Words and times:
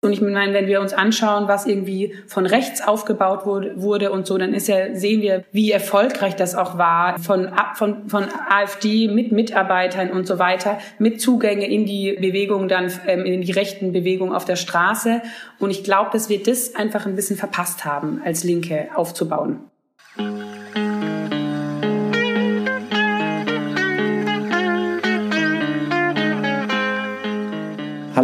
Und 0.00 0.12
ich 0.12 0.20
meine, 0.20 0.54
wenn 0.54 0.68
wir 0.68 0.80
uns 0.80 0.92
anschauen, 0.92 1.48
was 1.48 1.66
irgendwie 1.66 2.14
von 2.28 2.46
rechts 2.46 2.86
aufgebaut 2.86 3.44
wurde, 3.44 4.12
und 4.12 4.28
so, 4.28 4.38
dann 4.38 4.54
ist 4.54 4.68
ja, 4.68 4.94
sehen 4.94 5.22
wir, 5.22 5.42
wie 5.50 5.72
erfolgreich 5.72 6.36
das 6.36 6.54
auch 6.54 6.78
war 6.78 7.18
von, 7.18 7.50
von, 7.74 8.08
von 8.08 8.26
AfD 8.48 9.08
mit 9.08 9.32
Mitarbeitern 9.32 10.10
und 10.10 10.24
so 10.24 10.38
weiter, 10.38 10.78
mit 11.00 11.20
Zugänge 11.20 11.68
in 11.68 11.84
die 11.84 12.12
Bewegung 12.12 12.68
dann, 12.68 12.92
ähm, 13.08 13.24
in 13.24 13.40
die 13.40 13.50
rechten 13.50 13.92
Bewegungen 13.92 14.32
auf 14.32 14.44
der 14.44 14.54
Straße. 14.54 15.20
Und 15.58 15.70
ich 15.70 15.82
glaube, 15.82 16.10
dass 16.12 16.28
wir 16.28 16.40
das 16.40 16.76
einfach 16.76 17.04
ein 17.04 17.16
bisschen 17.16 17.36
verpasst 17.36 17.84
haben, 17.84 18.22
als 18.24 18.44
Linke 18.44 18.90
aufzubauen. 18.94 19.68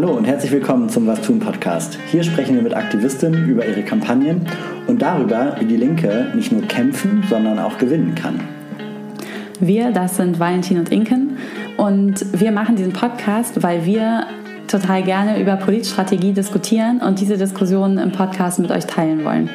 Hallo 0.05 0.19
und 0.19 0.27
herzlich 0.27 0.53
willkommen 0.53 0.91
zum 0.91 1.07
Was 1.07 1.23
tun 1.23 1.41
Podcast. 1.41 1.99
Hier 2.13 2.23
sprechen 2.23 2.57
wir 2.57 2.63
mit 2.63 2.75
Aktivistinnen 2.75 3.49
über 3.49 3.65
ihre 3.65 3.83
Kampagnen 3.83 4.47
und 4.87 5.01
darüber, 5.01 5.57
wie 5.59 5.65
die 5.65 5.79
Linke 5.79 6.31
nicht 6.35 6.53
nur 6.53 6.61
kämpfen, 6.61 7.25
sondern 7.31 7.59
auch 7.59 7.79
gewinnen 7.79 8.15
kann. 8.15 8.39
Wir, 9.61 9.93
das 9.93 10.19
sind 10.19 10.39
Valentin 10.39 10.79
und 10.79 10.93
Inken 10.93 11.39
und 11.79 12.39
wir 12.39 12.53
machen 12.53 12.77
diesen 12.77 12.93
Podcast, 12.93 13.63
weil 13.63 13.87
wir 13.87 14.27
total 14.69 15.03
gerne 15.05 15.41
über 15.41 15.57
Politstrategie 15.57 16.35
diskutieren 16.35 17.01
und 17.01 17.19
diese 17.19 17.39
Diskussionen 17.39 17.97
im 17.97 18.13
Podcast 18.13 18.59
mit 18.59 18.71
euch 18.71 18.85
teilen 18.85 19.25
wollen. 19.25 19.49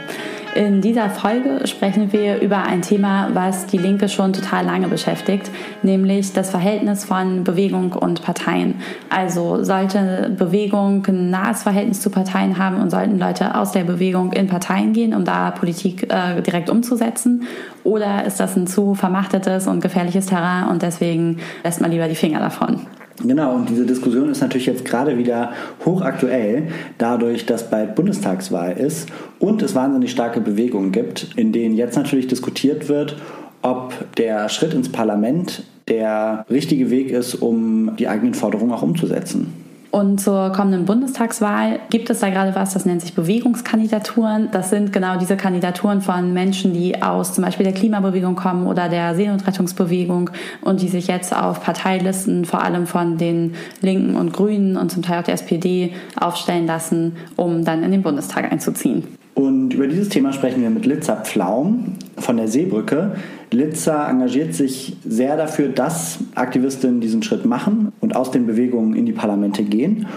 In 0.60 0.82
dieser 0.82 1.10
Folge 1.10 1.66
sprechen 1.68 2.12
wir 2.12 2.42
über 2.42 2.64
ein 2.64 2.82
Thema, 2.82 3.30
was 3.34 3.66
die 3.68 3.78
Linke 3.78 4.10
schon 4.10 4.34
total 4.34 4.66
lange 4.66 4.90
beschäftigt, 4.90 5.50
nämlich 5.84 6.34
das 6.34 6.50
Verhältnis 6.50 7.06
von 7.06 7.46
Bewegung 7.46 7.94
und 7.94 8.22
Parteien. 8.24 8.82
Also 9.10 9.64
sollte 9.64 10.30
Bewegung 10.38 11.06
ein 11.08 11.30
nahes 11.30 11.64
Verhältnis 11.64 12.02
zu 12.02 12.10
Parteien 12.10 12.58
haben 12.58 12.82
und 12.82 12.90
sollten 12.90 13.18
Leute 13.18 13.56
aus 13.56 13.72
der 13.72 13.86
Bewegung 13.86 14.34
in 14.34 14.48
Parteien 14.48 14.92
gehen, 14.92 15.14
um 15.14 15.24
da 15.24 15.52
Politik 15.52 16.12
äh, 16.12 16.42
direkt 16.42 16.70
umzusetzen? 16.70 17.44
Oder 17.86 18.26
ist 18.26 18.42
das 18.42 18.58
ein 18.58 18.68
zu 18.68 18.96
vermachtetes 18.96 19.66
und 19.66 19.80
gefährliches 19.80 20.26
Terrain 20.26 20.68
und 20.68 20.82
deswegen 20.82 21.40
lässt 21.64 21.80
man 21.80 21.90
lieber 21.90 22.10
die 22.10 22.16
Finger 22.16 22.42
davon? 22.42 22.86
Genau, 23.24 23.56
und 23.56 23.70
diese 23.70 23.86
Diskussion 23.86 24.30
ist 24.30 24.42
natürlich 24.42 24.68
jetzt 24.68 24.86
gerade 24.86 25.18
wieder 25.18 25.52
hochaktuell, 25.86 26.70
dadurch, 26.98 27.46
dass 27.46 27.70
bald 27.70 27.96
Bundestagswahl 27.96 28.78
ist 28.78 29.10
und 29.40 29.62
es 29.62 29.76
wahnsinnig 29.76 30.12
starke 30.12 30.40
Bewegungen 30.40 30.92
gibt, 30.92 31.34
in 31.36 31.52
denen 31.52 31.76
jetzt 31.76 31.98
natürlich 31.98 32.28
diskutiert 32.28 32.88
wird, 32.88 33.18
ob 33.62 33.94
der 34.16 34.48
Schritt 34.48 34.74
ins 34.74 34.90
Parlament 34.90 35.64
der 35.90 36.46
richtige 36.50 36.90
Weg 36.92 37.12
ist, 37.12 37.36
um 37.36 37.96
die 37.98 38.08
eigenen 38.08 38.36
Forderungen 38.36 38.72
auch 38.72 38.84
umzusetzen. 38.84 39.69
Und 39.92 40.22
zur 40.22 40.52
kommenden 40.52 40.86
Bundestagswahl 40.86 41.80
gibt 41.90 42.12
es 42.12 42.20
da 42.20 42.30
gerade 42.30 42.54
was, 42.54 42.74
das 42.74 42.86
nennt 42.86 43.02
sich 43.02 43.16
Bewegungskandidaturen. 43.16 44.50
Das 44.52 44.70
sind 44.70 44.94
genau 44.94 45.18
diese 45.18 45.36
Kandidaturen 45.36 46.02
von 46.02 46.32
Menschen, 46.32 46.74
die 46.74 47.02
aus 47.02 47.34
zum 47.34 47.44
Beispiel 47.44 47.64
der 47.64 47.74
Klimabewegung 47.74 48.36
kommen 48.36 48.68
oder 48.68 48.88
der 48.88 49.16
Seenotrettungsbewegung 49.16 50.30
und 50.62 50.82
die 50.82 50.90
sich 50.90 51.08
jetzt 51.08 51.36
auf 51.36 51.64
Parteilisten 51.64 52.46
vor 52.46 52.62
allem 52.62 52.86
von 52.86 53.18
den 53.18 53.56
Linken 53.82 54.16
und 54.16 54.32
Grünen 54.32 54.78
und 54.78 54.92
zum 54.92 55.02
Teil 55.02 55.22
auch 55.22 55.26
der 55.26 55.34
SPD 55.34 55.94
aufstellen 56.20 56.68
lassen, 56.68 57.18
um 57.36 57.66
dann 57.66 57.82
in 57.82 57.92
den 57.92 58.04
Bundestag 58.04 58.52
einzuziehen. 58.52 59.19
Und 59.40 59.74
über 59.74 59.88
dieses 59.88 60.10
Thema 60.10 60.34
sprechen 60.34 60.62
wir 60.62 60.70
mit 60.70 60.86
Litza 60.86 61.16
Pflaum 61.16 61.94
von 62.18 62.36
der 62.36 62.50
Seebrücke. 62.50 63.16
Litza 63.52 64.10
engagiert 64.10 64.54
sich 64.54 64.98
sehr 65.08 65.38
dafür, 65.38 65.70
dass 65.70 66.20
Aktivistinnen 66.36 67.00
diesen 67.00 67.24
Schritt 67.24 67.46
machen 67.46 67.94
und 68.02 68.18
aus 68.18 68.32
den 68.32 68.46
Bewegungen 68.46 68.96
in 68.96 69.06
die 69.06 69.14
Parlamente 69.14 69.64
gehen. 69.64 70.08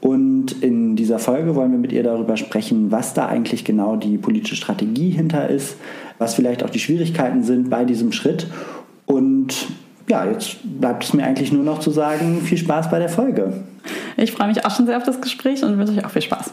Und 0.00 0.60
in 0.60 0.96
dieser 0.96 1.20
Folge 1.20 1.54
wollen 1.54 1.70
wir 1.70 1.78
mit 1.78 1.92
ihr 1.92 2.02
darüber 2.02 2.36
sprechen, 2.36 2.90
was 2.90 3.14
da 3.14 3.26
eigentlich 3.26 3.64
genau 3.64 3.94
die 3.94 4.18
politische 4.18 4.56
Strategie 4.56 5.10
hinter 5.10 5.48
ist, 5.48 5.76
was 6.18 6.34
vielleicht 6.34 6.64
auch 6.64 6.70
die 6.70 6.80
Schwierigkeiten 6.80 7.44
sind 7.44 7.70
bei 7.70 7.84
diesem 7.84 8.10
Schritt. 8.10 8.48
Und 9.06 9.68
ja, 10.08 10.28
jetzt 10.28 10.56
bleibt 10.80 11.04
es 11.04 11.14
mir 11.14 11.22
eigentlich 11.22 11.52
nur 11.52 11.62
noch 11.62 11.78
zu 11.78 11.92
sagen, 11.92 12.40
viel 12.40 12.58
Spaß 12.58 12.90
bei 12.90 12.98
der 12.98 13.08
Folge. 13.08 13.52
Ich 14.16 14.32
freue 14.32 14.48
mich 14.48 14.64
auch 14.64 14.74
schon 14.74 14.86
sehr 14.86 14.96
auf 14.96 15.04
das 15.04 15.20
Gespräch 15.20 15.62
und 15.62 15.78
wünsche 15.78 15.92
euch 15.92 16.04
auch 16.04 16.10
viel 16.10 16.22
Spaß. 16.22 16.52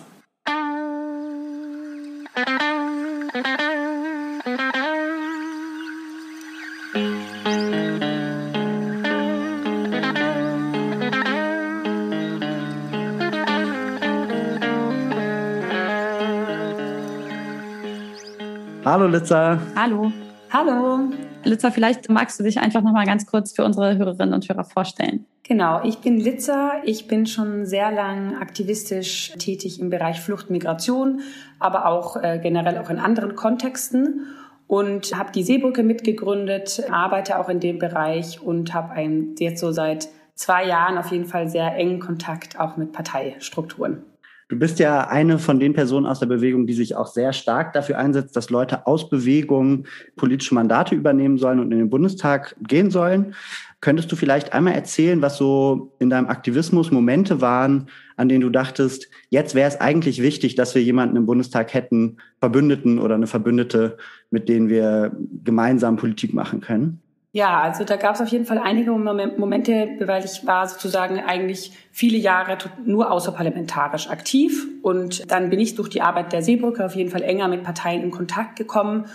Hallo 18.92 19.08
Litza. 19.08 19.58
Hallo. 19.74 20.12
Hallo. 20.52 21.14
Litza, 21.46 21.72
vielleicht 21.72 22.10
magst 22.10 22.38
du 22.38 22.44
dich 22.44 22.60
einfach 22.60 22.82
noch 22.82 22.92
mal 22.92 23.06
ganz 23.06 23.26
kurz 23.26 23.54
für 23.54 23.64
unsere 23.64 23.98
Hörerinnen 23.98 24.34
und 24.34 24.50
Hörer 24.50 24.66
vorstellen. 24.66 25.26
Genau, 25.44 25.82
ich 25.86 26.00
bin 26.00 26.20
Litza. 26.20 26.74
Ich 26.84 27.08
bin 27.08 27.26
schon 27.26 27.66
sehr 27.66 27.90
lang 27.94 28.36
aktivistisch 28.36 29.32
tätig 29.40 29.80
im 29.80 29.90
Bereich 29.90 30.20
Flucht, 30.20 30.50
Migration, 30.50 31.22
aber 31.58 31.86
auch 31.86 32.18
äh, 32.18 32.38
generell 32.44 32.78
auch 32.80 32.90
in 32.90 33.00
anderen 33.00 33.38
Kontexten 33.38 34.26
und 34.68 35.18
habe 35.18 35.32
die 35.32 35.44
Seebrücke 35.44 35.84
mitgegründet, 35.84 36.84
arbeite 36.92 37.40
auch 37.40 37.48
in 37.48 37.62
dem 37.62 37.80
Bereich 37.80 38.42
und 38.42 38.74
habe 38.74 39.00
jetzt 39.40 39.62
so 39.62 39.72
seit 39.72 40.10
zwei 40.36 40.68
Jahren 40.68 40.98
auf 40.98 41.14
jeden 41.14 41.28
Fall 41.28 41.48
sehr 41.48 41.74
engen 41.78 42.02
Kontakt 42.02 42.60
auch 42.60 42.76
mit 42.76 42.92
Parteistrukturen. 42.92 44.04
Du 44.52 44.60
bist 44.60 44.80
ja 44.80 45.08
eine 45.08 45.40
von 45.40 45.62
den 45.62 45.72
Personen 45.72 46.06
aus 46.06 46.20
der 46.20 46.26
Bewegung, 46.26 46.68
die 46.68 46.74
sich 46.74 46.98
auch 46.98 47.08
sehr 47.08 47.32
stark 47.32 47.72
dafür 47.72 47.98
einsetzt, 47.98 48.36
dass 48.36 48.50
Leute 48.50 48.86
aus 48.86 49.10
Bewegungen 49.10 49.88
politische 50.18 50.54
Mandate 50.54 50.94
übernehmen 50.94 51.38
sollen 51.38 51.62
und 51.62 51.72
in 51.72 51.78
den 51.78 51.90
Bundestag 51.90 52.54
gehen 52.68 52.92
sollen. 52.92 53.34
Könntest 53.80 54.12
du 54.12 54.18
vielleicht 54.18 54.52
einmal 54.52 54.74
erzählen, 54.74 55.22
was 55.22 55.38
so 55.38 55.96
in 56.00 56.10
deinem 56.10 56.28
Aktivismus 56.28 56.92
Momente 56.92 57.40
waren, 57.40 57.88
an 58.18 58.28
denen 58.28 58.42
du 58.42 58.50
dachtest, 58.50 59.08
jetzt 59.30 59.56
wäre 59.56 59.70
es 59.70 59.80
eigentlich 59.80 60.22
wichtig, 60.22 60.56
dass 60.56 60.76
wir 60.76 60.84
jemanden 60.84 61.16
im 61.16 61.26
Bundestag 61.26 61.74
hätten, 61.74 62.18
Verbündeten 62.42 63.00
oder 63.00 63.16
eine 63.16 63.28
Verbündete, 63.28 63.96
mit 64.32 64.50
denen 64.50 64.68
wir 64.68 65.16
gemeinsam 65.46 65.96
Politik 65.96 66.34
machen 66.34 66.60
können? 66.60 67.01
Ja, 67.34 67.62
also 67.62 67.86
da 67.86 67.96
gab 67.96 68.16
es 68.16 68.22
auf 68.22 68.28
jeden 68.28 68.46
Fall 68.46 68.58
einige 68.58 68.92
Momente, 68.92 69.88
weil 70.02 70.26
ich 70.26 70.46
war 70.46 70.68
sozusagen 70.68 71.18
eigentlich 71.22 71.72
viele 71.90 72.18
Jahre 72.18 72.58
nur 72.86 73.10
außerparlamentarisch 73.10 74.10
aktiv 74.10 74.68
und 74.82 75.32
dann 75.32 75.50
bin 75.50 75.62
ich 75.62 75.76
durch 75.76 75.88
die 75.88 76.02
Arbeit 76.02 76.34
der 76.34 76.44
Seebrücke 76.44 76.86
auf 76.86 76.94
jeden 76.94 77.10
Fall 77.10 77.22
enger 77.22 77.48
mit 77.48 77.64
Parteien 77.64 78.04
in 78.04 78.12
Kontakt 78.12 78.58
gekommen 78.58 79.06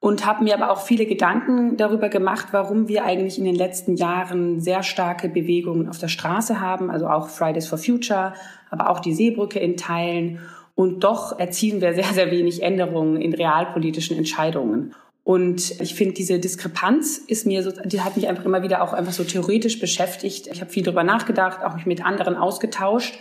und 0.00 0.26
habe 0.26 0.44
mir 0.44 0.54
aber 0.54 0.70
auch 0.70 0.82
viele 0.82 1.06
Gedanken 1.06 1.78
darüber 1.78 2.10
gemacht, 2.10 2.48
warum 2.50 2.88
wir 2.88 3.06
eigentlich 3.06 3.38
in 3.38 3.46
den 3.46 3.56
letzten 3.56 3.96
Jahren 3.96 4.60
sehr 4.60 4.82
starke 4.82 5.30
Bewegungen 5.30 5.88
auf 5.88 5.96
der 5.96 6.08
Straße 6.08 6.60
haben, 6.60 6.90
also 6.90 7.08
auch 7.08 7.30
Fridays 7.30 7.66
for 7.66 7.78
Future, 7.78 8.34
aber 8.68 8.90
auch 8.90 9.00
die 9.00 9.14
Seebrücke 9.14 9.60
in 9.60 9.78
Teilen 9.78 10.40
und 10.74 11.04
doch 11.04 11.38
erzielen 11.38 11.80
wir 11.80 11.94
sehr, 11.94 12.12
sehr 12.12 12.30
wenig 12.30 12.62
Änderungen 12.62 13.18
in 13.18 13.32
realpolitischen 13.32 14.14
Entscheidungen. 14.18 14.94
Und 15.26 15.80
ich 15.80 15.96
finde, 15.96 16.14
diese 16.14 16.38
Diskrepanz 16.38 17.18
ist 17.18 17.46
mir 17.46 17.64
so, 17.64 17.72
die 17.84 18.00
hat 18.00 18.14
mich 18.14 18.28
einfach 18.28 18.44
immer 18.44 18.62
wieder 18.62 18.80
auch 18.80 18.92
einfach 18.92 19.12
so 19.12 19.24
theoretisch 19.24 19.80
beschäftigt. 19.80 20.46
Ich 20.46 20.60
habe 20.60 20.70
viel 20.70 20.84
darüber 20.84 21.02
nachgedacht, 21.02 21.64
auch 21.64 21.74
mich 21.74 21.84
mit 21.84 22.04
anderen 22.04 22.36
ausgetauscht. 22.36 23.18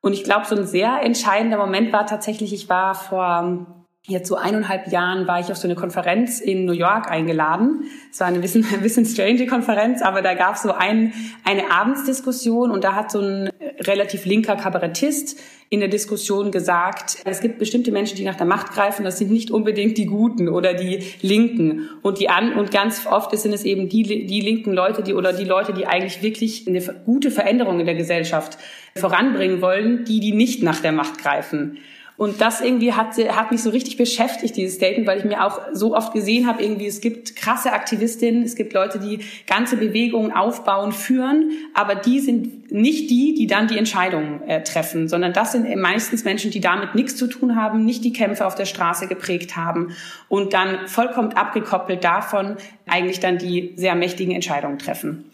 Und 0.00 0.14
ich 0.14 0.24
glaube, 0.24 0.46
so 0.46 0.56
ein 0.56 0.66
sehr 0.66 1.02
entscheidender 1.02 1.58
Moment 1.58 1.92
war 1.92 2.06
tatsächlich, 2.06 2.54
ich 2.54 2.70
war 2.70 2.94
vor 2.94 3.83
jetzt 4.06 4.28
so 4.28 4.36
eineinhalb 4.36 4.92
Jahren 4.92 5.26
war 5.26 5.40
ich 5.40 5.50
auf 5.50 5.56
so 5.56 5.66
eine 5.66 5.74
Konferenz 5.74 6.40
in 6.40 6.66
New 6.66 6.72
York 6.72 7.10
eingeladen. 7.10 7.84
Es 8.12 8.20
war 8.20 8.26
eine 8.26 8.38
bisschen, 8.38 8.66
ein 8.72 8.80
bisschen 8.82 9.06
strange 9.06 9.46
Konferenz, 9.46 10.02
aber 10.02 10.20
da 10.20 10.34
gab 10.34 10.56
es 10.56 10.62
so 10.62 10.72
ein, 10.72 11.14
eine 11.42 11.70
Abendsdiskussion 11.70 12.70
und 12.70 12.84
da 12.84 12.94
hat 12.94 13.10
so 13.10 13.20
ein 13.20 13.50
relativ 13.80 14.26
linker 14.26 14.56
Kabarettist 14.56 15.40
in 15.70 15.80
der 15.80 15.88
Diskussion 15.88 16.50
gesagt, 16.50 17.16
es 17.24 17.40
gibt 17.40 17.58
bestimmte 17.58 17.90
Menschen, 17.90 18.16
die 18.16 18.24
nach 18.24 18.36
der 18.36 18.46
Macht 18.46 18.72
greifen, 18.72 19.04
das 19.04 19.18
sind 19.18 19.32
nicht 19.32 19.50
unbedingt 19.50 19.96
die 19.96 20.04
Guten 20.04 20.48
oder 20.48 20.74
die 20.74 21.02
Linken. 21.22 21.88
Und 22.02 22.20
die 22.20 22.28
an, 22.28 22.52
und 22.52 22.70
ganz 22.70 23.06
oft 23.06 23.36
sind 23.36 23.54
es 23.54 23.64
eben 23.64 23.88
die, 23.88 24.26
die 24.26 24.40
linken 24.40 24.74
Leute, 24.74 25.02
die, 25.02 25.14
oder 25.14 25.32
die 25.32 25.44
Leute, 25.44 25.72
die 25.72 25.86
eigentlich 25.86 26.22
wirklich 26.22 26.68
eine 26.68 26.80
gute 27.06 27.30
Veränderung 27.30 27.80
in 27.80 27.86
der 27.86 27.94
Gesellschaft 27.94 28.58
voranbringen 28.94 29.62
wollen, 29.62 30.04
die, 30.04 30.20
die 30.20 30.32
nicht 30.32 30.62
nach 30.62 30.80
der 30.80 30.92
Macht 30.92 31.18
greifen. 31.18 31.78
Und 32.16 32.40
das 32.40 32.60
irgendwie 32.60 32.92
hat, 32.92 33.16
hat 33.16 33.50
mich 33.50 33.60
so 33.60 33.70
richtig 33.70 33.96
beschäftigt, 33.96 34.56
dieses 34.56 34.76
Statement, 34.76 35.08
weil 35.08 35.18
ich 35.18 35.24
mir 35.24 35.44
auch 35.44 35.60
so 35.72 35.96
oft 35.96 36.12
gesehen 36.12 36.46
habe, 36.46 36.62
irgendwie, 36.62 36.86
es 36.86 37.00
gibt 37.00 37.34
krasse 37.34 37.72
Aktivistinnen, 37.72 38.44
es 38.44 38.54
gibt 38.54 38.72
Leute, 38.72 39.00
die 39.00 39.18
ganze 39.48 39.76
Bewegungen 39.76 40.30
aufbauen, 40.30 40.92
führen, 40.92 41.50
aber 41.74 41.96
die 41.96 42.20
sind 42.20 42.70
nicht 42.70 43.10
die, 43.10 43.34
die 43.34 43.48
dann 43.48 43.66
die 43.66 43.76
Entscheidungen 43.76 44.42
äh, 44.42 44.62
treffen, 44.62 45.08
sondern 45.08 45.32
das 45.32 45.52
sind 45.52 45.74
meistens 45.76 46.24
Menschen, 46.24 46.52
die 46.52 46.60
damit 46.60 46.94
nichts 46.94 47.16
zu 47.16 47.26
tun 47.26 47.56
haben, 47.56 47.84
nicht 47.84 48.04
die 48.04 48.12
Kämpfe 48.12 48.46
auf 48.46 48.54
der 48.54 48.66
Straße 48.66 49.08
geprägt 49.08 49.56
haben 49.56 49.96
und 50.28 50.54
dann 50.54 50.86
vollkommen 50.86 51.32
abgekoppelt 51.32 52.04
davon 52.04 52.56
eigentlich 52.86 53.18
dann 53.18 53.38
die 53.38 53.72
sehr 53.76 53.96
mächtigen 53.96 54.34
Entscheidungen 54.34 54.78
treffen. 54.78 55.30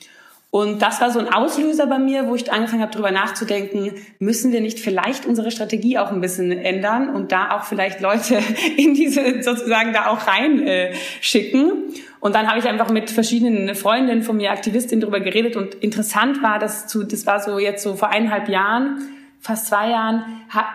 Und 0.52 0.82
das 0.82 1.00
war 1.00 1.12
so 1.12 1.20
ein 1.20 1.32
Auslöser 1.32 1.87
bei 1.87 2.00
mir, 2.00 2.26
wo 2.26 2.35
ich 2.35 2.52
angefangen 2.52 2.82
habe, 2.82 2.91
darüber 2.91 3.12
nachzudenken, 3.12 3.93
müssen 4.19 4.50
wir 4.50 4.61
nicht 4.61 4.81
vielleicht 4.81 5.25
unsere 5.25 5.52
Strategie 5.52 5.97
auch 5.99 6.11
ein 6.11 6.20
bisschen 6.20 6.50
ändern 6.50 7.14
und 7.14 7.31
da 7.31 7.52
auch 7.56 7.64
vielleicht 7.64 8.00
Leute 8.00 8.41
in 8.76 8.94
diese 8.94 9.43
sozusagen 9.43 9.93
da 9.93 10.08
auch 10.08 10.26
rein 10.26 10.67
äh, 10.67 10.93
schicken. 11.20 11.94
Und 12.19 12.35
dann 12.35 12.49
habe 12.49 12.58
ich 12.58 12.67
einfach 12.67 12.91
mit 12.91 13.11
verschiedenen 13.11 13.76
Freundinnen 13.76 14.23
von 14.23 14.37
mir, 14.37 14.50
Aktivistinnen, 14.50 15.00
darüber 15.00 15.20
geredet. 15.20 15.55
Und 15.55 15.75
interessant 15.76 16.43
war, 16.43 16.58
dass 16.58 16.88
zu, 16.88 17.05
das 17.05 17.26
war 17.26 17.41
so 17.41 17.61
jetzt 17.61 17.85
so 17.85 17.94
vor 17.94 18.11
eineinhalb 18.11 18.49
Jahren, 18.49 19.08
fast 19.38 19.69
zwei 19.69 19.91
Jahren, 19.91 20.25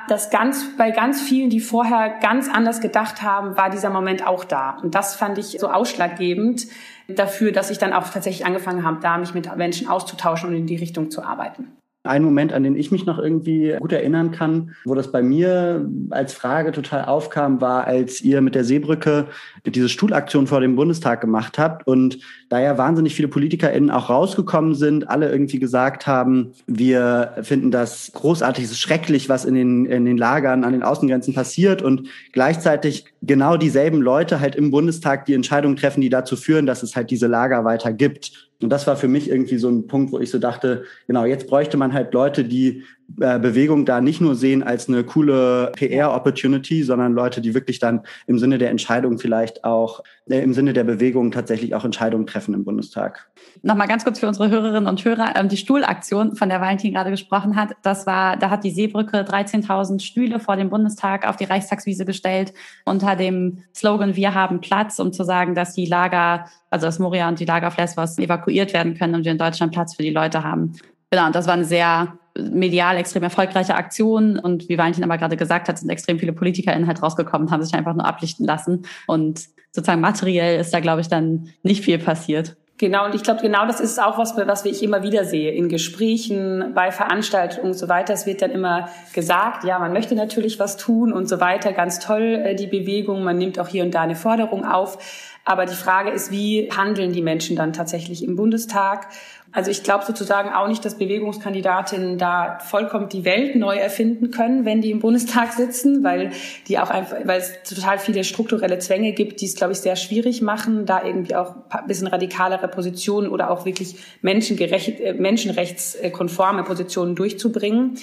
das 0.07 0.31
ganz, 0.31 0.66
bei 0.78 0.92
ganz 0.92 1.21
vielen, 1.21 1.50
die 1.50 1.60
vorher 1.60 2.18
ganz 2.21 2.50
anders 2.50 2.80
gedacht 2.80 3.21
haben, 3.21 3.57
war 3.57 3.69
dieser 3.69 3.89
Moment 3.89 4.25
auch 4.25 4.45
da. 4.45 4.78
Und 4.81 4.95
das 4.95 5.16
fand 5.16 5.38
ich 5.38 5.57
so 5.60 5.69
ausschlaggebend 5.69 6.66
dafür, 7.07 7.52
dass 7.52 7.69
ich 7.69 7.78
dann 7.78 7.94
auch 7.94 8.10
tatsächlich 8.10 8.46
angefangen 8.46 8.84
habe, 8.84 9.00
da 9.02 9.18
mich 9.18 9.34
mit 9.34 9.54
Menschen 9.56 9.88
auszutauschen 9.88 10.50
und 10.50 10.56
in 10.56 10.68
die 10.68 10.75
Richtung 10.75 11.12
zu 11.12 11.24
arbeiten. 11.24 11.78
Ein 12.06 12.24
Moment, 12.24 12.54
an 12.54 12.63
den 12.63 12.75
ich 12.75 12.92
mich 12.92 13.06
noch 13.06 13.19
irgendwie 13.19 13.75
gut 13.80 13.92
erinnern 13.92 14.31
kann, 14.31 14.75
wo 14.86 14.96
das 14.96 15.12
bei 15.12 15.22
mir 15.22 15.90
als 16.10 16.34
Frage 16.34 16.72
total 16.72 17.06
aufkam, 17.06 17.62
war, 17.62 17.86
als 17.86 18.22
ihr 18.22 18.42
mit 18.42 18.56
der 18.56 18.63
Seebrücke 18.63 19.28
diese 19.66 19.90
Stuhlaktion 19.90 20.48
vor 20.48 20.62
dem 20.62 20.75
Bundestag 20.75 21.22
gemacht 21.22 21.57
habt 21.57 21.88
und 21.88 22.19
da 22.50 22.60
ja 22.60 22.78
wahnsinnig 22.78 23.16
viele 23.16 23.28
PolitikerInnen 23.28 23.90
auch 23.90 24.10
rausgekommen 24.10 24.75
sind, 24.75 25.10
alle 25.10 25.31
irgendwie 25.31 25.60
gesagt 25.60 26.07
haben, 26.07 26.52
wir 26.68 27.34
finden 27.42 27.72
das 27.72 28.12
großartig, 28.13 28.66
es 28.66 28.72
ist 28.72 28.80
schrecklich, 28.80 29.30
was 29.30 29.46
in 29.46 29.56
den, 29.56 29.86
in 29.86 30.06
den 30.06 30.18
Lagern 30.18 30.63
an 30.63 30.74
den 30.74 30.84
Außengrenzen 30.84 31.34
passiert 31.34 31.81
und 31.81 32.07
gleichzeitig 32.31 33.06
genau 33.22 33.57
dieselben 33.57 34.02
Leute 34.02 34.40
halt 34.40 34.56
im 34.56 34.72
Bundestag 34.72 35.25
die 35.25 35.34
Entscheidungen 35.34 35.75
treffen, 35.75 36.02
die 36.02 36.10
dazu 36.10 36.36
führen, 36.36 36.66
dass 36.66 36.84
es 36.84 36.96
halt 36.96 37.10
diese 37.10 37.28
Lager 37.28 37.66
weiter 37.66 37.92
gibt. 37.94 38.44
Und 38.66 38.72
das 38.72 38.88
war 38.88 38.98
für 38.98 39.08
mich 39.08 39.30
irgendwie 39.30 39.60
so 39.60 39.70
ein 39.70 39.86
Punkt, 39.86 40.12
wo 40.12 40.18
ich 40.18 40.32
so 40.32 40.40
dachte, 40.40 40.86
genau, 41.06 41.24
jetzt 41.24 41.46
bräuchte 41.46 41.78
man 41.78 41.94
halt 41.94 42.16
Leute, 42.16 42.44
die 42.44 42.82
Bewegung 43.07 43.86
da 43.86 44.02
nicht 44.02 44.19
nur 44.19 44.36
sehen 44.36 44.63
als 44.63 44.90
eine 44.90 45.04
coole 45.04 45.72
PR-Opportunity, 45.75 46.84
sondern 46.84 47.13
Leute, 47.13 47.40
die 47.40 47.54
wirklich 47.54 47.80
dann 47.80 48.02
im 48.28 48.40
Sinne 48.40 48.57
der 48.57 48.72
Entscheidung 48.72 49.19
vielleicht 49.19 49.63
auch, 49.63 50.04
äh, 50.28 50.40
im 50.40 50.54
Sinne 50.54 50.74
der 50.74 50.84
Bewegung 50.84 51.31
tatsächlich 51.31 51.75
auch 51.75 51.86
Entscheidungen 51.86 52.25
treffen 52.25 52.54
im 52.54 52.66
Bundestag. 52.66 53.30
Nochmal 53.62 53.88
ganz 53.88 54.04
kurz 54.04 54.19
für 54.19 54.28
unsere 54.28 54.50
Hörerinnen 54.50 54.88
und 54.88 55.04
Hörer, 55.06 55.34
ähm, 55.36 55.50
die 55.50 55.57
Stuhlaktion, 55.57 56.36
von 56.36 56.50
der 56.50 56.60
Valentin 56.60 56.94
gerade 56.94 57.12
gesprochen 57.12 57.56
hat, 57.56 57.75
das 57.84 58.06
war, 58.06 58.38
da 58.38 58.50
hat 58.50 58.63
die 58.63 58.72
Seebrücke 58.72 59.24
13.000 59.24 60.02
Stühle 60.02 60.40
vor 60.40 60.56
dem 60.56 60.69
Bundestag 60.69 61.28
auf 61.28 61.38
die 61.38 61.46
Reichstagswiese 61.46 62.06
gestellt 62.06 62.54
unter 62.86 63.16
dem 63.16 63.60
Slogan 63.74 64.16
Wir 64.16 64.34
haben 64.34 64.62
Platz, 64.62 65.00
um 65.00 65.13
zu 65.13 65.24
sagen, 65.24 65.56
dass 65.56 65.74
die 65.74 65.86
Lager, 65.86 66.46
also 66.69 66.88
das 66.88 67.00
Moria 67.00 67.30
und 67.30 67.40
die 67.40 67.46
Lager 67.46 67.68
auf 67.68 67.78
Lesbos 67.78 68.18
evakuiert 68.18 68.74
werden 68.74 68.96
können 68.96 69.16
und 69.16 69.25
wir 69.25 69.31
in 69.31 69.38
Deutschland 69.38 69.72
Platz 69.72 69.96
für 69.96 70.04
die 70.04 70.10
Leute 70.10 70.44
haben. 70.44 70.74
Genau, 71.16 71.28
und 71.28 71.36
das 71.36 71.48
war 71.48 71.54
eine 71.54 71.64
sehr 71.64 72.18
medial 72.38 72.98
extrem 72.98 73.24
erfolgreiche 73.24 73.76
Aktion. 73.76 74.38
Und 74.38 74.68
wie 74.68 74.78
Valentin 74.78 75.02
aber 75.06 75.18
gerade 75.18 75.38
gesagt 75.38 75.70
hat, 75.70 75.80
sind 75.80 75.90
extrem 75.90 76.20
viele 76.20 76.34
PolitikerInnen 76.34 76.88
halt 76.88 77.02
rausgekommen, 77.02 77.52
haben 77.52 77.64
sich 77.64 77.74
einfach 77.74 77.94
nur 77.94 78.06
ablichten 78.06 78.46
lassen. 78.46 78.86
Und 79.08 79.46
sozusagen 79.72 80.02
materiell 80.02 80.60
ist 80.60 80.74
da, 80.74 80.82
glaube 80.82 81.00
ich, 81.00 81.08
dann 81.08 81.54
nicht 81.64 81.86
viel 81.86 82.00
passiert. 82.00 82.58
Genau, 82.78 83.06
und 83.06 83.16
ich 83.16 83.24
glaube, 83.24 83.42
genau 83.42 83.66
das 83.66 83.80
ist 83.80 83.98
auch 84.04 84.18
was, 84.18 84.36
was 84.36 84.66
ich 84.66 84.84
immer 84.84 85.04
wieder 85.04 85.24
sehe. 85.24 85.54
In 85.54 85.70
Gesprächen, 85.70 86.74
bei 86.76 86.92
Veranstaltungen 86.92 87.68
und 87.68 87.76
so 87.76 87.88
weiter. 87.88 88.14
Es 88.14 88.26
wird 88.26 88.42
dann 88.42 88.52
immer 88.52 88.90
gesagt, 89.14 89.64
ja, 89.64 89.80
man 89.80 89.94
möchte 89.94 90.16
natürlich 90.16 90.60
was 90.60 90.76
tun 90.76 91.14
und 91.14 91.30
so 91.30 91.40
weiter. 91.40 91.72
Ganz 91.72 92.00
toll, 92.00 92.42
äh, 92.44 92.56
die 92.56 92.68
Bewegung. 92.68 93.24
Man 93.24 93.38
nimmt 93.38 93.58
auch 93.58 93.70
hier 93.70 93.86
und 93.86 93.96
da 93.96 94.02
eine 94.02 94.16
Forderung 94.18 94.66
auf. 94.66 94.98
Aber 95.46 95.68
die 95.68 95.76
Frage 95.76 96.10
ist, 96.10 96.32
wie 96.32 96.70
handeln 96.76 97.14
die 97.14 97.22
Menschen 97.22 97.56
dann 97.56 97.72
tatsächlich 97.72 98.24
im 98.24 98.36
Bundestag? 98.36 99.08
Also 99.56 99.72
ich 99.72 99.84
glaube 99.84 100.04
sozusagen 100.04 100.50
auch 100.50 100.68
nicht, 100.68 100.84
dass 100.84 100.98
Bewegungskandidatinnen 100.98 102.18
da 102.18 102.60
vollkommen 102.60 103.07
die 103.07 103.24
Welt 103.24 103.56
neu 103.56 103.78
erfinden 103.78 104.30
können, 104.30 104.66
wenn 104.66 104.81
die 104.81 104.92
im 104.92 105.00
Bundestag 105.00 105.54
sitzen, 105.54 106.04
weil 106.04 106.31
die 106.68 106.78
auch 106.78 106.90
einfach, 106.90 107.16
weil 107.24 107.40
es 107.40 107.63
total 107.63 107.98
viele 107.98 108.25
strukturelle 108.25 108.80
Zwänge 108.80 109.13
gibt, 109.13 109.40
die 109.40 109.46
es, 109.46 109.56
glaube 109.56 109.72
ich, 109.72 109.80
sehr 109.80 109.96
schwierig 109.96 110.42
machen, 110.42 110.86
da 110.86 111.02
irgendwie 111.06 111.36
auch 111.36 111.56
ein 111.69 111.88
bisschen 111.88 112.07
radikalere 112.07 112.68
Positionen 112.68 113.30
oder 113.30 113.50
auch 113.50 113.63
wirklich 113.63 113.96
menschengerecht, 114.22 115.00
äh, 115.00 115.13
menschenrechtskonforme 115.13 116.63
Positionen 116.63 117.16
durchzubringen. 117.16 117.98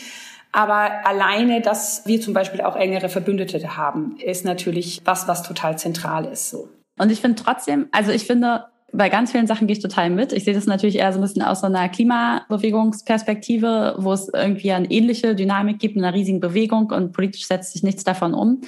Aber 0.53 1.07
alleine, 1.07 1.61
dass 1.61 2.07
wir 2.07 2.23
zum 2.23 2.33
Beispiel 2.33 2.63
auch 2.63 2.77
engere 2.77 3.11
Verbündete 3.11 3.77
haben, 3.77 4.17
ist 4.25 4.47
natürlich 4.47 5.03
was, 5.05 5.29
was 5.29 5.43
total 5.43 5.77
zentral 5.77 6.25
ist. 6.25 6.49
So. 6.49 6.71
Und 6.99 7.13
ich 7.13 7.21
finde 7.21 7.43
trotzdem, 7.43 7.89
also 7.93 8.11
ich 8.11 8.27
finde, 8.27 8.65
bei 8.93 9.09
ganz 9.09 9.33
vielen 9.33 9.47
Sachen 9.47 9.67
gehe 9.67 9.77
ich 9.77 9.83
total 9.83 10.11
mit. 10.11 10.35
Ich 10.35 10.45
sehe 10.45 10.53
das 10.55 10.67
natürlich 10.67 10.97
eher 10.97 11.13
so 11.13 11.19
ein 11.19 11.23
bisschen 11.23 11.43
aus 11.43 11.61
so 11.61 11.67
einer 11.67 11.89
Klimabewegungsperspektive, 11.89 13.95
wo 13.99 14.13
es 14.13 14.29
irgendwie 14.29 14.73
eine 14.73 14.91
ähnliche 14.91 15.35
Dynamik 15.35 15.79
gibt 15.79 15.97
in 15.97 16.05
einer 16.05 16.15
riesigen 16.15 16.41
Bewegung 16.41 16.91
und 16.91 17.13
politisch 17.13 17.47
setzt 17.47 17.73
sich 17.73 17.83
nichts 17.83 18.05
davon 18.05 18.35
um. 18.35 18.61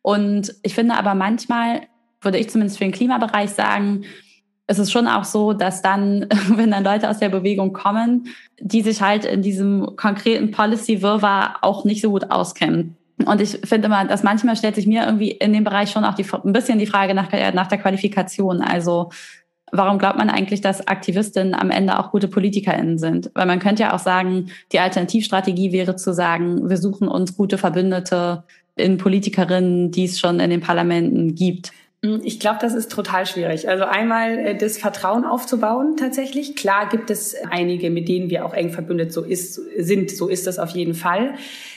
Und 0.00 0.54
ich 0.62 0.74
finde 0.74 0.94
aber 0.94 1.14
manchmal, 1.14 1.82
würde 2.20 2.38
ich 2.38 2.50
zumindest 2.50 2.78
für 2.78 2.84
den 2.84 2.92
Klimabereich 2.92 3.50
sagen, 3.50 4.04
es 4.66 4.78
ist 4.78 4.92
schon 4.92 5.08
auch 5.08 5.24
so, 5.24 5.52
dass 5.52 5.82
dann, 5.82 6.28
wenn 6.48 6.70
dann 6.70 6.84
Leute 6.84 7.10
aus 7.10 7.18
der 7.18 7.28
Bewegung 7.28 7.72
kommen, 7.72 8.28
die 8.60 8.82
sich 8.82 9.02
halt 9.02 9.24
in 9.24 9.42
diesem 9.42 9.96
konkreten 9.96 10.52
Policy-Wirrwarr 10.52 11.58
auch 11.62 11.84
nicht 11.84 12.00
so 12.00 12.10
gut 12.10 12.30
auskennen. 12.30 12.96
Und 13.26 13.40
ich 13.40 13.60
finde 13.64 13.86
immer, 13.86 14.04
dass 14.04 14.22
manchmal 14.22 14.56
stellt 14.56 14.74
sich 14.74 14.86
mir 14.86 15.04
irgendwie 15.04 15.30
in 15.30 15.52
dem 15.52 15.64
Bereich 15.64 15.90
schon 15.90 16.04
auch 16.04 16.14
die, 16.14 16.26
ein 16.44 16.52
bisschen 16.52 16.78
die 16.78 16.86
Frage 16.86 17.14
nach, 17.14 17.30
nach 17.52 17.68
der 17.68 17.78
Qualifikation. 17.78 18.60
Also 18.60 19.10
warum 19.76 19.98
glaubt 19.98 20.16
man 20.16 20.30
eigentlich, 20.30 20.60
dass 20.60 20.86
Aktivistinnen 20.86 21.54
am 21.54 21.70
Ende 21.70 21.98
auch 21.98 22.10
gute 22.10 22.28
PolitikerInnen 22.28 22.98
sind? 22.98 23.30
Weil 23.34 23.46
man 23.46 23.58
könnte 23.58 23.82
ja 23.82 23.94
auch 23.94 23.98
sagen, 23.98 24.50
die 24.72 24.78
Alternativstrategie 24.78 25.72
wäre 25.72 25.96
zu 25.96 26.14
sagen, 26.14 26.70
wir 26.70 26.76
suchen 26.76 27.08
uns 27.08 27.36
gute 27.36 27.58
Verbündete 27.58 28.44
in 28.76 28.98
Politikerinnen, 28.98 29.90
die 29.90 30.04
es 30.04 30.18
schon 30.18 30.40
in 30.40 30.50
den 30.50 30.60
Parlamenten 30.60 31.34
gibt. 31.34 31.72
Hm, 32.04 32.20
ich 32.22 32.38
glaube, 32.38 32.58
das 32.60 32.74
ist 32.74 32.92
total 32.92 33.26
schwierig. 33.26 33.68
Also 33.68 33.84
einmal 33.84 34.38
äh, 34.38 34.56
das 34.56 34.78
Vertrauen 34.78 35.24
aufzubauen 35.24 35.96
tatsächlich. 35.96 36.54
Klar 36.54 36.88
gibt 36.88 37.10
es 37.10 37.34
einige, 37.50 37.90
mit 37.90 38.08
denen 38.08 38.30
wir 38.30 38.44
auch 38.44 38.54
eng 38.54 38.70
verbündet 38.70 39.12
so 39.12 39.22
ist, 39.22 39.54
sind. 39.78 40.10
So 40.10 40.28
ist 40.28 40.46
das 40.46 40.58
auf 40.58 40.70
jeden 40.70 40.94
Fall. 40.94 41.34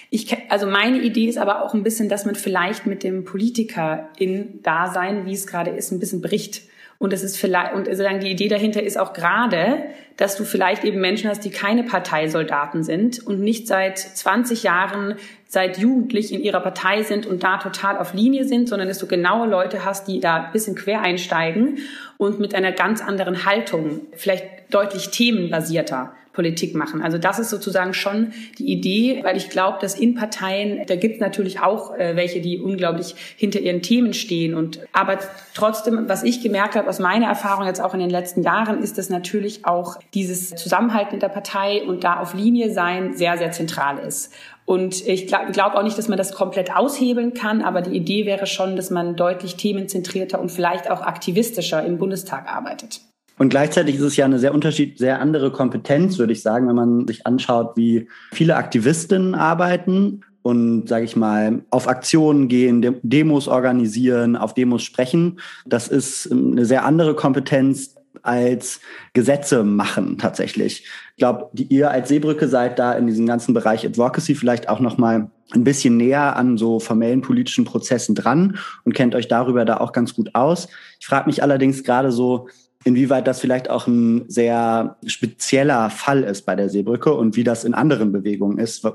Ich, 0.09 0.35
also 0.49 0.67
meine 0.67 1.01
Idee 1.01 1.25
ist 1.25 1.38
aber 1.38 1.63
auch 1.63 1.73
ein 1.73 1.83
bisschen, 1.83 2.09
dass 2.09 2.25
man 2.25 2.35
vielleicht 2.35 2.85
mit 2.85 3.03
dem 3.03 3.25
Politiker 3.25 4.09
in 4.17 4.61
Dasein, 4.61 5.25
wie 5.25 5.33
es 5.33 5.47
gerade 5.47 5.71
ist, 5.71 5.91
ein 5.91 5.99
bisschen 5.99 6.21
bricht. 6.21 6.61
Und 6.99 7.13
es 7.13 7.23
ist 7.23 7.38
vielleicht, 7.38 7.73
und 7.73 7.85
sozusagen 7.85 8.19
die 8.19 8.31
Idee 8.31 8.47
dahinter 8.47 8.81
ist 8.81 8.97
auch 8.97 9.13
gerade, 9.13 9.83
dass 10.17 10.35
du 10.35 10.45
vielleicht 10.45 10.83
eben 10.83 10.99
Menschen 10.99 11.29
hast, 11.29 11.45
die 11.45 11.51
keine 11.51 11.83
Parteisoldaten 11.83 12.83
sind 12.83 13.25
und 13.25 13.39
nicht 13.39 13.67
seit 13.67 13.99
20 13.99 14.63
Jahren, 14.63 15.15
seit 15.47 15.77
jugendlich 15.77 16.33
in 16.33 16.41
ihrer 16.41 16.59
Partei 16.59 17.03
sind 17.03 17.27
und 17.27 17.44
da 17.44 17.57
total 17.57 17.99
auf 17.99 18.13
Linie 18.13 18.45
sind, 18.45 18.68
sondern 18.68 18.87
dass 18.87 18.97
du 18.97 19.06
genaue 19.06 19.47
Leute 19.47 19.85
hast, 19.85 20.07
die 20.07 20.19
da 20.19 20.45
ein 20.45 20.51
bisschen 20.51 20.75
quer 20.75 21.01
einsteigen 21.01 21.77
und 22.18 22.39
mit 22.39 22.56
einer 22.56 22.71
ganz 22.71 23.01
anderen 23.01 23.45
Haltung, 23.45 24.01
vielleicht 24.13 24.45
deutlich 24.71 25.09
themenbasierter 25.09 26.13
Politik 26.37 26.75
machen. 26.75 27.01
Also 27.01 27.17
das 27.17 27.39
ist 27.39 27.49
sozusagen 27.49 27.95
schon 27.95 28.31
die 28.59 28.71
Idee, 28.71 29.21
weil 29.23 29.37
ich 29.37 29.49
glaube, 29.49 29.79
dass 29.81 29.99
in 29.99 30.13
Parteien, 30.13 30.85
da 30.85 30.95
gibt 30.95 31.15
es 31.15 31.19
natürlich 31.19 31.61
auch 31.61 31.97
äh, 31.97 32.15
welche, 32.15 32.41
die 32.41 32.59
unglaublich 32.59 33.15
hinter 33.35 33.59
ihren 33.59 33.81
Themen 33.81 34.13
stehen. 34.13 34.53
Und 34.53 34.79
aber 34.94 35.17
trotzdem, 35.56 36.07
was 36.07 36.21
ich 36.21 36.44
gemerkt 36.44 36.75
habe 36.75 36.87
aus 36.87 36.99
meiner 36.99 37.25
Erfahrung 37.25 37.65
jetzt 37.65 37.81
auch 37.81 37.95
in 37.95 37.99
den 37.99 38.11
letzten 38.11 38.44
Jahren, 38.44 38.83
ist, 38.83 38.99
dass 38.99 39.09
natürlich 39.09 39.65
auch 39.65 39.97
dieses 40.13 40.51
Zusammenhalten 40.51 41.15
in 41.15 41.19
der 41.19 41.29
Partei 41.29 41.81
und 41.83 42.03
da 42.03 42.19
auf 42.19 42.35
Linie 42.35 42.71
sein 42.71 43.17
sehr, 43.17 43.39
sehr 43.39 43.51
zentral 43.51 43.97
ist. 43.97 44.31
Und 44.65 45.07
ich 45.07 45.25
glaube 45.25 45.51
glaub 45.53 45.73
auch 45.73 45.81
nicht, 45.81 45.97
dass 45.97 46.07
man 46.07 46.19
das 46.19 46.33
komplett 46.33 46.75
aushebeln 46.75 47.33
kann, 47.33 47.63
aber 47.63 47.81
die 47.81 47.97
Idee 47.97 48.27
wäre 48.27 48.45
schon, 48.45 48.75
dass 48.75 48.91
man 48.91 49.15
deutlich 49.15 49.56
themenzentrierter 49.56 50.39
und 50.39 50.51
vielleicht 50.51 50.91
auch 50.91 51.01
aktivistischer 51.01 51.83
im 51.83 51.97
Bundestag 51.97 52.47
arbeitet. 52.47 53.01
Und 53.37 53.49
gleichzeitig 53.49 53.95
ist 53.95 54.01
es 54.01 54.15
ja 54.15 54.25
eine 54.25 54.39
sehr 54.39 54.53
unterschied, 54.53 54.97
sehr 54.97 55.21
andere 55.21 55.51
Kompetenz, 55.51 56.17
würde 56.17 56.33
ich 56.33 56.41
sagen, 56.41 56.67
wenn 56.67 56.75
man 56.75 57.07
sich 57.07 57.27
anschaut, 57.27 57.77
wie 57.77 58.07
viele 58.31 58.56
Aktivistinnen 58.56 59.35
arbeiten 59.35 60.21
und, 60.41 60.87
sage 60.87 61.06
ich 61.06 61.15
mal, 61.15 61.61
auf 61.69 61.87
Aktionen 61.87 62.47
gehen, 62.47 62.99
Demos 63.03 63.47
organisieren, 63.47 64.35
auf 64.35 64.53
Demos 64.53 64.81
sprechen. 64.81 65.39
Das 65.65 65.87
ist 65.87 66.31
eine 66.31 66.65
sehr 66.65 66.85
andere 66.85 67.15
Kompetenz 67.15 67.95
als 68.23 68.81
Gesetze 69.13 69.63
machen 69.63 70.17
tatsächlich. 70.17 70.85
Ich 71.11 71.17
glaube, 71.17 71.49
ihr 71.53 71.91
als 71.91 72.09
Seebrücke 72.09 72.47
seid 72.47 72.79
da 72.79 72.94
in 72.94 73.07
diesem 73.07 73.25
ganzen 73.25 73.53
Bereich 73.53 73.85
Advocacy 73.85 74.35
vielleicht 74.35 74.69
auch 74.69 74.79
noch 74.79 74.97
mal 74.97 75.29
ein 75.51 75.63
bisschen 75.63 75.97
näher 75.97 76.35
an 76.35 76.57
so 76.57 76.79
formellen 76.79 77.21
politischen 77.21 77.63
Prozessen 77.63 78.15
dran 78.15 78.57
und 78.83 78.94
kennt 78.94 79.15
euch 79.15 79.27
darüber 79.27 79.63
da 79.65 79.77
auch 79.77 79.94
ganz 79.94 80.13
gut 80.13 80.35
aus. 80.35 80.67
Ich 80.99 81.07
frage 81.07 81.27
mich 81.27 81.41
allerdings 81.41 81.83
gerade 81.83 82.11
so, 82.11 82.47
inwieweit 82.84 83.28
das 83.28 83.40
vielleicht 83.40 83.69
auch 83.69 83.88
ein 83.88 84.26
sehr 84.28 84.98
spezieller 85.06 85.90
Fall 85.90 86.24
ist 86.24 86.46
bei 86.46 86.56
der 86.56 86.69
Seebrücke 86.69 87.14
und 87.14 87.36
wie 87.36 87.44
das 87.44 87.64
in 87.64 87.74
anderen 87.74 88.12
Bewegungen 88.12 88.60
ist, 88.60 88.88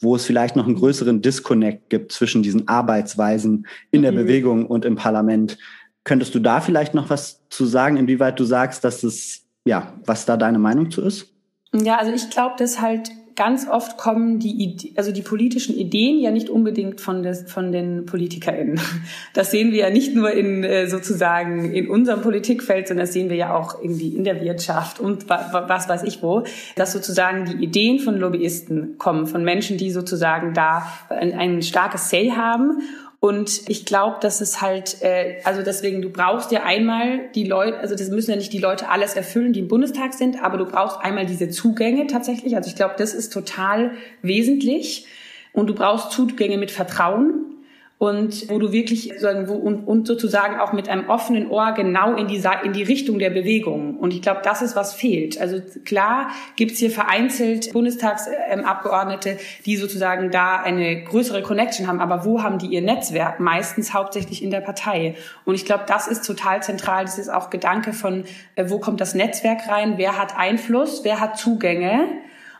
wo 0.00 0.16
es 0.16 0.24
vielleicht 0.24 0.56
noch 0.56 0.66
einen 0.66 0.76
größeren 0.76 1.22
Disconnect 1.22 1.90
gibt 1.90 2.12
zwischen 2.12 2.42
diesen 2.42 2.68
Arbeitsweisen 2.68 3.66
in 3.90 4.02
der 4.02 4.12
mhm. 4.12 4.16
Bewegung 4.16 4.66
und 4.66 4.84
im 4.84 4.96
Parlament. 4.96 5.58
Könntest 6.04 6.34
du 6.34 6.38
da 6.38 6.60
vielleicht 6.60 6.94
noch 6.94 7.10
was 7.10 7.46
zu 7.50 7.66
sagen, 7.66 7.96
inwieweit 7.96 8.38
du 8.38 8.44
sagst, 8.44 8.84
dass 8.84 9.02
es 9.02 9.46
ja, 9.64 9.92
was 10.04 10.26
da 10.26 10.36
deine 10.36 10.58
Meinung 10.58 10.90
zu 10.90 11.02
ist? 11.02 11.34
Ja, 11.72 11.98
also 11.98 12.12
ich 12.12 12.30
glaube, 12.30 12.54
dass 12.58 12.80
halt 12.80 13.10
ganz 13.40 13.66
oft 13.66 13.96
kommen 13.96 14.38
die, 14.38 14.92
also 14.96 15.12
die 15.12 15.22
politischen 15.22 15.74
Ideen 15.74 16.20
ja 16.20 16.30
nicht 16.30 16.50
unbedingt 16.50 17.00
von, 17.00 17.22
des, 17.22 17.50
von 17.50 17.72
den 17.72 18.04
PolitikerInnen. 18.04 18.78
Das 19.32 19.50
sehen 19.50 19.72
wir 19.72 19.78
ja 19.78 19.90
nicht 19.90 20.14
nur 20.14 20.30
in 20.30 20.62
äh, 20.62 20.86
sozusagen 20.88 21.72
in 21.72 21.88
unserem 21.88 22.20
Politikfeld, 22.20 22.88
sondern 22.88 23.06
das 23.06 23.14
sehen 23.14 23.30
wir 23.30 23.36
ja 23.36 23.54
auch 23.54 23.80
irgendwie 23.80 24.08
in 24.08 24.24
der 24.24 24.42
Wirtschaft 24.42 25.00
und 25.00 25.30
was 25.30 25.88
weiß 25.88 26.02
ich 26.02 26.22
wo, 26.22 26.44
dass 26.76 26.92
sozusagen 26.92 27.46
die 27.46 27.64
Ideen 27.64 27.98
von 27.98 28.18
Lobbyisten 28.18 28.98
kommen, 28.98 29.26
von 29.26 29.42
Menschen, 29.42 29.78
die 29.78 29.90
sozusagen 29.90 30.52
da 30.52 30.86
ein, 31.08 31.32
ein 31.32 31.62
starkes 31.62 32.10
Say 32.10 32.32
haben 32.36 32.82
und 33.20 33.68
ich 33.68 33.84
glaube, 33.84 34.16
dass 34.22 34.40
es 34.40 34.62
halt, 34.62 35.02
äh, 35.02 35.40
also 35.44 35.62
deswegen, 35.62 36.00
du 36.00 36.08
brauchst 36.08 36.50
ja 36.52 36.62
einmal 36.62 37.28
die 37.34 37.44
Leute, 37.44 37.78
also 37.78 37.94
das 37.94 38.08
müssen 38.08 38.30
ja 38.30 38.36
nicht 38.38 38.52
die 38.52 38.58
Leute 38.58 38.88
alles 38.88 39.14
erfüllen, 39.14 39.52
die 39.52 39.60
im 39.60 39.68
Bundestag 39.68 40.14
sind, 40.14 40.42
aber 40.42 40.56
du 40.56 40.64
brauchst 40.64 40.98
einmal 41.02 41.26
diese 41.26 41.50
Zugänge 41.50 42.06
tatsächlich. 42.06 42.56
Also 42.56 42.70
ich 42.70 42.76
glaube, 42.76 42.94
das 42.96 43.12
ist 43.12 43.30
total 43.30 43.92
wesentlich. 44.22 45.06
Und 45.52 45.66
du 45.66 45.74
brauchst 45.74 46.12
Zugänge 46.12 46.56
mit 46.56 46.70
Vertrauen 46.70 47.49
und 48.00 48.48
wo 48.48 48.58
du 48.58 48.72
wirklich 48.72 49.12
und 49.22 50.06
sozusagen 50.06 50.58
auch 50.58 50.72
mit 50.72 50.88
einem 50.88 51.10
offenen 51.10 51.50
Ohr 51.50 51.72
genau 51.72 52.14
in 52.14 52.28
die, 52.28 52.42
in 52.64 52.72
die 52.72 52.82
Richtung 52.82 53.18
der 53.18 53.28
Bewegung. 53.28 53.98
Und 53.98 54.14
ich 54.14 54.22
glaube, 54.22 54.40
das 54.42 54.62
ist, 54.62 54.74
was 54.74 54.94
fehlt. 54.94 55.38
Also 55.38 55.60
klar 55.84 56.30
gibt's 56.56 56.78
hier 56.78 56.90
vereinzelt 56.90 57.74
Bundestagsabgeordnete, 57.74 59.36
die 59.66 59.76
sozusagen 59.76 60.30
da 60.30 60.56
eine 60.56 61.04
größere 61.04 61.42
Connection 61.42 61.88
haben, 61.88 62.00
aber 62.00 62.24
wo 62.24 62.42
haben 62.42 62.56
die 62.56 62.68
ihr 62.68 62.80
Netzwerk? 62.80 63.38
Meistens 63.38 63.92
hauptsächlich 63.92 64.42
in 64.42 64.50
der 64.50 64.62
Partei. 64.62 65.14
Und 65.44 65.54
ich 65.54 65.66
glaube, 65.66 65.84
das 65.86 66.08
ist 66.08 66.24
total 66.24 66.62
zentral. 66.62 67.04
Das 67.04 67.18
ist 67.18 67.28
auch 67.28 67.50
Gedanke 67.50 67.92
von, 67.92 68.24
äh, 68.54 68.64
wo 68.68 68.78
kommt 68.78 69.02
das 69.02 69.14
Netzwerk 69.14 69.68
rein? 69.68 69.98
Wer 69.98 70.16
hat 70.16 70.38
Einfluss? 70.38 71.04
Wer 71.04 71.20
hat 71.20 71.36
Zugänge? 71.36 72.06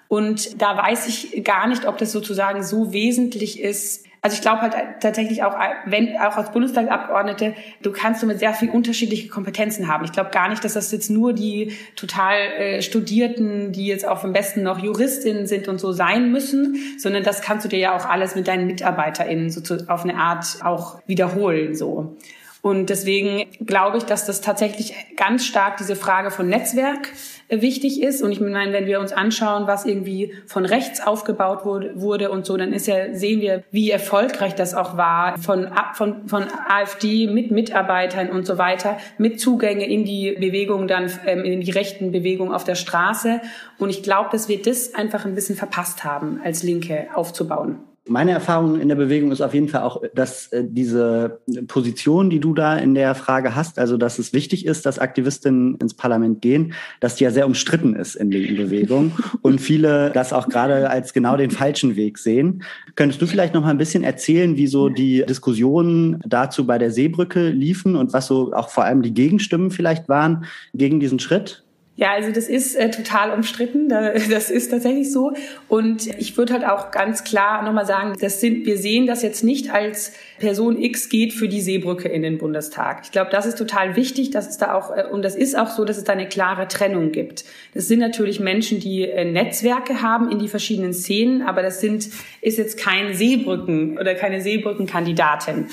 Und 0.06 0.60
da 0.60 0.76
weiß 0.76 1.06
ich 1.06 1.44
gar 1.44 1.66
nicht, 1.66 1.86
ob 1.86 1.96
das 1.96 2.12
sozusagen 2.12 2.62
so 2.62 2.92
wesentlich 2.92 3.62
ist, 3.62 4.04
also 4.22 4.34
ich 4.34 4.42
glaube 4.42 4.60
halt 4.60 4.74
tatsächlich 5.00 5.42
auch, 5.42 5.54
wenn 5.86 6.16
auch 6.18 6.36
als 6.36 6.52
Bundestagsabgeordnete, 6.52 7.54
du 7.82 7.90
kannst 7.90 8.22
du 8.22 8.26
mit 8.26 8.38
sehr 8.38 8.52
viel 8.52 8.68
unterschiedliche 8.68 9.28
Kompetenzen 9.28 9.88
haben. 9.88 10.04
Ich 10.04 10.12
glaube 10.12 10.30
gar 10.30 10.48
nicht, 10.48 10.62
dass 10.62 10.74
das 10.74 10.92
jetzt 10.92 11.08
nur 11.08 11.32
die 11.32 11.72
total 11.96 12.36
äh, 12.38 12.82
Studierten, 12.82 13.72
die 13.72 13.86
jetzt 13.86 14.06
auch 14.06 14.22
am 14.22 14.34
besten 14.34 14.62
noch 14.62 14.78
Juristinnen 14.78 15.46
sind 15.46 15.68
und 15.68 15.80
so 15.80 15.92
sein 15.92 16.30
müssen, 16.30 16.76
sondern 16.98 17.22
das 17.22 17.40
kannst 17.40 17.64
du 17.64 17.68
dir 17.70 17.78
ja 17.78 17.96
auch 17.96 18.04
alles 18.04 18.34
mit 18.34 18.46
deinen 18.46 18.66
MitarbeiterInnen 18.66 19.48
so 19.48 19.62
zu, 19.62 19.88
auf 19.88 20.04
eine 20.04 20.16
Art 20.16 20.58
auch 20.62 21.00
wiederholen 21.06 21.74
so. 21.74 22.16
Und 22.62 22.90
deswegen 22.90 23.46
glaube 23.64 23.96
ich, 23.96 24.04
dass 24.04 24.26
das 24.26 24.42
tatsächlich 24.42 24.94
ganz 25.16 25.46
stark 25.46 25.78
diese 25.78 25.96
Frage 25.96 26.30
von 26.30 26.46
Netzwerk 26.46 27.08
wichtig 27.50 28.02
ist. 28.02 28.22
Und 28.22 28.32
ich 28.32 28.40
meine, 28.40 28.72
wenn 28.72 28.86
wir 28.86 29.00
uns 29.00 29.12
anschauen, 29.12 29.66
was 29.66 29.84
irgendwie 29.84 30.32
von 30.46 30.64
rechts 30.64 31.04
aufgebaut 31.04 31.64
wurde, 31.64 32.00
wurde 32.00 32.30
und 32.30 32.46
so, 32.46 32.56
dann 32.56 32.72
ist 32.72 32.86
ja, 32.86 33.14
sehen 33.14 33.40
wir, 33.40 33.64
wie 33.70 33.90
erfolgreich 33.90 34.54
das 34.54 34.74
auch 34.74 34.96
war 34.96 35.38
von, 35.38 35.68
von, 35.94 36.28
von 36.28 36.44
AfD 36.68 37.26
mit 37.26 37.50
Mitarbeitern 37.50 38.30
und 38.30 38.46
so 38.46 38.58
weiter, 38.58 38.98
mit 39.18 39.40
Zugänge 39.40 39.86
in 39.86 40.04
die 40.04 40.32
Bewegung 40.32 40.88
dann, 40.88 41.10
ähm, 41.26 41.44
in 41.44 41.60
die 41.60 41.70
rechten 41.70 42.12
Bewegungen 42.12 42.52
auf 42.52 42.64
der 42.64 42.74
Straße. 42.76 43.40
Und 43.78 43.90
ich 43.90 44.02
glaube, 44.02 44.28
dass 44.32 44.48
wir 44.48 44.62
das 44.62 44.94
einfach 44.94 45.24
ein 45.24 45.34
bisschen 45.34 45.56
verpasst 45.56 46.04
haben, 46.04 46.40
als 46.44 46.62
Linke 46.62 47.08
aufzubauen. 47.14 47.89
Meine 48.10 48.32
Erfahrung 48.32 48.80
in 48.80 48.88
der 48.88 48.96
Bewegung 48.96 49.30
ist 49.30 49.40
auf 49.40 49.54
jeden 49.54 49.68
Fall 49.68 49.82
auch, 49.82 50.02
dass 50.16 50.48
äh, 50.48 50.64
diese 50.68 51.38
Position, 51.68 52.28
die 52.28 52.40
du 52.40 52.54
da 52.54 52.76
in 52.76 52.96
der 52.96 53.14
Frage 53.14 53.54
hast, 53.54 53.78
also 53.78 53.96
dass 53.96 54.18
es 54.18 54.32
wichtig 54.32 54.66
ist, 54.66 54.84
dass 54.84 54.98
Aktivistinnen 54.98 55.76
ins 55.76 55.94
Parlament 55.94 56.42
gehen, 56.42 56.72
dass 56.98 57.14
die 57.14 57.22
ja 57.22 57.30
sehr 57.30 57.46
umstritten 57.46 57.94
ist 57.94 58.16
in 58.16 58.32
linken 58.32 58.56
Bewegungen 58.56 59.12
und 59.42 59.60
viele 59.60 60.10
das 60.10 60.32
auch 60.32 60.48
gerade 60.48 60.90
als 60.90 61.12
genau 61.12 61.36
den 61.36 61.52
falschen 61.52 61.94
Weg 61.94 62.18
sehen. 62.18 62.64
Könntest 62.96 63.22
du 63.22 63.28
vielleicht 63.28 63.54
noch 63.54 63.62
mal 63.62 63.70
ein 63.70 63.78
bisschen 63.78 64.02
erzählen, 64.02 64.56
wie 64.56 64.66
so 64.66 64.88
die 64.88 65.24
Diskussionen 65.24 66.20
dazu 66.26 66.66
bei 66.66 66.78
der 66.78 66.90
Seebrücke 66.90 67.50
liefen 67.50 67.94
und 67.94 68.12
was 68.12 68.26
so 68.26 68.52
auch 68.52 68.70
vor 68.70 68.82
allem 68.82 69.02
die 69.02 69.14
Gegenstimmen 69.14 69.70
vielleicht 69.70 70.08
waren 70.08 70.46
gegen 70.74 70.98
diesen 70.98 71.20
Schritt? 71.20 71.62
Ja, 72.00 72.12
also 72.12 72.32
das 72.32 72.48
ist 72.48 72.76
äh, 72.76 72.90
total 72.90 73.30
umstritten. 73.30 73.88
Das 74.30 74.50
ist 74.50 74.70
tatsächlich 74.70 75.12
so. 75.12 75.32
Und 75.68 76.06
ich 76.18 76.36
würde 76.38 76.54
halt 76.54 76.64
auch 76.64 76.90
ganz 76.90 77.24
klar 77.24 77.62
nochmal 77.62 77.84
sagen, 77.84 78.14
das 78.18 78.40
sind, 78.40 78.64
wir 78.64 78.78
sehen 78.78 79.06
das 79.06 79.22
jetzt 79.22 79.44
nicht 79.44 79.70
als 79.70 80.12
Person 80.38 80.80
X 80.80 81.10
geht 81.10 81.34
für 81.34 81.48
die 81.48 81.60
Seebrücke 81.60 82.08
in 82.08 82.22
den 82.22 82.38
Bundestag. 82.38 83.02
Ich 83.04 83.12
glaube, 83.12 83.30
das 83.30 83.44
ist 83.44 83.58
total 83.58 83.96
wichtig, 83.96 84.30
dass 84.30 84.48
es 84.48 84.56
da 84.56 84.72
auch, 84.72 84.96
äh, 84.96 85.04
und 85.10 85.22
das 85.22 85.36
ist 85.36 85.58
auch 85.58 85.68
so, 85.68 85.84
dass 85.84 85.98
es 85.98 86.04
da 86.04 86.14
eine 86.14 86.26
klare 86.26 86.68
Trennung 86.68 87.12
gibt. 87.12 87.44
Das 87.74 87.86
sind 87.86 87.98
natürlich 87.98 88.40
Menschen, 88.40 88.80
die 88.80 89.02
äh, 89.02 89.30
Netzwerke 89.30 90.00
haben 90.00 90.30
in 90.30 90.38
die 90.38 90.48
verschiedenen 90.48 90.94
Szenen, 90.94 91.42
aber 91.42 91.60
das 91.60 91.82
sind, 91.82 92.08
ist 92.40 92.56
jetzt 92.56 92.78
kein 92.78 93.12
Seebrücken 93.12 93.98
oder 93.98 94.14
keine 94.14 94.40
Seebrückenkandidatin. 94.40 95.66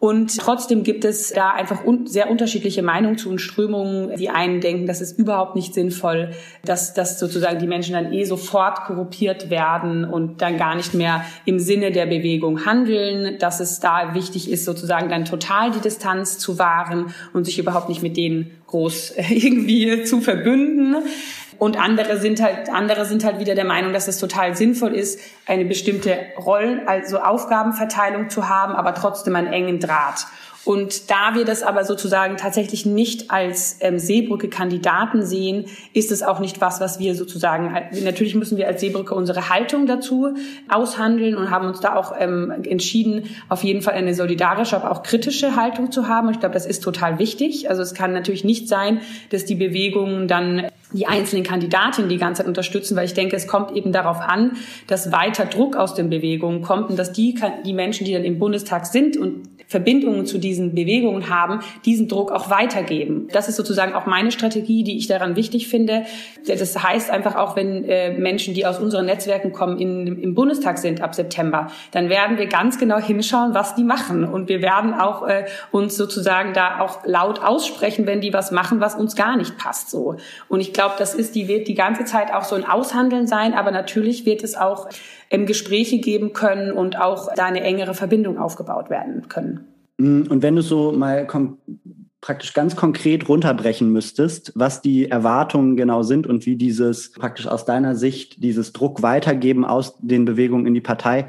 Und 0.00 0.38
trotzdem 0.38 0.84
gibt 0.84 1.04
es 1.04 1.30
da 1.30 1.50
einfach 1.50 1.84
un 1.84 2.06
sehr 2.06 2.30
unterschiedliche 2.30 2.84
Meinungen 2.84 3.18
zu 3.18 3.30
und 3.30 3.40
Strömungen. 3.40 4.14
Die 4.16 4.30
einen 4.30 4.60
denken, 4.60 4.86
das 4.86 5.00
ist 5.00 5.18
überhaupt 5.18 5.56
nicht 5.56 5.74
sinnvoll, 5.74 6.30
dass, 6.64 6.94
dass 6.94 7.18
sozusagen 7.18 7.58
die 7.58 7.66
Menschen 7.66 7.94
dann 7.94 8.12
eh 8.12 8.22
sofort 8.22 8.84
korruptiert 8.84 9.50
werden 9.50 10.04
und 10.04 10.40
dann 10.40 10.56
gar 10.56 10.76
nicht 10.76 10.94
mehr 10.94 11.24
im 11.46 11.58
Sinne 11.58 11.90
der 11.90 12.06
Bewegung 12.06 12.64
handeln, 12.64 13.38
dass 13.40 13.58
es 13.58 13.80
da 13.80 14.14
wichtig 14.14 14.48
ist, 14.48 14.64
sozusagen 14.64 15.08
dann 15.08 15.24
total 15.24 15.72
die 15.72 15.80
Distanz 15.80 16.38
zu 16.38 16.60
wahren 16.60 17.12
und 17.32 17.44
sich 17.44 17.58
überhaupt 17.58 17.88
nicht 17.88 18.02
mit 18.02 18.16
denen 18.16 18.52
groß 18.68 19.14
irgendwie 19.30 20.04
zu 20.04 20.20
verbünden. 20.20 20.94
Und 21.58 21.76
andere 21.76 22.18
sind 22.18 22.40
halt, 22.40 22.70
andere 22.70 23.04
sind 23.04 23.24
halt 23.24 23.40
wieder 23.40 23.54
der 23.54 23.64
Meinung, 23.64 23.92
dass 23.92 24.06
es 24.06 24.18
total 24.18 24.56
sinnvoll 24.56 24.94
ist, 24.94 25.20
eine 25.46 25.64
bestimmte 25.64 26.16
Rollen, 26.38 26.86
also 26.86 27.18
Aufgabenverteilung 27.18 28.30
zu 28.30 28.48
haben, 28.48 28.74
aber 28.74 28.94
trotzdem 28.94 29.34
einen 29.34 29.52
engen 29.52 29.80
Draht. 29.80 30.26
Und 30.68 31.10
da 31.10 31.34
wir 31.34 31.46
das 31.46 31.62
aber 31.62 31.82
sozusagen 31.86 32.36
tatsächlich 32.36 32.84
nicht 32.84 33.30
als 33.30 33.78
ähm, 33.80 33.98
Seebrücke-Kandidaten 33.98 35.24
sehen, 35.24 35.64
ist 35.94 36.12
es 36.12 36.22
auch 36.22 36.40
nicht 36.40 36.60
was, 36.60 36.78
was 36.78 36.98
wir 36.98 37.14
sozusagen, 37.14 37.74
natürlich 38.04 38.34
müssen 38.34 38.58
wir 38.58 38.66
als 38.66 38.82
Seebrücke 38.82 39.14
unsere 39.14 39.48
Haltung 39.48 39.86
dazu 39.86 40.34
aushandeln 40.68 41.36
und 41.36 41.50
haben 41.50 41.68
uns 41.68 41.80
da 41.80 41.96
auch 41.96 42.12
ähm, 42.18 42.50
entschieden, 42.50 43.30
auf 43.48 43.64
jeden 43.64 43.80
Fall 43.80 43.94
eine 43.94 44.12
solidarische, 44.12 44.76
aber 44.76 44.90
auch 44.90 45.02
kritische 45.02 45.56
Haltung 45.56 45.90
zu 45.90 46.06
haben. 46.06 46.28
Und 46.28 46.34
ich 46.34 46.40
glaube, 46.40 46.52
das 46.52 46.66
ist 46.66 46.82
total 46.82 47.18
wichtig. 47.18 47.70
Also 47.70 47.80
es 47.80 47.94
kann 47.94 48.12
natürlich 48.12 48.44
nicht 48.44 48.68
sein, 48.68 49.00
dass 49.30 49.46
die 49.46 49.54
Bewegungen 49.54 50.28
dann 50.28 50.66
die 50.92 51.06
einzelnen 51.06 51.44
Kandidatinnen 51.44 52.10
die 52.10 52.18
ganze 52.18 52.40
Zeit 52.40 52.46
unterstützen, 52.46 52.94
weil 52.94 53.06
ich 53.06 53.14
denke, 53.14 53.36
es 53.36 53.46
kommt 53.46 53.74
eben 53.74 53.92
darauf 53.92 54.20
an, 54.20 54.58
dass 54.86 55.12
weiter 55.12 55.46
Druck 55.46 55.76
aus 55.76 55.94
den 55.94 56.10
Bewegungen 56.10 56.60
kommt 56.60 56.90
und 56.90 56.98
dass 56.98 57.12
die, 57.12 57.36
die 57.64 57.72
Menschen, 57.72 58.04
die 58.04 58.12
dann 58.12 58.24
im 58.24 58.38
Bundestag 58.38 58.84
sind 58.84 59.16
und 59.16 59.48
Verbindungen 59.68 60.24
zu 60.24 60.38
diesen 60.38 60.74
Bewegungen 60.74 61.28
haben, 61.28 61.60
diesen 61.84 62.08
Druck 62.08 62.32
auch 62.32 62.48
weitergeben. 62.48 63.28
Das 63.32 63.50
ist 63.50 63.56
sozusagen 63.56 63.92
auch 63.92 64.06
meine 64.06 64.32
Strategie, 64.32 64.82
die 64.82 64.96
ich 64.96 65.08
daran 65.08 65.36
wichtig 65.36 65.68
finde. 65.68 66.06
Das 66.46 66.82
heißt 66.82 67.10
einfach 67.10 67.36
auch, 67.36 67.54
wenn 67.54 67.84
äh, 67.84 68.14
Menschen, 68.14 68.54
die 68.54 68.64
aus 68.64 68.78
unseren 68.78 69.04
Netzwerken 69.04 69.52
kommen, 69.52 69.78
in, 69.78 70.22
im 70.22 70.34
Bundestag 70.34 70.78
sind 70.78 71.02
ab 71.02 71.14
September, 71.14 71.70
dann 71.90 72.08
werden 72.08 72.38
wir 72.38 72.46
ganz 72.46 72.78
genau 72.78 72.98
hinschauen, 72.98 73.52
was 73.52 73.74
die 73.74 73.84
machen. 73.84 74.24
Und 74.24 74.48
wir 74.48 74.62
werden 74.62 74.94
auch 74.94 75.28
äh, 75.28 75.44
uns 75.70 75.98
sozusagen 75.98 76.54
da 76.54 76.80
auch 76.80 77.04
laut 77.04 77.44
aussprechen, 77.44 78.06
wenn 78.06 78.22
die 78.22 78.32
was 78.32 78.50
machen, 78.50 78.80
was 78.80 78.94
uns 78.94 79.16
gar 79.16 79.36
nicht 79.36 79.58
passt. 79.58 79.90
So. 79.90 80.16
Und 80.48 80.60
ich 80.60 80.72
glaube, 80.72 80.94
das 80.98 81.14
ist, 81.14 81.34
die 81.34 81.46
wird 81.46 81.68
die 81.68 81.74
ganze 81.74 82.06
Zeit 82.06 82.32
auch 82.32 82.44
so 82.44 82.56
ein 82.56 82.64
Aushandeln 82.64 83.26
sein, 83.26 83.52
aber 83.52 83.70
natürlich 83.70 84.24
wird 84.24 84.42
es 84.42 84.56
auch 84.56 84.88
Gespräche 85.30 85.98
geben 85.98 86.32
können 86.32 86.72
und 86.72 86.98
auch 86.98 87.28
da 87.34 87.46
eine 87.46 87.62
engere 87.62 87.94
Verbindung 87.94 88.38
aufgebaut 88.38 88.90
werden 88.90 89.28
können. 89.28 89.66
Mm, 89.98 90.22
und 90.28 90.42
wenn 90.42 90.56
du 90.56 90.62
so 90.62 90.92
mal 90.92 91.26
praktisch 92.20 92.52
ganz 92.52 92.74
konkret 92.74 93.28
runterbrechen 93.28 93.92
müsstest, 93.92 94.52
was 94.54 94.82
die 94.82 95.10
Erwartungen 95.10 95.76
genau 95.76 96.02
sind 96.02 96.26
und 96.26 96.46
wie 96.46 96.56
dieses 96.56 97.12
praktisch 97.12 97.46
aus 97.46 97.64
deiner 97.64 97.94
Sicht 97.94 98.42
dieses 98.42 98.72
Druck 98.72 99.02
weitergeben 99.02 99.64
aus 99.64 99.98
den 100.00 100.24
Bewegungen 100.24 100.66
in 100.66 100.74
die 100.74 100.80
Partei, 100.80 101.28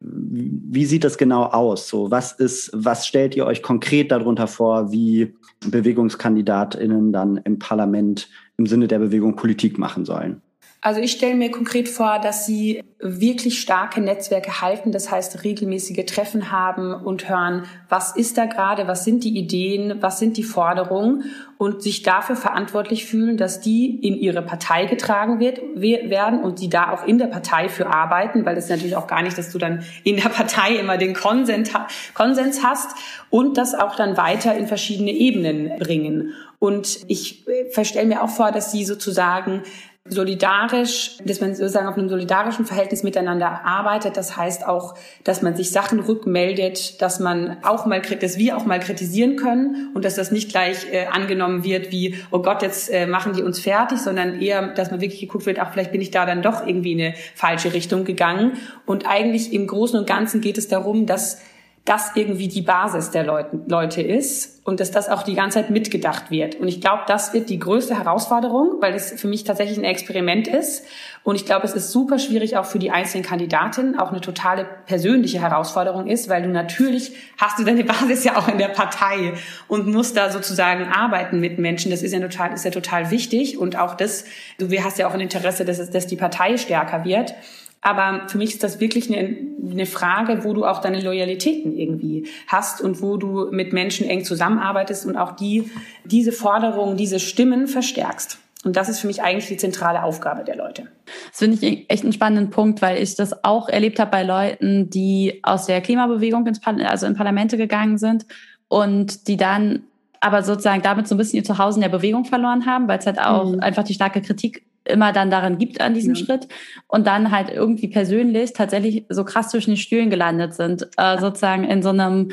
wie 0.00 0.84
sieht 0.84 1.02
das 1.02 1.18
genau 1.18 1.44
aus? 1.44 1.88
So, 1.88 2.10
was 2.10 2.32
ist, 2.32 2.70
was 2.72 3.06
stellt 3.06 3.34
ihr 3.34 3.46
euch 3.46 3.62
konkret 3.62 4.12
darunter 4.12 4.46
vor, 4.46 4.92
wie 4.92 5.34
BewegungskandidatInnen 5.66 7.12
dann 7.12 7.38
im 7.38 7.58
Parlament 7.58 8.28
im 8.58 8.66
Sinne 8.66 8.86
der 8.86 9.00
Bewegung 9.00 9.34
Politik 9.34 9.76
machen 9.76 10.04
sollen? 10.04 10.40
Also 10.80 11.00
ich 11.00 11.10
stelle 11.10 11.34
mir 11.34 11.50
konkret 11.50 11.88
vor, 11.88 12.20
dass 12.20 12.46
sie 12.46 12.84
wirklich 13.00 13.60
starke 13.60 14.00
Netzwerke 14.00 14.60
halten, 14.60 14.92
das 14.92 15.10
heißt 15.10 15.42
regelmäßige 15.42 16.06
Treffen 16.06 16.52
haben 16.52 16.94
und 16.94 17.28
hören, 17.28 17.64
was 17.88 18.14
ist 18.14 18.38
da 18.38 18.46
gerade, 18.46 18.86
was 18.86 19.04
sind 19.04 19.24
die 19.24 19.36
Ideen, 19.36 20.00
was 20.00 20.20
sind 20.20 20.36
die 20.36 20.44
Forderungen 20.44 21.24
und 21.58 21.82
sich 21.82 22.04
dafür 22.04 22.36
verantwortlich 22.36 23.06
fühlen, 23.06 23.36
dass 23.36 23.60
die 23.60 23.98
in 24.06 24.16
ihre 24.16 24.42
Partei 24.42 24.86
getragen 24.86 25.40
wird, 25.40 25.60
werden 25.74 26.44
und 26.44 26.60
sie 26.60 26.68
da 26.68 26.92
auch 26.92 27.04
in 27.04 27.18
der 27.18 27.26
Partei 27.26 27.68
für 27.68 27.88
arbeiten, 27.88 28.44
weil 28.46 28.56
es 28.56 28.68
natürlich 28.68 28.94
auch 28.94 29.08
gar 29.08 29.22
nicht, 29.22 29.36
dass 29.36 29.50
du 29.50 29.58
dann 29.58 29.84
in 30.04 30.16
der 30.16 30.28
Partei 30.28 30.76
immer 30.76 30.96
den 30.96 31.14
Konsens, 31.14 31.70
Konsens 32.14 32.64
hast 32.64 32.96
und 33.30 33.58
das 33.58 33.74
auch 33.74 33.96
dann 33.96 34.16
weiter 34.16 34.56
in 34.56 34.68
verschiedene 34.68 35.10
Ebenen 35.10 35.76
bringen. 35.78 36.34
Und 36.60 37.00
ich 37.06 37.46
äh, 37.46 37.70
verstelle 37.70 38.06
mir 38.06 38.22
auch 38.22 38.30
vor, 38.30 38.50
dass 38.50 38.72
sie 38.72 38.84
sozusagen 38.84 39.62
solidarisch, 40.10 41.18
dass 41.24 41.40
man 41.40 41.54
sozusagen 41.54 41.86
auf 41.86 41.96
einem 41.96 42.08
solidarischen 42.08 42.64
Verhältnis 42.64 43.02
miteinander 43.02 43.64
arbeitet. 43.64 44.16
Das 44.16 44.36
heißt 44.36 44.66
auch, 44.66 44.94
dass 45.24 45.42
man 45.42 45.56
sich 45.56 45.70
Sachen 45.70 46.00
rückmeldet, 46.00 47.00
dass 47.02 47.20
man 47.20 47.58
auch 47.62 47.86
mal, 47.86 48.00
dass 48.00 48.38
wir 48.38 48.56
auch 48.56 48.66
mal 48.66 48.80
kritisieren 48.80 49.36
können 49.36 49.90
und 49.94 50.04
dass 50.04 50.14
das 50.14 50.30
nicht 50.30 50.50
gleich 50.50 50.92
äh, 50.92 51.06
angenommen 51.06 51.64
wird 51.64 51.92
wie, 51.92 52.16
oh 52.30 52.40
Gott, 52.40 52.62
jetzt 52.62 52.90
äh, 52.90 53.06
machen 53.06 53.32
die 53.32 53.42
uns 53.42 53.60
fertig, 53.60 53.98
sondern 53.98 54.40
eher, 54.40 54.68
dass 54.68 54.90
man 54.90 55.00
wirklich 55.00 55.20
geguckt 55.20 55.46
wird, 55.46 55.58
ach, 55.58 55.72
vielleicht 55.72 55.92
bin 55.92 56.00
ich 56.00 56.10
da 56.10 56.26
dann 56.26 56.42
doch 56.42 56.66
irgendwie 56.66 56.92
in 56.92 57.00
eine 57.00 57.14
falsche 57.34 57.72
Richtung 57.72 58.04
gegangen. 58.04 58.52
Und 58.86 59.06
eigentlich 59.08 59.52
im 59.52 59.66
Großen 59.66 59.98
und 59.98 60.06
Ganzen 60.06 60.40
geht 60.40 60.58
es 60.58 60.68
darum, 60.68 61.06
dass 61.06 61.40
das 61.88 62.12
irgendwie 62.14 62.48
die 62.48 62.60
Basis 62.60 63.10
der 63.10 63.24
Leute, 63.24 63.60
Leute 63.66 64.02
ist 64.02 64.60
und 64.66 64.78
dass 64.78 64.90
das 64.90 65.08
auch 65.08 65.22
die 65.22 65.34
ganze 65.34 65.60
Zeit 65.60 65.70
mitgedacht 65.70 66.30
wird. 66.30 66.56
Und 66.56 66.68
ich 66.68 66.82
glaube, 66.82 67.04
das 67.06 67.32
wird 67.32 67.48
die 67.48 67.58
größte 67.58 67.96
Herausforderung, 67.96 68.76
weil 68.80 68.92
es 68.92 69.18
für 69.18 69.26
mich 69.26 69.44
tatsächlich 69.44 69.78
ein 69.78 69.84
Experiment 69.84 70.48
ist. 70.48 70.84
Und 71.24 71.36
ich 71.36 71.46
glaube, 71.46 71.64
es 71.64 71.72
ist 71.72 71.90
super 71.90 72.18
schwierig 72.18 72.58
auch 72.58 72.66
für 72.66 72.78
die 72.78 72.90
einzelnen 72.90 73.24
Kandidatinnen, 73.24 73.98
auch 73.98 74.10
eine 74.10 74.20
totale 74.20 74.66
persönliche 74.84 75.40
Herausforderung 75.40 76.06
ist, 76.06 76.28
weil 76.28 76.42
du 76.42 76.50
natürlich 76.50 77.12
hast 77.38 77.58
du 77.58 77.64
deine 77.64 77.84
Basis 77.84 78.22
ja 78.24 78.36
auch 78.36 78.48
in 78.48 78.58
der 78.58 78.68
Partei 78.68 79.32
und 79.66 79.86
musst 79.86 80.14
da 80.14 80.30
sozusagen 80.30 80.84
arbeiten 80.92 81.40
mit 81.40 81.58
Menschen. 81.58 81.90
Das 81.90 82.02
ist 82.02 82.12
ja 82.12 82.20
total, 82.20 82.52
ist 82.52 82.66
ja 82.66 82.70
total 82.70 83.10
wichtig. 83.10 83.56
Und 83.56 83.78
auch 83.78 83.94
das, 83.94 84.26
du 84.58 84.68
hast 84.84 84.98
ja 84.98 85.08
auch 85.08 85.14
ein 85.14 85.20
Interesse, 85.20 85.64
dass, 85.64 85.78
es, 85.78 85.88
dass 85.88 86.06
die 86.06 86.16
Partei 86.16 86.58
stärker 86.58 87.06
wird. 87.06 87.34
Aber 87.80 88.28
für 88.28 88.38
mich 88.38 88.54
ist 88.54 88.64
das 88.64 88.80
wirklich 88.80 89.08
eine, 89.08 89.36
eine 89.70 89.86
Frage, 89.86 90.44
wo 90.44 90.52
du 90.52 90.64
auch 90.64 90.80
deine 90.80 91.00
Loyalitäten 91.00 91.76
irgendwie 91.76 92.26
hast 92.48 92.80
und 92.80 93.00
wo 93.02 93.16
du 93.16 93.48
mit 93.50 93.72
Menschen 93.72 94.08
eng 94.08 94.24
zusammenarbeitest 94.24 95.06
und 95.06 95.16
auch 95.16 95.32
die, 95.32 95.70
diese 96.04 96.32
Forderungen, 96.32 96.96
diese 96.96 97.20
Stimmen 97.20 97.68
verstärkst. 97.68 98.38
Und 98.64 98.76
das 98.76 98.88
ist 98.88 98.98
für 98.98 99.06
mich 99.06 99.22
eigentlich 99.22 99.46
die 99.46 99.56
zentrale 99.56 100.02
Aufgabe 100.02 100.42
der 100.42 100.56
Leute. 100.56 100.88
Das 101.30 101.38
finde 101.38 101.64
ich 101.64 101.88
echt 101.88 102.02
einen 102.02 102.12
spannenden 102.12 102.50
Punkt, 102.50 102.82
weil 102.82 103.00
ich 103.00 103.14
das 103.14 103.44
auch 103.44 103.68
erlebt 103.68 104.00
habe 104.00 104.10
bei 104.10 104.24
Leuten, 104.24 104.90
die 104.90 105.38
aus 105.44 105.66
der 105.66 105.80
Klimabewegung 105.80 106.44
ins 106.46 106.60
Parlament, 106.60 106.90
also 106.90 107.06
in 107.06 107.14
Parlamente 107.14 107.56
gegangen 107.56 107.98
sind 107.98 108.26
und 108.66 109.28
die 109.28 109.36
dann 109.36 109.84
aber 110.20 110.42
sozusagen 110.42 110.82
damit 110.82 111.06
so 111.06 111.14
ein 111.14 111.18
bisschen 111.18 111.36
ihr 111.36 111.44
Zuhause 111.44 111.78
in 111.78 111.82
der 111.82 111.88
Bewegung 111.88 112.24
verloren 112.24 112.66
haben, 112.66 112.88
weil 112.88 112.98
es 112.98 113.06
halt 113.06 113.20
auch 113.20 113.52
mhm. 113.52 113.60
einfach 113.60 113.84
die 113.84 113.94
starke 113.94 114.20
Kritik 114.20 114.64
immer 114.84 115.12
dann 115.12 115.30
daran 115.30 115.58
gibt 115.58 115.80
an 115.80 115.94
diesem 115.94 116.14
ja. 116.14 116.24
Schritt 116.24 116.48
und 116.86 117.06
dann 117.06 117.30
halt 117.30 117.50
irgendwie 117.50 117.88
persönlich 117.88 118.52
tatsächlich 118.52 119.04
so 119.08 119.24
krass 119.24 119.50
zwischen 119.50 119.72
den 119.72 119.76
Stühlen 119.76 120.10
gelandet 120.10 120.54
sind, 120.54 120.88
äh, 120.96 121.18
sozusagen 121.18 121.64
in 121.64 121.82
so 121.82 121.90
einem 121.90 122.30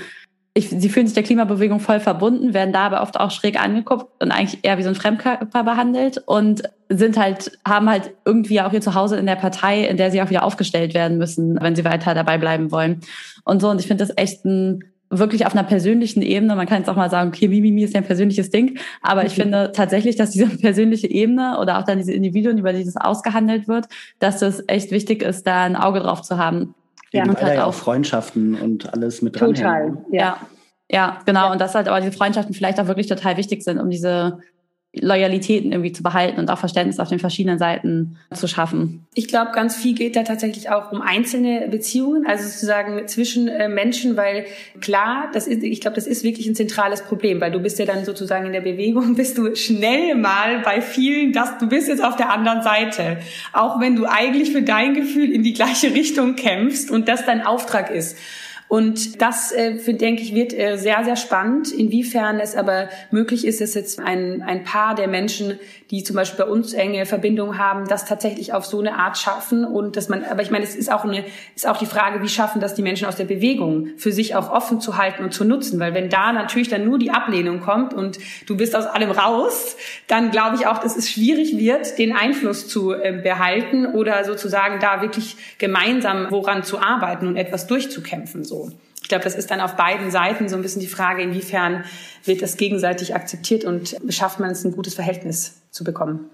ich, 0.57 0.69
sie 0.69 0.87
fühlen 0.87 1.05
sich 1.05 1.13
der 1.13 1.23
Klimabewegung 1.23 1.81
voll 1.81 1.99
verbunden, 1.99 2.53
werden 2.53 2.71
da 2.71 2.85
aber 2.85 3.01
oft 3.01 3.19
auch 3.19 3.29
schräg 3.29 3.61
angeguckt 3.61 4.23
und 4.23 4.31
eigentlich 4.31 4.63
eher 4.63 4.77
wie 4.77 4.83
so 4.83 4.89
ein 4.89 4.95
Fremdkörper 4.95 5.63
behandelt 5.65 6.23
und 6.25 6.63
sind 6.87 7.17
halt, 7.17 7.59
haben 7.67 7.89
halt 7.89 8.13
irgendwie 8.23 8.61
auch 8.61 8.71
ihr 8.71 8.79
Zuhause 8.79 9.17
in 9.17 9.25
der 9.25 9.35
Partei, 9.35 9.83
in 9.83 9.97
der 9.97 10.11
sie 10.11 10.21
auch 10.21 10.29
wieder 10.29 10.43
aufgestellt 10.43 10.93
werden 10.93 11.17
müssen, 11.17 11.59
wenn 11.61 11.75
sie 11.75 11.83
weiter 11.83 12.13
dabei 12.13 12.37
bleiben 12.37 12.71
wollen. 12.71 13.01
Und 13.43 13.61
so, 13.61 13.69
und 13.69 13.81
ich 13.81 13.87
finde 13.87 14.05
das 14.05 14.17
echt 14.17 14.45
ein 14.45 14.79
wirklich 15.09 15.45
auf 15.45 15.53
einer 15.53 15.63
persönlichen 15.63 16.21
Ebene, 16.21 16.55
man 16.55 16.67
kann 16.67 16.79
jetzt 16.79 16.89
auch 16.89 16.95
mal 16.95 17.09
sagen, 17.09 17.29
okay, 17.29 17.47
Mimimi 17.47 17.83
ist 17.83 17.93
ja 17.93 18.01
ein 18.01 18.05
persönliches 18.05 18.49
Ding, 18.49 18.79
aber 19.01 19.25
ich 19.25 19.37
mhm. 19.37 19.43
finde 19.43 19.71
tatsächlich, 19.73 20.15
dass 20.15 20.31
diese 20.31 20.47
persönliche 20.57 21.09
Ebene 21.09 21.59
oder 21.59 21.79
auch 21.79 21.83
dann 21.83 21.97
diese 21.97 22.13
Individuen, 22.13 22.57
über 22.57 22.73
die 22.73 22.83
das 22.83 22.97
ausgehandelt 22.97 23.67
wird, 23.67 23.87
dass 24.19 24.39
das 24.39 24.63
echt 24.67 24.91
wichtig 24.91 25.21
ist, 25.21 25.45
da 25.45 25.63
ein 25.63 25.75
Auge 25.75 25.99
drauf 25.99 26.21
zu 26.21 26.37
haben. 26.37 26.75
Ja, 27.11 27.23
und 27.23 27.41
halt 27.41 27.55
ja 27.55 27.65
auch 27.65 27.73
Freundschaften 27.73 28.55
und 28.55 28.93
alles 28.93 29.21
mit 29.21 29.39
dran. 29.39 29.53
Total, 29.53 29.97
ja. 30.11 30.37
Ja, 30.91 31.19
genau. 31.25 31.45
Ja. 31.45 31.51
Und 31.51 31.61
dass 31.61 31.73
halt 31.73 31.87
aber 31.87 31.99
diese 31.99 32.11
Freundschaften 32.11 32.53
vielleicht 32.53 32.79
auch 32.79 32.87
wirklich 32.87 33.07
total 33.07 33.37
wichtig 33.37 33.63
sind, 33.63 33.79
um 33.79 33.89
diese 33.89 34.39
Loyalitäten 35.01 35.71
irgendwie 35.71 35.91
zu 35.91 36.03
behalten 36.03 36.39
und 36.39 36.49
auch 36.49 36.57
Verständnis 36.57 36.99
auf 36.99 37.09
den 37.09 37.19
verschiedenen 37.19 37.59
Seiten 37.59 38.17
zu 38.33 38.47
schaffen. 38.47 39.05
Ich 39.13 39.27
glaube, 39.27 39.51
ganz 39.51 39.75
viel 39.75 39.93
geht 39.93 40.15
da 40.15 40.23
tatsächlich 40.23 40.69
auch 40.69 40.91
um 40.91 41.01
einzelne 41.01 41.67
Beziehungen, 41.69 42.25
also 42.25 42.43
sozusagen 42.43 43.07
zwischen 43.07 43.47
äh, 43.47 43.67
Menschen, 43.67 44.17
weil 44.17 44.45
klar, 44.81 45.29
das 45.33 45.47
ist, 45.47 45.63
ich 45.63 45.81
glaube, 45.81 45.95
das 45.95 46.07
ist 46.07 46.23
wirklich 46.23 46.47
ein 46.47 46.55
zentrales 46.55 47.03
Problem, 47.03 47.41
weil 47.41 47.51
du 47.51 47.59
bist 47.59 47.79
ja 47.79 47.85
dann 47.85 48.05
sozusagen 48.05 48.45
in 48.45 48.53
der 48.53 48.61
Bewegung, 48.61 49.15
bist 49.15 49.37
du 49.37 49.55
schnell 49.55 50.15
mal 50.15 50.59
bei 50.59 50.81
vielen, 50.81 51.33
dass 51.33 51.57
du 51.57 51.67
bist 51.67 51.87
jetzt 51.87 52.03
auf 52.03 52.15
der 52.15 52.31
anderen 52.31 52.61
Seite, 52.61 53.17
auch 53.53 53.79
wenn 53.79 53.95
du 53.95 54.05
eigentlich 54.05 54.51
für 54.51 54.61
dein 54.61 54.93
Gefühl 54.93 55.31
in 55.31 55.43
die 55.43 55.53
gleiche 55.53 55.93
Richtung 55.93 56.35
kämpfst 56.35 56.91
und 56.91 57.07
das 57.07 57.25
dein 57.25 57.45
Auftrag 57.45 57.89
ist. 57.89 58.17
Und 58.75 59.21
das, 59.21 59.53
äh, 59.53 59.93
denke 59.93 60.21
ich, 60.21 60.35
wird 60.35 60.51
äh, 60.51 60.75
sehr, 60.75 61.05
sehr 61.05 61.15
spannend, 61.15 61.71
inwiefern 61.71 62.41
es 62.41 62.57
aber 62.57 62.89
möglich 63.09 63.47
ist, 63.47 63.61
dass 63.61 63.73
jetzt 63.73 64.01
ein, 64.01 64.41
ein 64.41 64.65
Paar 64.65 64.95
der 64.95 65.07
Menschen, 65.07 65.57
die 65.91 66.03
zum 66.03 66.17
Beispiel 66.17 66.43
bei 66.43 66.51
uns 66.51 66.73
enge 66.73 67.05
Verbindungen 67.05 67.57
haben, 67.57 67.87
das 67.87 68.03
tatsächlich 68.03 68.51
auf 68.51 68.65
so 68.65 68.81
eine 68.81 68.97
Art 68.97 69.17
schaffen 69.17 69.63
und 69.63 69.95
dass 69.95 70.09
man, 70.09 70.25
aber 70.25 70.41
ich 70.41 70.51
meine, 70.51 70.65
es 70.65 70.75
ist 70.75 70.91
auch 70.91 71.05
eine, 71.05 71.23
ist 71.55 71.65
auch 71.65 71.77
die 71.77 71.85
Frage, 71.85 72.21
wie 72.21 72.27
schaffen 72.27 72.59
das 72.59 72.75
die 72.75 72.81
Menschen 72.81 73.07
aus 73.07 73.15
der 73.15 73.23
Bewegung 73.23 73.91
für 73.95 74.11
sich 74.11 74.35
auch 74.35 74.51
offen 74.51 74.81
zu 74.81 74.97
halten 74.97 75.23
und 75.23 75.33
zu 75.33 75.45
nutzen, 75.45 75.79
weil 75.79 75.93
wenn 75.93 76.09
da 76.09 76.33
natürlich 76.33 76.67
dann 76.67 76.83
nur 76.83 76.99
die 76.99 77.11
Ablehnung 77.11 77.61
kommt 77.61 77.93
und 77.93 78.19
du 78.45 78.57
bist 78.57 78.75
aus 78.75 78.87
allem 78.87 79.11
raus, 79.11 79.77
dann 80.07 80.31
glaube 80.31 80.57
ich 80.57 80.67
auch, 80.67 80.79
dass 80.79 80.97
es 80.97 81.09
schwierig 81.09 81.57
wird, 81.57 81.97
den 81.97 82.13
Einfluss 82.13 82.67
zu 82.67 82.91
äh, 82.91 83.21
behalten 83.23 83.85
oder 83.85 84.25
sozusagen 84.25 84.81
da 84.81 85.01
wirklich 85.01 85.37
gemeinsam 85.59 86.27
woran 86.29 86.63
zu 86.63 86.81
arbeiten 86.81 87.27
und 87.27 87.37
etwas 87.37 87.67
durchzukämpfen, 87.67 88.43
so 88.43 88.64
Ich 89.01 89.09
glaube, 89.09 89.23
das 89.23 89.35
ist 89.35 89.51
dann 89.51 89.61
auf 89.61 89.75
beiden 89.75 90.09
Seiten 90.09 90.49
so 90.49 90.55
ein 90.55 90.63
bisschen 90.63 90.81
die 90.81 90.87
Frage, 90.87 91.21
inwiefern 91.21 91.83
wird 92.23 92.41
das 92.41 92.57
gegenseitig 92.57 93.13
akzeptiert 93.13 93.63
und 93.63 93.95
schafft 94.09 94.39
man 94.39 94.49
es, 94.49 94.63
ein 94.65 94.71
gutes 94.71 94.95
Verhältnis 94.95 95.61
zu 95.69 95.83
bekommen. 95.83 96.29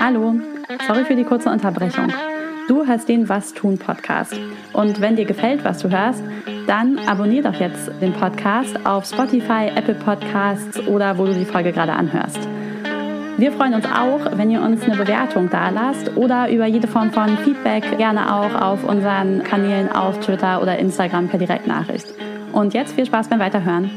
Hallo, 0.00 0.34
sorry 0.86 1.04
für 1.04 1.16
die 1.16 1.24
kurze 1.24 1.48
Unterbrechung. 1.48 2.12
Du 2.68 2.86
hörst 2.86 3.08
den 3.08 3.30
Was 3.30 3.54
tun 3.54 3.78
Podcast. 3.78 4.38
Und 4.74 5.00
wenn 5.00 5.16
dir 5.16 5.24
gefällt, 5.24 5.64
was 5.64 5.78
du 5.78 5.88
hörst, 5.90 6.22
dann 6.66 6.98
abonnier 6.98 7.42
doch 7.42 7.58
jetzt 7.58 7.90
den 8.02 8.12
Podcast 8.12 8.76
auf 8.84 9.06
Spotify, 9.06 9.70
Apple 9.74 9.94
Podcasts 9.94 10.78
oder 10.80 11.16
wo 11.16 11.24
du 11.24 11.32
die 11.32 11.46
Folge 11.46 11.72
gerade 11.72 11.94
anhörst. 11.94 12.46
Wir 13.38 13.52
freuen 13.52 13.74
uns 13.74 13.84
auch, 13.84 14.36
wenn 14.36 14.50
ihr 14.50 14.60
uns 14.60 14.82
eine 14.82 14.96
Bewertung 14.96 15.48
da 15.48 15.70
lasst 15.70 16.16
oder 16.16 16.50
über 16.50 16.66
jede 16.66 16.88
Form 16.88 17.12
von 17.12 17.38
Feedback 17.44 17.96
gerne 17.96 18.34
auch 18.34 18.52
auf 18.60 18.82
unseren 18.82 19.44
Kanälen 19.44 19.92
auf 19.92 20.18
Twitter 20.18 20.60
oder 20.60 20.76
Instagram 20.76 21.28
per 21.28 21.38
Direktnachricht. 21.38 22.12
Und 22.52 22.74
jetzt 22.74 22.94
viel 22.94 23.06
Spaß 23.06 23.28
beim 23.28 23.38
Weiterhören. 23.38 23.92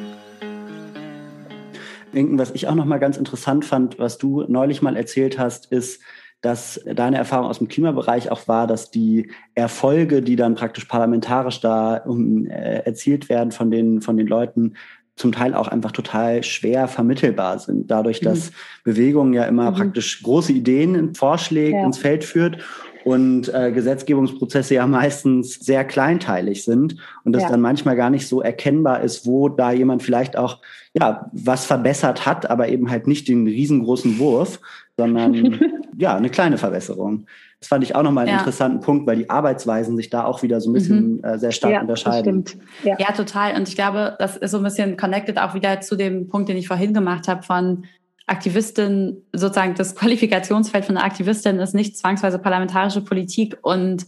Was 2.14 2.52
ich 2.52 2.68
auch 2.68 2.76
noch 2.76 2.86
mal 2.86 3.00
ganz 3.00 3.18
interessant 3.18 3.66
fand, 3.66 3.98
was 3.98 4.20
du 4.20 4.46
neulich 4.48 4.84
mal 4.84 4.96
erzählt 4.96 5.40
hast, 5.40 5.72
ist, 5.72 6.04
dass 6.42 6.80
deine 6.86 7.18
Erfahrung 7.18 7.48
aus 7.48 7.58
dem 7.58 7.68
Klimabereich 7.68 8.32
auch 8.32 8.48
war, 8.48 8.68
dass 8.68 8.92
die 8.92 9.32
Erfolge, 9.56 10.22
die 10.22 10.36
dann 10.36 10.54
praktisch 10.54 10.86
parlamentarisch 10.86 11.62
da 11.62 11.98
um, 11.98 12.46
äh, 12.46 12.82
erzielt 12.82 13.28
werden 13.28 13.52
von 13.52 13.72
den, 13.72 14.02
von 14.02 14.18
den 14.18 14.28
Leuten, 14.28 14.76
zum 15.22 15.32
Teil 15.32 15.54
auch 15.54 15.68
einfach 15.68 15.92
total 15.92 16.44
schwer 16.44 16.88
vermittelbar 16.88 17.60
sind. 17.60 17.90
Dadurch, 17.90 18.22
mhm. 18.22 18.26
dass 18.26 18.52
Bewegung 18.84 19.34
ja 19.34 19.46
immer 19.46 19.72
mhm. 19.72 19.76
praktisch 19.76 20.22
große 20.24 20.52
Ideen, 20.52 21.16
Vorschläge 21.16 21.78
ja. 21.78 21.86
ins 21.86 21.98
Feld 21.98 22.24
führt 22.24 22.58
und 23.04 23.54
äh, 23.54 23.72
Gesetzgebungsprozesse 23.72 24.76
ja 24.76 24.86
meistens 24.88 25.56
sehr 25.56 25.84
kleinteilig 25.86 26.64
sind 26.64 26.98
und 27.24 27.36
es 27.36 27.44
ja. 27.44 27.50
dann 27.50 27.62
manchmal 27.62 27.96
gar 27.96 28.10
nicht 28.10 28.28
so 28.28 28.42
erkennbar 28.42 29.02
ist, 29.02 29.26
wo 29.26 29.50
da 29.50 29.72
jemand 29.72 30.04
vielleicht 30.04 30.38
auch 30.38 30.60
ja 30.94 31.30
was 31.32 31.66
verbessert 31.66 32.26
hat, 32.26 32.50
aber 32.50 32.70
eben 32.70 32.90
halt 32.90 33.08
nicht 33.08 33.28
den 33.28 33.48
riesengroßen 33.48 34.20
Wurf, 34.20 34.60
sondern 35.02 35.60
ja 35.98 36.16
eine 36.16 36.30
kleine 36.30 36.58
Verbesserung. 36.58 37.26
Das 37.60 37.68
fand 37.68 37.84
ich 37.84 37.96
auch 37.96 38.04
nochmal 38.04 38.24
einen 38.24 38.34
ja. 38.34 38.40
interessanten 38.40 38.80
Punkt, 38.80 39.06
weil 39.08 39.18
die 39.18 39.30
Arbeitsweisen 39.30 39.96
sich 39.98 40.10
da 40.10 40.26
auch 40.26 40.42
wieder 40.42 40.62
so 40.62 40.70
ein 40.70 40.74
bisschen 40.74 41.18
mhm. 41.18 41.24
äh, 41.24 41.38
sehr 41.38 41.52
stark 41.52 41.74
ja, 41.74 41.82
unterscheiden. 41.82 42.46
stimmt. 42.48 42.64
Ja. 42.84 42.98
ja, 43.00 43.12
total. 43.12 43.56
Und 43.56 43.68
ich 43.68 43.76
glaube, 43.76 44.16
das 44.20 44.38
ist 44.38 44.52
so 44.52 44.58
ein 44.58 44.64
bisschen 44.64 44.98
connected 44.98 45.38
auch 45.38 45.54
wieder 45.54 45.82
zu 45.82 45.96
dem 45.96 46.28
Punkt, 46.28 46.50
den 46.50 46.58
ich 46.58 46.68
vorhin 46.68 46.94
gemacht 46.94 47.28
habe 47.28 47.44
von 47.44 47.86
Aktivistin, 48.28 49.24
sozusagen 49.34 49.76
das 49.76 49.96
Qualifikationsfeld 49.96 50.86
von 50.86 50.98
einer 50.98 51.06
Aktivistin 51.06 51.60
ist 51.60 51.76
nicht 51.76 51.98
zwangsweise 51.98 52.40
parlamentarische 52.40 53.02
Politik 53.02 53.58
und 53.62 54.06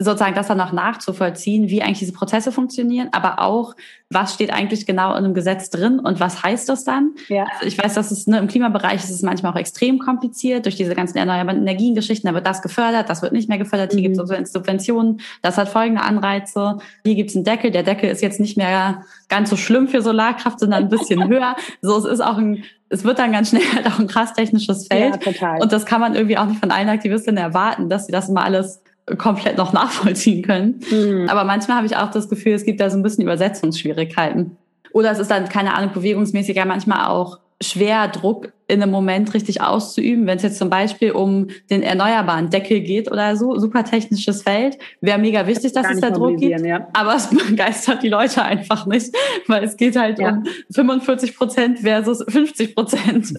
sozusagen 0.00 0.36
das 0.36 0.46
dann 0.46 0.58
noch 0.58 0.72
nachzuvollziehen, 0.72 1.68
wie 1.70 1.82
eigentlich 1.82 1.98
diese 1.98 2.12
Prozesse 2.12 2.52
funktionieren, 2.52 3.08
aber 3.10 3.40
auch, 3.40 3.74
was 4.10 4.32
steht 4.32 4.52
eigentlich 4.52 4.86
genau 4.86 5.10
in 5.10 5.24
einem 5.24 5.34
Gesetz 5.34 5.70
drin 5.70 5.98
und 5.98 6.20
was 6.20 6.44
heißt 6.44 6.68
das 6.68 6.84
dann? 6.84 7.14
Ja. 7.26 7.46
Also 7.52 7.66
ich 7.66 7.76
weiß, 7.76 7.94
dass 7.94 8.12
es 8.12 8.28
ne, 8.28 8.38
im 8.38 8.46
Klimabereich 8.46 9.02
ist 9.02 9.10
es 9.10 9.22
manchmal 9.22 9.52
auch 9.52 9.56
extrem 9.56 9.98
kompliziert 9.98 10.66
durch 10.66 10.76
diese 10.76 10.94
ganzen 10.94 11.18
erneuerbaren 11.18 11.60
Energiengeschichten. 11.60 12.28
Da 12.28 12.34
wird 12.34 12.46
das 12.46 12.62
gefördert, 12.62 13.10
das 13.10 13.22
wird 13.22 13.32
nicht 13.32 13.48
mehr 13.48 13.58
gefördert. 13.58 13.92
Hier 13.92 14.08
mhm. 14.08 14.14
gibt 14.14 14.30
es 14.30 14.52
Subventionen. 14.52 15.20
Das 15.42 15.58
hat 15.58 15.68
folgende 15.68 16.02
Anreize. 16.02 16.78
Hier 17.04 17.16
gibt 17.16 17.30
es 17.30 17.36
einen 17.36 17.44
Deckel. 17.44 17.72
Der 17.72 17.82
Deckel 17.82 18.08
ist 18.08 18.22
jetzt 18.22 18.38
nicht 18.38 18.56
mehr 18.56 19.02
ganz 19.28 19.50
so 19.50 19.56
schlimm 19.56 19.88
für 19.88 20.00
Solarkraft, 20.00 20.60
sondern 20.60 20.84
ein 20.84 20.88
bisschen 20.88 21.28
höher. 21.28 21.56
So, 21.82 21.98
es 21.98 22.04
ist 22.04 22.20
auch 22.20 22.38
ein 22.38 22.62
es 22.90 23.04
wird 23.04 23.18
dann 23.18 23.32
ganz 23.32 23.50
schnell 23.50 23.62
halt 23.74 23.86
auch 23.86 23.98
ein 23.98 24.06
krass 24.06 24.32
technisches 24.32 24.86
Feld. 24.86 25.16
Ja, 25.16 25.32
total. 25.32 25.60
Und 25.60 25.72
das 25.72 25.84
kann 25.84 26.00
man 26.00 26.14
irgendwie 26.14 26.38
auch 26.38 26.46
nicht 26.46 26.58
von 26.58 26.70
allen 26.70 26.88
Aktivistinnen 26.88 27.36
erwarten, 27.36 27.90
dass 27.90 28.06
sie 28.06 28.12
das 28.12 28.30
immer 28.30 28.42
alles 28.42 28.80
komplett 29.16 29.56
noch 29.56 29.72
nachvollziehen 29.72 30.42
können. 30.42 30.80
Mhm. 30.90 31.28
Aber 31.28 31.44
manchmal 31.44 31.78
habe 31.78 31.86
ich 31.86 31.96
auch 31.96 32.10
das 32.10 32.28
Gefühl, 32.28 32.52
es 32.52 32.64
gibt 32.64 32.80
da 32.80 32.90
so 32.90 32.96
ein 32.96 33.02
bisschen 33.02 33.22
Übersetzungsschwierigkeiten. 33.22 34.56
Oder 34.92 35.10
es 35.12 35.18
ist 35.18 35.30
dann, 35.30 35.48
keine 35.48 35.74
Ahnung, 35.74 35.92
bewegungsmäßiger 35.92 36.64
manchmal 36.64 37.06
auch 37.08 37.38
schwer, 37.60 38.08
Druck 38.08 38.52
in 38.68 38.82
einem 38.82 38.92
Moment 38.92 39.34
richtig 39.34 39.62
auszuüben. 39.62 40.26
Wenn 40.26 40.36
es 40.36 40.42
jetzt 40.42 40.58
zum 40.58 40.70
Beispiel 40.70 41.10
um 41.10 41.48
den 41.70 41.82
erneuerbaren 41.82 42.50
Deckel 42.50 42.80
geht 42.80 43.10
oder 43.10 43.34
so, 43.36 43.58
super 43.58 43.84
technisches 43.84 44.42
Feld, 44.42 44.78
wäre 45.00 45.18
mega 45.18 45.46
wichtig, 45.46 45.72
dass 45.72 45.90
es 45.90 46.00
da 46.00 46.10
Druck 46.10 46.36
gibt. 46.36 46.60
Ja. 46.64 46.86
Aber 46.92 47.16
es 47.16 47.28
begeistert 47.48 48.02
die 48.02 48.08
Leute 48.08 48.42
einfach 48.42 48.86
nicht, 48.86 49.14
weil 49.48 49.64
es 49.64 49.76
geht 49.76 49.96
halt 49.96 50.18
ja. 50.18 50.30
um 50.30 50.44
45 50.70 51.36
Prozent 51.36 51.78
versus 51.80 52.24
50 52.28 52.74
Prozent. 52.74 53.34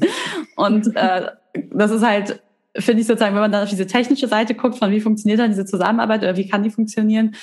Und 0.56 0.96
äh, 0.96 1.28
das 1.72 1.92
ist 1.92 2.06
halt 2.06 2.42
finde 2.78 3.02
ich 3.02 3.08
sozusagen, 3.08 3.36
wenn 3.36 3.42
man 3.42 3.52
dann 3.52 3.64
auf 3.64 3.70
diese 3.70 3.88
technische 3.88 4.28
Seite 4.28 4.54
guckt, 4.54 4.78
von 4.78 4.92
wie 4.92 5.02
funktioniert 5.02 5.40
dann 5.40 5.50
diese 5.50 5.66
Zusammenarbeit 5.66 6.22
oder 6.22 6.38
wie 6.38 6.48
kann 6.48 6.64
die 6.64 6.70
funktionieren, 6.70 7.36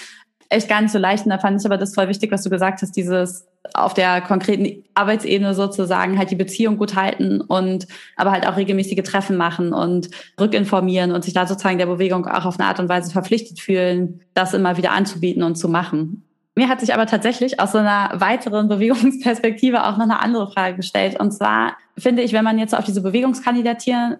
echt 0.48 0.68
gar 0.68 0.80
nicht 0.80 0.92
so 0.92 0.98
leicht. 0.98 1.24
Und 1.24 1.30
da 1.30 1.38
fand 1.38 1.60
ich 1.60 1.66
aber 1.66 1.78
das 1.78 1.94
voll 1.94 2.08
wichtig, 2.08 2.30
was 2.30 2.42
du 2.42 2.50
gesagt 2.50 2.82
hast, 2.82 2.92
dieses 2.92 3.46
auf 3.74 3.94
der 3.94 4.20
konkreten 4.20 4.84
Arbeitsebene 4.94 5.54
sozusagen 5.54 6.18
halt 6.18 6.30
die 6.30 6.36
Beziehung 6.36 6.76
gut 6.76 6.94
halten 6.94 7.40
und 7.40 7.86
aber 8.16 8.30
halt 8.30 8.46
auch 8.46 8.56
regelmäßige 8.56 9.02
Treffen 9.02 9.36
machen 9.36 9.72
und 9.72 10.08
rückinformieren 10.40 11.12
und 11.12 11.24
sich 11.24 11.34
da 11.34 11.46
sozusagen 11.46 11.78
der 11.78 11.86
Bewegung 11.86 12.26
auch 12.26 12.44
auf 12.44 12.60
eine 12.60 12.68
Art 12.68 12.78
und 12.78 12.88
Weise 12.88 13.10
verpflichtet 13.10 13.58
fühlen, 13.58 14.20
das 14.34 14.54
immer 14.54 14.76
wieder 14.76 14.92
anzubieten 14.92 15.42
und 15.42 15.56
zu 15.56 15.68
machen. 15.68 16.22
Mir 16.54 16.68
hat 16.68 16.80
sich 16.80 16.94
aber 16.94 17.06
tatsächlich 17.06 17.60
aus 17.60 17.72
so 17.72 17.78
einer 17.78 18.12
weiteren 18.14 18.68
Bewegungsperspektive 18.68 19.84
auch 19.84 19.96
noch 19.96 20.04
eine 20.04 20.20
andere 20.20 20.50
Frage 20.50 20.76
gestellt. 20.76 21.18
Und 21.18 21.32
zwar 21.32 21.76
finde 21.98 22.22
ich, 22.22 22.32
wenn 22.32 22.44
man 22.44 22.58
jetzt 22.58 22.74
auf 22.74 22.84
diese 22.84 23.02
Bewegungskandidaturen 23.02 24.16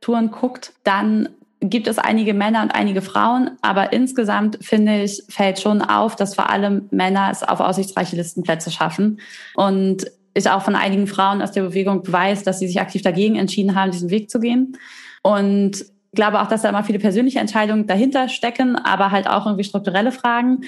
Touren 0.00 0.30
guckt, 0.30 0.72
dann 0.84 1.28
gibt 1.60 1.86
es 1.86 1.98
einige 1.98 2.32
Männer 2.32 2.62
und 2.62 2.70
einige 2.70 3.02
Frauen, 3.02 3.50
aber 3.60 3.92
insgesamt 3.92 4.58
finde 4.62 5.02
ich, 5.02 5.22
fällt 5.28 5.60
schon 5.60 5.82
auf, 5.82 6.16
dass 6.16 6.34
vor 6.34 6.48
allem 6.48 6.88
Männer 6.90 7.28
es 7.30 7.42
auf 7.42 7.60
aussichtsreiche 7.60 8.16
Listenplätze 8.16 8.70
schaffen. 8.70 9.20
Und 9.54 10.06
ich 10.32 10.48
auch 10.48 10.62
von 10.62 10.74
einigen 10.74 11.06
Frauen 11.06 11.42
aus 11.42 11.52
der 11.52 11.62
Bewegung 11.62 12.02
weiß, 12.10 12.44
dass 12.44 12.60
sie 12.60 12.66
sich 12.66 12.80
aktiv 12.80 13.02
dagegen 13.02 13.36
entschieden 13.36 13.74
haben, 13.74 13.90
diesen 13.90 14.10
Weg 14.10 14.30
zu 14.30 14.40
gehen. 14.40 14.78
Und 15.22 15.84
glaube 16.12 16.40
auch, 16.40 16.46
dass 16.46 16.62
da 16.62 16.70
immer 16.70 16.84
viele 16.84 16.98
persönliche 16.98 17.40
Entscheidungen 17.40 17.86
dahinter 17.86 18.28
stecken, 18.28 18.76
aber 18.76 19.10
halt 19.10 19.28
auch 19.28 19.46
irgendwie 19.46 19.64
strukturelle 19.64 20.12
Fragen. 20.12 20.62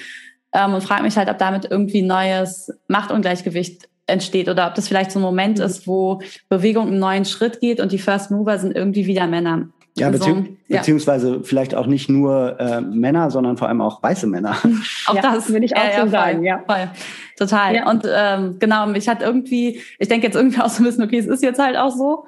Ähm, 0.53 0.73
und 0.73 0.83
frage 0.83 1.03
mich 1.03 1.17
halt, 1.17 1.29
ob 1.29 1.39
damit 1.39 1.65
irgendwie 1.69 2.03
neues 2.03 2.71
Machtungleichgewicht 2.87 3.89
entsteht 4.07 4.49
oder 4.49 4.67
ob 4.67 4.75
das 4.75 4.87
vielleicht 4.87 5.11
so 5.11 5.19
ein 5.19 5.23
Moment 5.23 5.59
mhm. 5.59 5.65
ist, 5.65 5.87
wo 5.87 6.21
Bewegung 6.49 6.87
einen 6.87 6.99
neuen 6.99 7.25
Schritt 7.25 7.59
geht 7.59 7.79
und 7.79 7.91
die 7.91 7.99
First 7.99 8.31
Mover 8.31 8.57
sind 8.59 8.75
irgendwie 8.75 9.05
wieder 9.05 9.27
Männer. 9.27 9.69
Ja, 9.95 10.07
also, 10.07 10.43
ja. 10.67 10.79
beziehungsweise 10.79 11.43
vielleicht 11.43 11.75
auch 11.75 11.85
nicht 11.85 12.09
nur 12.09 12.59
äh, 12.59 12.81
Männer, 12.81 13.29
sondern 13.29 13.57
vor 13.57 13.67
allem 13.67 13.79
auch 13.79 14.01
weiße 14.01 14.25
Männer. 14.25 14.57
auch 15.05 15.15
ja, 15.15 15.21
das 15.21 15.49
würde 15.49 15.65
ich 15.65 15.77
auch 15.77 15.83
ja, 15.83 16.03
so 16.03 16.09
sagen, 16.09 16.43
ja. 16.43 16.63
Voll. 16.65 16.89
Total. 17.37 17.87
Und 17.87 18.03
ähm, 18.11 18.57
genau, 18.59 18.87
mich 18.87 19.07
hat 19.07 19.21
irgendwie, 19.21 19.81
ich 19.99 20.07
denke 20.07 20.25
jetzt 20.25 20.35
irgendwie 20.35 20.59
auch 20.61 20.69
so 20.69 20.81
ein 20.81 20.85
bisschen, 20.85 21.03
okay, 21.03 21.19
es 21.19 21.27
ist 21.27 21.43
jetzt 21.43 21.59
halt 21.59 21.77
auch 21.77 21.91
so. 21.91 22.25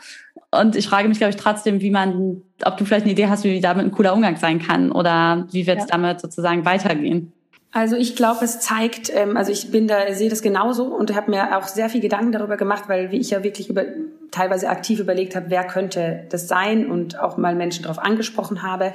Und 0.51 0.75
ich 0.75 0.87
frage 0.87 1.07
mich, 1.09 1.17
glaube 1.17 1.31
ich, 1.31 1.37
trotzdem, 1.37 1.81
wie 1.81 1.89
man, 1.89 2.43
ob 2.63 2.77
du 2.77 2.85
vielleicht 2.85 3.05
eine 3.05 3.13
Idee 3.13 3.27
hast, 3.27 3.43
wie 3.43 3.59
damit 3.59 3.85
ein 3.85 3.91
cooler 3.91 4.13
Umgang 4.13 4.37
sein 4.37 4.59
kann 4.59 4.91
oder 4.91 5.47
wie 5.51 5.65
wird 5.65 5.79
es 5.79 5.87
damit 5.87 6.21
sozusagen 6.21 6.65
weitergehen. 6.65 7.33
Also 7.75 7.97
ich 7.97 8.15
glaube, 8.15 8.45
es 8.45 8.61
zeigt, 8.61 9.11
ähm, 9.13 9.35
also 9.35 9.51
ich 9.51 9.69
bin 9.69 9.85
da, 9.85 10.13
sehe 10.13 10.29
das 10.29 10.41
genauso 10.41 10.85
und 10.85 11.13
habe 11.13 11.29
mir 11.29 11.57
auch 11.57 11.67
sehr 11.67 11.89
viel 11.89 11.99
Gedanken 11.99 12.31
darüber 12.31 12.55
gemacht, 12.55 12.85
weil 12.87 13.11
wie 13.11 13.19
ich 13.19 13.31
ja 13.31 13.43
wirklich 13.43 13.69
über, 13.69 13.83
teilweise 14.31 14.69
aktiv 14.69 15.01
überlegt 15.01 15.35
habe, 15.35 15.47
wer 15.49 15.67
könnte 15.67 16.23
das 16.29 16.47
sein 16.47 16.89
und 16.89 17.19
auch 17.19 17.35
mal 17.35 17.53
Menschen 17.53 17.83
darauf 17.83 17.99
angesprochen 17.99 18.63
habe 18.63 18.93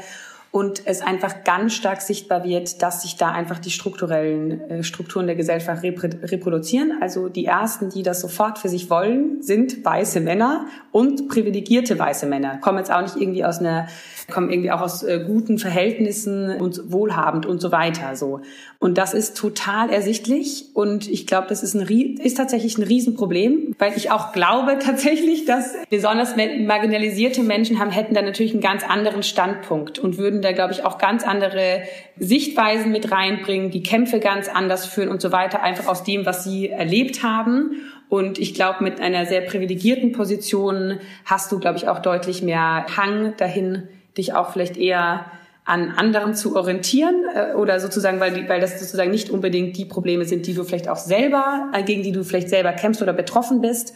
und 0.52 0.82
es 0.84 1.00
einfach 1.00 1.44
ganz 1.44 1.74
stark 1.74 2.02
sichtbar 2.02 2.42
wird, 2.42 2.82
dass 2.82 3.02
sich 3.02 3.16
da 3.16 3.30
einfach 3.30 3.60
die 3.60 3.70
strukturellen 3.70 4.60
äh, 4.68 4.82
Strukturen 4.82 5.26
der 5.26 5.36
Gesellschaft 5.36 5.82
reproduzieren. 5.84 6.98
Also 7.00 7.28
die 7.28 7.44
ersten, 7.44 7.90
die 7.90 8.02
das 8.02 8.20
sofort 8.20 8.58
für 8.58 8.68
sich 8.68 8.90
wollen, 8.90 9.42
sind 9.42 9.84
weiße 9.84 10.20
Männer 10.20 10.66
und 10.90 11.28
privilegierte 11.28 11.96
weiße 11.96 12.26
Männer. 12.26 12.58
Kommen 12.58 12.78
jetzt 12.78 12.92
auch 12.92 13.02
nicht 13.02 13.16
irgendwie 13.16 13.44
aus 13.44 13.58
einer, 13.58 13.86
kommen 14.28 14.50
irgendwie 14.50 14.72
auch 14.72 14.80
aus 14.80 15.04
äh, 15.04 15.24
guten 15.24 15.58
Verhältnissen 15.58 16.56
und 16.60 16.90
wohlhabend 16.90 17.46
und 17.46 17.60
so 17.60 17.70
weiter. 17.70 18.16
So 18.16 18.40
und 18.82 18.96
das 18.96 19.12
ist 19.12 19.36
total 19.36 19.90
ersichtlich 19.90 20.70
und 20.72 21.06
ich 21.06 21.26
glaube, 21.26 21.48
das 21.48 21.62
ist 21.62 21.74
ein 21.74 21.86
ist 21.90 22.38
tatsächlich 22.38 22.78
ein 22.78 22.82
Riesenproblem, 22.82 23.74
weil 23.78 23.92
ich 23.94 24.10
auch 24.10 24.32
glaube 24.32 24.78
tatsächlich, 24.82 25.44
dass 25.44 25.74
besonders 25.90 26.34
marginalisierte 26.34 27.42
Menschen 27.42 27.78
haben 27.78 27.90
hätten 27.90 28.14
da 28.14 28.22
natürlich 28.22 28.52
einen 28.52 28.62
ganz 28.62 28.82
anderen 28.88 29.22
Standpunkt 29.22 29.98
und 29.98 30.16
würden 30.16 30.39
würden 30.40 30.42
da, 30.42 30.52
glaube 30.52 30.72
ich, 30.72 30.84
auch 30.84 30.98
ganz 30.98 31.24
andere 31.24 31.82
Sichtweisen 32.18 32.90
mit 32.90 33.12
reinbringen, 33.12 33.70
die 33.70 33.82
Kämpfe 33.82 34.20
ganz 34.20 34.48
anders 34.48 34.86
führen 34.86 35.08
und 35.08 35.20
so 35.20 35.32
weiter, 35.32 35.62
einfach 35.62 35.86
aus 35.86 36.02
dem, 36.04 36.26
was 36.26 36.44
sie 36.44 36.70
erlebt 36.70 37.22
haben. 37.22 37.82
Und 38.08 38.38
ich 38.38 38.54
glaube, 38.54 38.82
mit 38.82 39.00
einer 39.00 39.26
sehr 39.26 39.42
privilegierten 39.42 40.12
Position 40.12 40.98
hast 41.24 41.52
du, 41.52 41.58
glaube 41.60 41.78
ich, 41.78 41.88
auch 41.88 42.00
deutlich 42.00 42.42
mehr 42.42 42.86
Hang 42.96 43.34
dahin, 43.36 43.88
dich 44.16 44.34
auch 44.34 44.52
vielleicht 44.52 44.76
eher 44.76 45.26
an 45.64 45.90
anderen 45.90 46.34
zu 46.34 46.56
orientieren 46.56 47.22
äh, 47.34 47.54
oder 47.54 47.78
sozusagen, 47.78 48.18
weil, 48.18 48.32
die, 48.32 48.48
weil 48.48 48.60
das 48.60 48.80
sozusagen 48.80 49.10
nicht 49.10 49.30
unbedingt 49.30 49.76
die 49.76 49.84
Probleme 49.84 50.24
sind, 50.24 50.46
die 50.46 50.54
du 50.54 50.64
vielleicht 50.64 50.88
auch 50.88 50.96
selber, 50.96 51.70
äh, 51.72 51.84
gegen 51.84 52.02
die 52.02 52.10
du 52.10 52.24
vielleicht 52.24 52.48
selber 52.48 52.72
kämpfst 52.72 53.02
oder 53.02 53.12
betroffen 53.12 53.60
bist. 53.60 53.94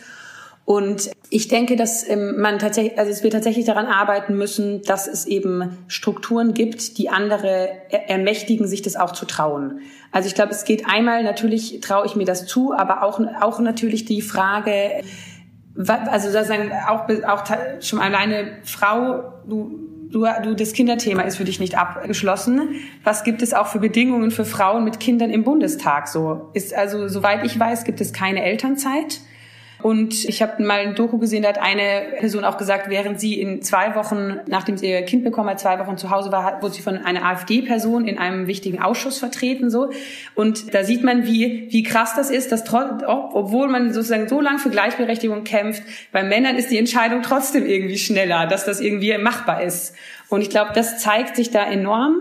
Und 0.65 1.11
ich 1.29 1.49
denke, 1.49 1.77
dass 1.77 2.09
ähm, 2.09 2.41
man 2.41 2.59
tatsächlich, 2.59 2.99
also 2.99 3.11
dass 3.11 3.23
wir 3.23 3.31
tatsächlich 3.31 3.67
daran 3.67 3.87
arbeiten 3.87 4.37
müssen, 4.37 4.81
dass 4.83 5.07
es 5.07 5.27
eben 5.27 5.77
Strukturen 5.89 6.55
gibt, 6.55 6.97
die 6.97 7.11
andere 7.11 7.69
ermächtigen, 7.91 8.67
sich 8.67 8.81
das 8.81 8.97
auch 8.97 9.13
zu 9.13 9.27
trauen. 9.27 9.81
Also 10.11 10.27
ich 10.27 10.35
glaube, 10.35 10.53
es 10.53 10.65
geht 10.65 10.87
einmal 10.87 11.23
natürlich 11.23 11.81
traue 11.81 12.07
ich 12.07 12.17
mir 12.17 12.25
das 12.25 12.47
zu, 12.47 12.73
aber 12.73 13.03
auch 13.03 13.21
auch 13.41 13.61
natürlich 13.61 14.07
die 14.07 14.23
Frage, 14.23 15.03
also 15.77 16.31
sozusagen 16.31 16.73
auch 16.89 17.09
auch 17.27 17.45
schon 17.81 17.99
alleine 17.99 18.59
Frau, 18.65 19.33
du 19.47 19.81
Du, 20.15 20.25
du, 20.45 20.55
das 20.55 20.75
Kinderthema 20.75 21.23
ist 21.23 21.39
für 21.39 21.45
dich 21.45 21.59
nicht 21.59 21.77
abgeschlossen. 21.77 22.77
Was 23.03 23.25
gibt 23.25 23.43
es 23.43 23.53
auch 23.53 23.67
für 23.67 23.81
Bedingungen 23.81 24.31
für 24.31 24.45
Frauen 24.45 24.85
mit 24.85 25.01
Kindern 25.01 25.31
im 25.31 25.43
Bundestag? 25.43 26.07
So 26.07 26.51
ist 26.53 26.73
also, 26.73 27.09
soweit 27.09 27.45
ich 27.45 27.59
weiß, 27.59 27.83
gibt 27.83 28.01
es 28.01 28.13
keine 28.13 28.45
Elternzeit. 28.45 29.19
Und 29.85 30.25
ich 30.25 30.41
habe 30.41 30.63
mal 30.63 30.79
ein 30.79 30.95
Doku 30.95 31.19
gesehen, 31.19 31.43
da 31.43 31.51
hat 31.51 31.59
eine 31.59 32.17
Person 32.19 32.43
auch 32.47 32.57
gesagt, 32.57 32.89
während 32.89 33.21
sie 33.21 33.39
in 33.39 33.61
zwei 33.61 33.95
Wochen, 33.95 34.41
nachdem 34.47 34.79
sie 34.79 34.89
ihr 34.89 35.03
Kind 35.03 35.25
bekommen 35.25 35.51
hat, 35.51 35.61
zwei 35.61 35.79
Wochen 35.79 35.99
zu 35.99 36.09
Hause 36.09 36.33
war, 36.33 36.63
wurde 36.63 36.73
sie 36.73 36.81
von 36.81 36.97
einer 36.97 37.23
AfD-Person 37.23 38.09
in 38.09 38.17
einem 38.17 38.47
wichtigen 38.47 38.81
Ausschuss 38.81 39.19
vertreten, 39.19 39.69
so. 39.69 39.91
Und 40.35 40.73
da 40.73 40.85
sieht 40.85 41.05
man, 41.05 41.27
wie, 41.27 41.67
wie 41.71 41.83
krass 41.83 42.15
das 42.17 42.31
ist, 42.31 42.51
dass 42.51 42.65
trotz, 42.65 43.03
obwohl 43.07 43.69
man 43.69 43.93
sozusagen 43.93 44.27
so 44.27 44.41
lange 44.41 44.59
für 44.59 44.71
Gleichberechtigung 44.71 45.45
kämpft, 45.45 45.83
bei 46.13 46.23
Männern 46.23 46.57
ist 46.57 46.71
die 46.71 46.79
Entscheidung 46.79 47.21
trotzdem 47.21 47.67
irgendwie 47.67 47.99
schneller, 47.99 48.47
dass 48.47 48.65
das 48.65 48.81
irgendwie 48.81 49.19
machbar 49.19 49.63
ist. 49.63 49.95
Und 50.31 50.41
ich 50.41 50.49
glaube, 50.49 50.71
das 50.75 50.99
zeigt 50.99 51.37
sich 51.37 51.51
da 51.51 51.63
enorm. 51.63 52.17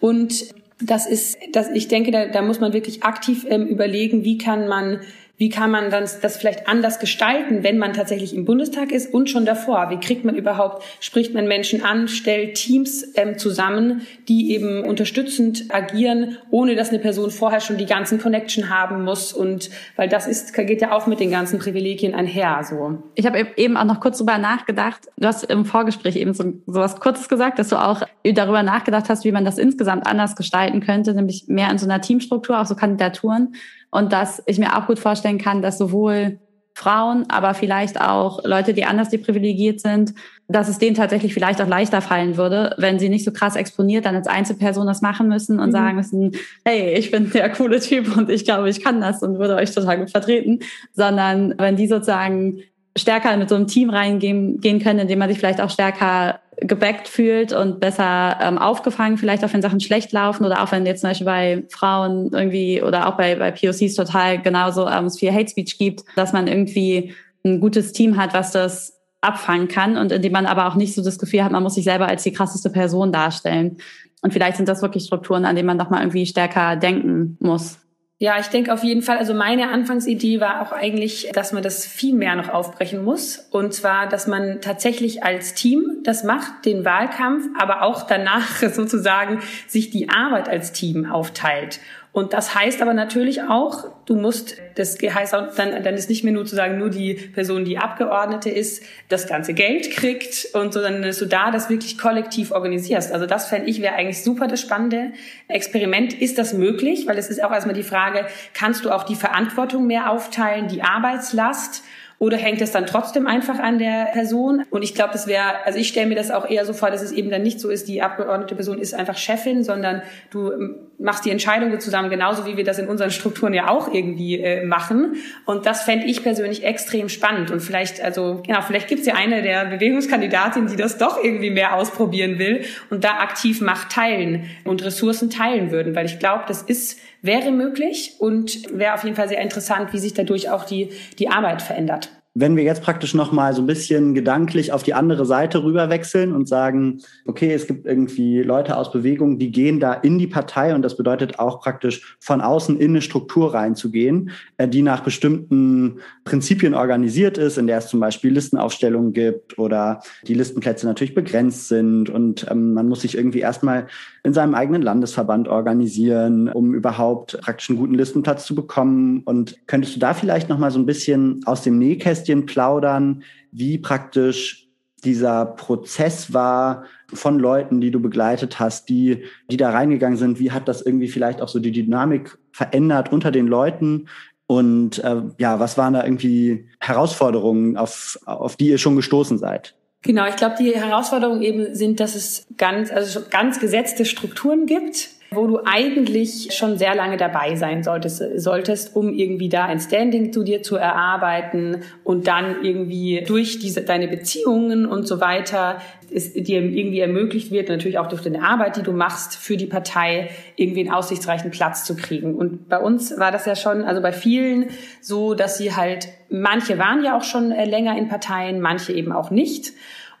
Und 0.00 0.52
das 0.80 1.06
ist, 1.06 1.38
das, 1.52 1.70
ich 1.70 1.86
denke, 1.86 2.10
da, 2.10 2.26
da 2.26 2.42
muss 2.42 2.58
man 2.58 2.72
wirklich 2.72 3.04
aktiv 3.04 3.46
ähm, 3.48 3.68
überlegen, 3.68 4.24
wie 4.24 4.36
kann 4.36 4.66
man 4.66 4.98
wie 5.36 5.48
kann 5.48 5.70
man 5.70 5.90
dann 5.90 6.08
das 6.22 6.36
vielleicht 6.36 6.68
anders 6.68 7.00
gestalten, 7.00 7.64
wenn 7.64 7.76
man 7.76 7.92
tatsächlich 7.92 8.34
im 8.34 8.44
Bundestag 8.44 8.92
ist 8.92 9.12
und 9.12 9.28
schon 9.28 9.44
davor? 9.44 9.90
Wie 9.90 9.98
kriegt 9.98 10.24
man 10.24 10.36
überhaupt, 10.36 10.84
spricht 11.00 11.34
man 11.34 11.48
Menschen 11.48 11.84
an, 11.84 12.06
stellt 12.06 12.54
Teams 12.54 13.04
ähm, 13.16 13.36
zusammen, 13.36 14.02
die 14.28 14.52
eben 14.52 14.84
unterstützend 14.84 15.74
agieren, 15.74 16.38
ohne 16.50 16.76
dass 16.76 16.90
eine 16.90 17.00
Person 17.00 17.32
vorher 17.32 17.60
schon 17.60 17.78
die 17.78 17.86
ganzen 17.86 18.20
Connection 18.20 18.70
haben 18.70 19.04
muss 19.04 19.32
und 19.32 19.70
weil 19.96 20.08
das 20.08 20.28
ist, 20.28 20.54
geht 20.54 20.80
ja 20.80 20.92
auch 20.92 21.08
mit 21.08 21.18
den 21.18 21.32
ganzen 21.32 21.58
Privilegien 21.58 22.14
einher, 22.14 22.62
so. 22.62 23.02
Ich 23.16 23.26
habe 23.26 23.46
eben 23.56 23.76
auch 23.76 23.84
noch 23.84 23.98
kurz 23.98 24.18
drüber 24.18 24.38
nachgedacht. 24.38 25.08
Du 25.16 25.26
hast 25.26 25.44
im 25.44 25.64
Vorgespräch 25.64 26.14
eben 26.14 26.32
so, 26.34 26.44
so 26.66 26.80
was 26.80 27.00
Kurzes 27.00 27.28
gesagt, 27.28 27.58
dass 27.58 27.70
du 27.70 27.76
auch 27.76 28.02
darüber 28.22 28.62
nachgedacht 28.62 29.08
hast, 29.08 29.24
wie 29.24 29.32
man 29.32 29.44
das 29.44 29.58
insgesamt 29.58 30.06
anders 30.06 30.36
gestalten 30.36 30.80
könnte, 30.80 31.12
nämlich 31.12 31.46
mehr 31.48 31.70
in 31.70 31.78
so 31.78 31.86
einer 31.86 32.00
Teamstruktur, 32.00 32.60
auch 32.60 32.66
so 32.66 32.76
Kandidaturen. 32.76 33.54
Und 33.94 34.12
dass 34.12 34.42
ich 34.46 34.58
mir 34.58 34.76
auch 34.76 34.88
gut 34.88 34.98
vorstellen 34.98 35.38
kann, 35.38 35.62
dass 35.62 35.78
sowohl 35.78 36.40
Frauen, 36.74 37.26
aber 37.28 37.54
vielleicht 37.54 38.00
auch 38.00 38.42
Leute, 38.42 38.74
die 38.74 38.84
anders 38.84 39.08
deprivilegiert 39.08 39.80
sind, 39.80 40.12
dass 40.48 40.68
es 40.68 40.78
denen 40.78 40.96
tatsächlich 40.96 41.32
vielleicht 41.32 41.62
auch 41.62 41.68
leichter 41.68 42.00
fallen 42.00 42.36
würde, 42.36 42.74
wenn 42.76 42.98
sie 42.98 43.08
nicht 43.08 43.24
so 43.24 43.30
krass 43.30 43.54
exponiert 43.54 44.04
dann 44.04 44.16
als 44.16 44.26
Einzelperson 44.26 44.88
das 44.88 45.00
machen 45.00 45.28
müssen 45.28 45.60
und 45.60 45.68
mhm. 45.68 45.72
sagen 45.72 45.96
müssen, 45.96 46.32
hey, 46.64 46.94
ich 46.94 47.12
bin 47.12 47.30
der 47.30 47.50
coole 47.52 47.78
Typ 47.78 48.16
und 48.16 48.28
ich 48.28 48.44
glaube, 48.44 48.68
ich 48.68 48.82
kann 48.82 49.00
das 49.00 49.22
und 49.22 49.38
würde 49.38 49.54
euch 49.54 49.72
total 49.72 50.00
gut 50.00 50.10
vertreten, 50.10 50.58
sondern 50.92 51.54
wenn 51.56 51.76
die 51.76 51.86
sozusagen 51.86 52.58
stärker 52.96 53.36
mit 53.36 53.48
so 53.48 53.54
einem 53.54 53.68
Team 53.68 53.90
reingehen 53.90 54.60
gehen 54.60 54.80
können, 54.80 54.98
indem 54.98 55.20
man 55.20 55.28
sich 55.28 55.38
vielleicht 55.38 55.60
auch 55.60 55.70
stärker 55.70 56.40
gebackt 56.58 57.08
fühlt 57.08 57.52
und 57.52 57.80
besser 57.80 58.38
ähm, 58.40 58.58
aufgefangen, 58.58 59.18
vielleicht 59.18 59.44
auch 59.44 59.52
wenn 59.52 59.62
Sachen 59.62 59.80
schlecht 59.80 60.12
laufen 60.12 60.44
oder 60.44 60.62
auch 60.62 60.72
wenn 60.72 60.86
jetzt 60.86 61.00
zum 61.00 61.10
Beispiel 61.10 61.26
bei 61.26 61.64
Frauen 61.70 62.30
irgendwie 62.32 62.82
oder 62.82 63.08
auch 63.08 63.16
bei, 63.16 63.34
bei 63.36 63.50
POCs 63.50 63.94
total 63.94 64.40
genauso 64.40 64.88
ähm, 64.88 65.06
es 65.06 65.18
viel 65.18 65.32
Hate 65.32 65.50
Speech 65.50 65.78
gibt, 65.78 66.04
dass 66.16 66.32
man 66.32 66.46
irgendwie 66.46 67.14
ein 67.44 67.60
gutes 67.60 67.92
Team 67.92 68.16
hat, 68.16 68.34
was 68.34 68.52
das 68.52 69.00
abfangen 69.20 69.68
kann 69.68 69.96
und 69.96 70.12
indem 70.12 70.32
man 70.32 70.46
aber 70.46 70.66
auch 70.66 70.74
nicht 70.74 70.94
so 70.94 71.02
das 71.02 71.18
Gefühl 71.18 71.44
hat, 71.44 71.52
man 71.52 71.62
muss 71.62 71.74
sich 71.74 71.84
selber 71.84 72.06
als 72.06 72.22
die 72.22 72.32
krasseste 72.32 72.70
Person 72.70 73.10
darstellen. 73.10 73.78
Und 74.22 74.32
vielleicht 74.32 74.56
sind 74.56 74.68
das 74.68 74.82
wirklich 74.82 75.04
Strukturen, 75.04 75.44
an 75.44 75.56
denen 75.56 75.66
man 75.66 75.78
doch 75.78 75.90
mal 75.90 76.00
irgendwie 76.00 76.26
stärker 76.26 76.76
denken 76.76 77.36
muss. 77.40 77.78
Ja, 78.24 78.38
ich 78.40 78.46
denke 78.46 78.72
auf 78.72 78.82
jeden 78.82 79.02
Fall, 79.02 79.18
also 79.18 79.34
meine 79.34 79.68
Anfangsidee 79.68 80.40
war 80.40 80.62
auch 80.62 80.72
eigentlich, 80.72 81.28
dass 81.34 81.52
man 81.52 81.62
das 81.62 81.84
viel 81.84 82.14
mehr 82.14 82.34
noch 82.36 82.48
aufbrechen 82.48 83.04
muss. 83.04 83.46
Und 83.50 83.74
zwar, 83.74 84.08
dass 84.08 84.26
man 84.26 84.62
tatsächlich 84.62 85.22
als 85.22 85.52
Team 85.52 85.98
das 86.04 86.24
macht, 86.24 86.64
den 86.64 86.86
Wahlkampf, 86.86 87.48
aber 87.58 87.82
auch 87.82 88.06
danach 88.06 88.62
sozusagen 88.72 89.42
sich 89.66 89.90
die 89.90 90.08
Arbeit 90.08 90.48
als 90.48 90.72
Team 90.72 91.04
aufteilt. 91.04 91.80
Und 92.14 92.32
das 92.32 92.54
heißt 92.54 92.80
aber 92.80 92.94
natürlich 92.94 93.42
auch, 93.42 93.88
du 94.06 94.14
musst, 94.14 94.56
das 94.76 94.96
heißt 95.02 95.34
auch, 95.34 95.52
dann, 95.56 95.82
dann 95.82 95.94
ist 95.94 96.08
nicht 96.08 96.22
mehr 96.22 96.32
nur 96.32 96.46
zu 96.46 96.54
sagen, 96.54 96.78
nur 96.78 96.88
die 96.88 97.14
Person, 97.14 97.64
die 97.64 97.76
Abgeordnete 97.76 98.50
ist, 98.50 98.84
das 99.08 99.26
ganze 99.26 99.52
Geld 99.52 99.90
kriegt 99.90 100.46
und 100.52 100.72
so, 100.72 100.80
dann 100.80 101.02
dass 101.02 101.18
du 101.18 101.26
da 101.26 101.50
das 101.50 101.70
wirklich 101.70 101.98
kollektiv 101.98 102.52
organisierst. 102.52 103.10
Also 103.10 103.26
das 103.26 103.48
fände 103.48 103.68
ich 103.68 103.82
wäre 103.82 103.96
eigentlich 103.96 104.22
super 104.22 104.46
das 104.46 104.60
spannende 104.60 105.12
Experiment. 105.48 106.14
Ist 106.14 106.38
das 106.38 106.52
möglich? 106.52 107.08
Weil 107.08 107.18
es 107.18 107.30
ist 107.30 107.42
auch 107.42 107.50
erstmal 107.50 107.74
die 107.74 107.82
Frage, 107.82 108.26
kannst 108.52 108.84
du 108.84 108.92
auch 108.92 109.02
die 109.02 109.16
Verantwortung 109.16 109.88
mehr 109.88 110.08
aufteilen, 110.08 110.68
die 110.68 110.82
Arbeitslast? 110.82 111.82
Oder 112.20 112.36
hängt 112.36 112.60
es 112.62 112.70
dann 112.70 112.86
trotzdem 112.86 113.26
einfach 113.26 113.58
an 113.58 113.78
der 113.78 114.06
Person? 114.12 114.64
Und 114.70 114.82
ich 114.82 114.94
glaube, 114.94 115.12
das 115.12 115.26
wäre, 115.26 115.64
also 115.64 115.78
ich 115.78 115.88
stelle 115.88 116.06
mir 116.06 116.14
das 116.14 116.30
auch 116.30 116.48
eher 116.48 116.64
so 116.64 116.72
vor, 116.72 116.90
dass 116.90 117.02
es 117.02 117.12
eben 117.12 117.28
dann 117.28 117.42
nicht 117.42 117.60
so 117.60 117.68
ist, 117.68 117.88
die 117.88 118.02
abgeordnete 118.02 118.54
Person 118.54 118.78
ist 118.78 118.94
einfach 118.94 119.18
Chefin, 119.18 119.64
sondern 119.64 120.02
du 120.30 120.52
machst 120.98 121.24
die 121.24 121.30
Entscheidungen 121.30 121.80
zusammen, 121.80 122.10
genauso 122.10 122.46
wie 122.46 122.56
wir 122.56 122.64
das 122.64 122.78
in 122.78 122.88
unseren 122.88 123.10
Strukturen 123.10 123.54
ja 123.54 123.68
auch 123.68 123.92
irgendwie 123.92 124.40
äh, 124.40 124.64
machen. 124.64 125.16
Und 125.44 125.66
das 125.66 125.82
fände 125.82 126.06
ich 126.06 126.22
persönlich 126.22 126.64
extrem 126.64 127.08
spannend. 127.08 127.50
Und 127.50 127.60
vielleicht, 127.60 128.00
also 128.02 128.42
genau, 128.46 128.62
vielleicht 128.62 128.88
gibt 128.88 129.00
es 129.00 129.06
ja 129.06 129.14
eine 129.14 129.42
der 129.42 129.66
Bewegungskandidatinnen, 129.66 130.68
die 130.68 130.76
das 130.76 130.98
doch 130.98 131.22
irgendwie 131.22 131.50
mehr 131.50 131.74
ausprobieren 131.74 132.38
will 132.38 132.64
und 132.90 133.04
da 133.04 133.18
aktiv 133.18 133.60
Macht 133.60 133.90
teilen 133.90 134.50
und 134.64 134.84
Ressourcen 134.84 135.30
teilen 135.30 135.70
würden. 135.70 135.94
Weil 135.94 136.06
ich 136.06 136.18
glaube, 136.18 136.44
das 136.48 136.62
ist 136.62 136.98
wäre 137.22 137.50
möglich 137.50 138.16
und 138.18 138.78
wäre 138.78 138.94
auf 138.94 139.02
jeden 139.02 139.16
Fall 139.16 139.28
sehr 139.28 139.40
interessant, 139.40 139.92
wie 139.92 139.98
sich 139.98 140.12
dadurch 140.12 140.50
auch 140.50 140.64
die, 140.64 140.90
die 141.18 141.28
Arbeit 141.28 141.62
verändert. 141.62 142.10
Wenn 142.36 142.56
wir 142.56 142.64
jetzt 142.64 142.82
praktisch 142.82 143.14
noch 143.14 143.30
mal 143.30 143.54
so 143.54 143.62
ein 143.62 143.68
bisschen 143.68 144.12
gedanklich 144.12 144.72
auf 144.72 144.82
die 144.82 144.92
andere 144.92 145.24
Seite 145.24 145.62
rüber 145.62 145.88
wechseln 145.88 146.32
und 146.32 146.48
sagen, 146.48 147.00
okay, 147.26 147.52
es 147.52 147.68
gibt 147.68 147.86
irgendwie 147.86 148.42
Leute 148.42 148.76
aus 148.76 148.90
Bewegung, 148.90 149.38
die 149.38 149.52
gehen 149.52 149.78
da 149.78 149.94
in 149.94 150.18
die 150.18 150.26
Partei 150.26 150.74
und 150.74 150.82
das 150.82 150.96
bedeutet 150.96 151.38
auch 151.38 151.60
praktisch 151.60 152.16
von 152.18 152.40
außen 152.40 152.76
in 152.80 152.90
eine 152.90 153.02
Struktur 153.02 153.54
reinzugehen, 153.54 154.30
äh, 154.56 154.66
die 154.66 154.82
nach 154.82 155.04
bestimmten 155.04 156.00
Prinzipien 156.24 156.74
organisiert 156.74 157.38
ist, 157.38 157.56
in 157.56 157.68
der 157.68 157.78
es 157.78 157.86
zum 157.86 158.00
Beispiel 158.00 158.32
Listenaufstellungen 158.32 159.12
gibt 159.12 159.56
oder 159.56 160.02
die 160.26 160.34
Listenplätze 160.34 160.86
natürlich 160.86 161.14
begrenzt 161.14 161.68
sind 161.68 162.10
und 162.10 162.46
ähm, 162.50 162.74
man 162.74 162.88
muss 162.88 163.02
sich 163.02 163.16
irgendwie 163.16 163.40
erstmal 163.40 163.86
in 164.24 164.32
seinem 164.32 164.54
eigenen 164.54 164.80
Landesverband 164.80 165.48
organisieren, 165.48 166.48
um 166.48 166.72
überhaupt 166.74 167.38
praktisch 167.42 167.68
einen 167.68 167.78
guten 167.78 167.94
Listenplatz 167.94 168.46
zu 168.46 168.54
bekommen. 168.54 169.22
Und 169.26 169.56
könntest 169.66 169.94
du 169.94 170.00
da 170.00 170.14
vielleicht 170.14 170.48
noch 170.48 170.58
mal 170.58 170.70
so 170.70 170.78
ein 170.78 170.86
bisschen 170.86 171.42
aus 171.44 171.62
dem 171.62 171.78
Nähkästchen 171.78 172.46
plaudern, 172.46 173.22
wie 173.52 173.76
praktisch 173.76 174.70
dieser 175.04 175.44
Prozess 175.44 176.32
war 176.32 176.84
von 177.12 177.38
Leuten, 177.38 177.82
die 177.82 177.90
du 177.90 178.00
begleitet 178.00 178.58
hast, 178.58 178.88
die, 178.88 179.24
die 179.50 179.58
da 179.58 179.70
reingegangen 179.70 180.16
sind? 180.16 180.38
Wie 180.40 180.52
hat 180.52 180.68
das 180.68 180.80
irgendwie 180.80 181.08
vielleicht 181.08 181.42
auch 181.42 181.48
so 181.48 181.60
die 181.60 181.72
Dynamik 181.72 182.38
verändert 182.50 183.12
unter 183.12 183.30
den 183.30 183.46
Leuten? 183.46 184.08
Und 184.46 185.04
äh, 185.04 185.20
ja, 185.38 185.60
was 185.60 185.76
waren 185.76 185.92
da 185.92 186.02
irgendwie 186.02 186.68
Herausforderungen, 186.80 187.76
auf, 187.76 188.18
auf 188.24 188.56
die 188.56 188.68
ihr 188.68 188.78
schon 188.78 188.96
gestoßen 188.96 189.36
seid? 189.36 189.76
Genau, 190.04 190.26
ich 190.28 190.36
glaube, 190.36 190.56
die 190.60 190.74
Herausforderungen 190.74 191.42
eben 191.42 191.74
sind, 191.74 191.98
dass 191.98 192.14
es 192.14 192.46
ganz, 192.58 192.92
also 192.92 193.22
ganz 193.30 193.58
gesetzte 193.58 194.04
Strukturen 194.04 194.66
gibt, 194.66 195.08
wo 195.34 195.46
du 195.46 195.60
eigentlich 195.64 196.54
schon 196.54 196.78
sehr 196.78 196.94
lange 196.94 197.16
dabei 197.16 197.56
sein 197.56 197.82
solltest, 197.82 198.22
solltest, 198.40 198.96
um 198.96 199.12
irgendwie 199.12 199.48
da 199.48 199.64
ein 199.64 199.80
Standing 199.80 200.32
zu 200.32 200.42
dir 200.42 200.62
zu 200.62 200.76
erarbeiten 200.76 201.82
und 202.02 202.26
dann 202.26 202.62
irgendwie 202.62 203.24
durch 203.26 203.58
diese, 203.58 203.82
deine 203.82 204.08
Beziehungen 204.08 204.86
und 204.86 205.06
so 205.06 205.20
weiter 205.20 205.80
es 206.14 206.32
dir 206.32 206.62
irgendwie 206.62 207.00
ermöglicht 207.00 207.50
wird, 207.50 207.68
natürlich 207.68 207.98
auch 207.98 208.06
durch 208.06 208.22
deine 208.22 208.42
Arbeit, 208.42 208.76
die 208.76 208.82
du 208.82 208.92
machst, 208.92 209.36
für 209.36 209.56
die 209.56 209.66
Partei 209.66 210.30
irgendwie 210.56 210.80
einen 210.80 210.92
aussichtsreichen 210.92 211.50
Platz 211.50 211.84
zu 211.84 211.96
kriegen. 211.96 212.34
Und 212.34 212.68
bei 212.68 212.78
uns 212.78 213.18
war 213.18 213.32
das 213.32 213.46
ja 213.46 213.56
schon, 213.56 213.82
also 213.82 214.00
bei 214.00 214.12
vielen 214.12 214.68
so, 215.00 215.34
dass 215.34 215.58
sie 215.58 215.74
halt, 215.74 216.08
manche 216.30 216.78
waren 216.78 217.02
ja 217.02 217.16
auch 217.16 217.24
schon 217.24 217.50
äh, 217.50 217.64
länger 217.64 217.98
in 217.98 218.08
Parteien, 218.08 218.60
manche 218.60 218.92
eben 218.92 219.12
auch 219.12 219.30
nicht 219.30 219.72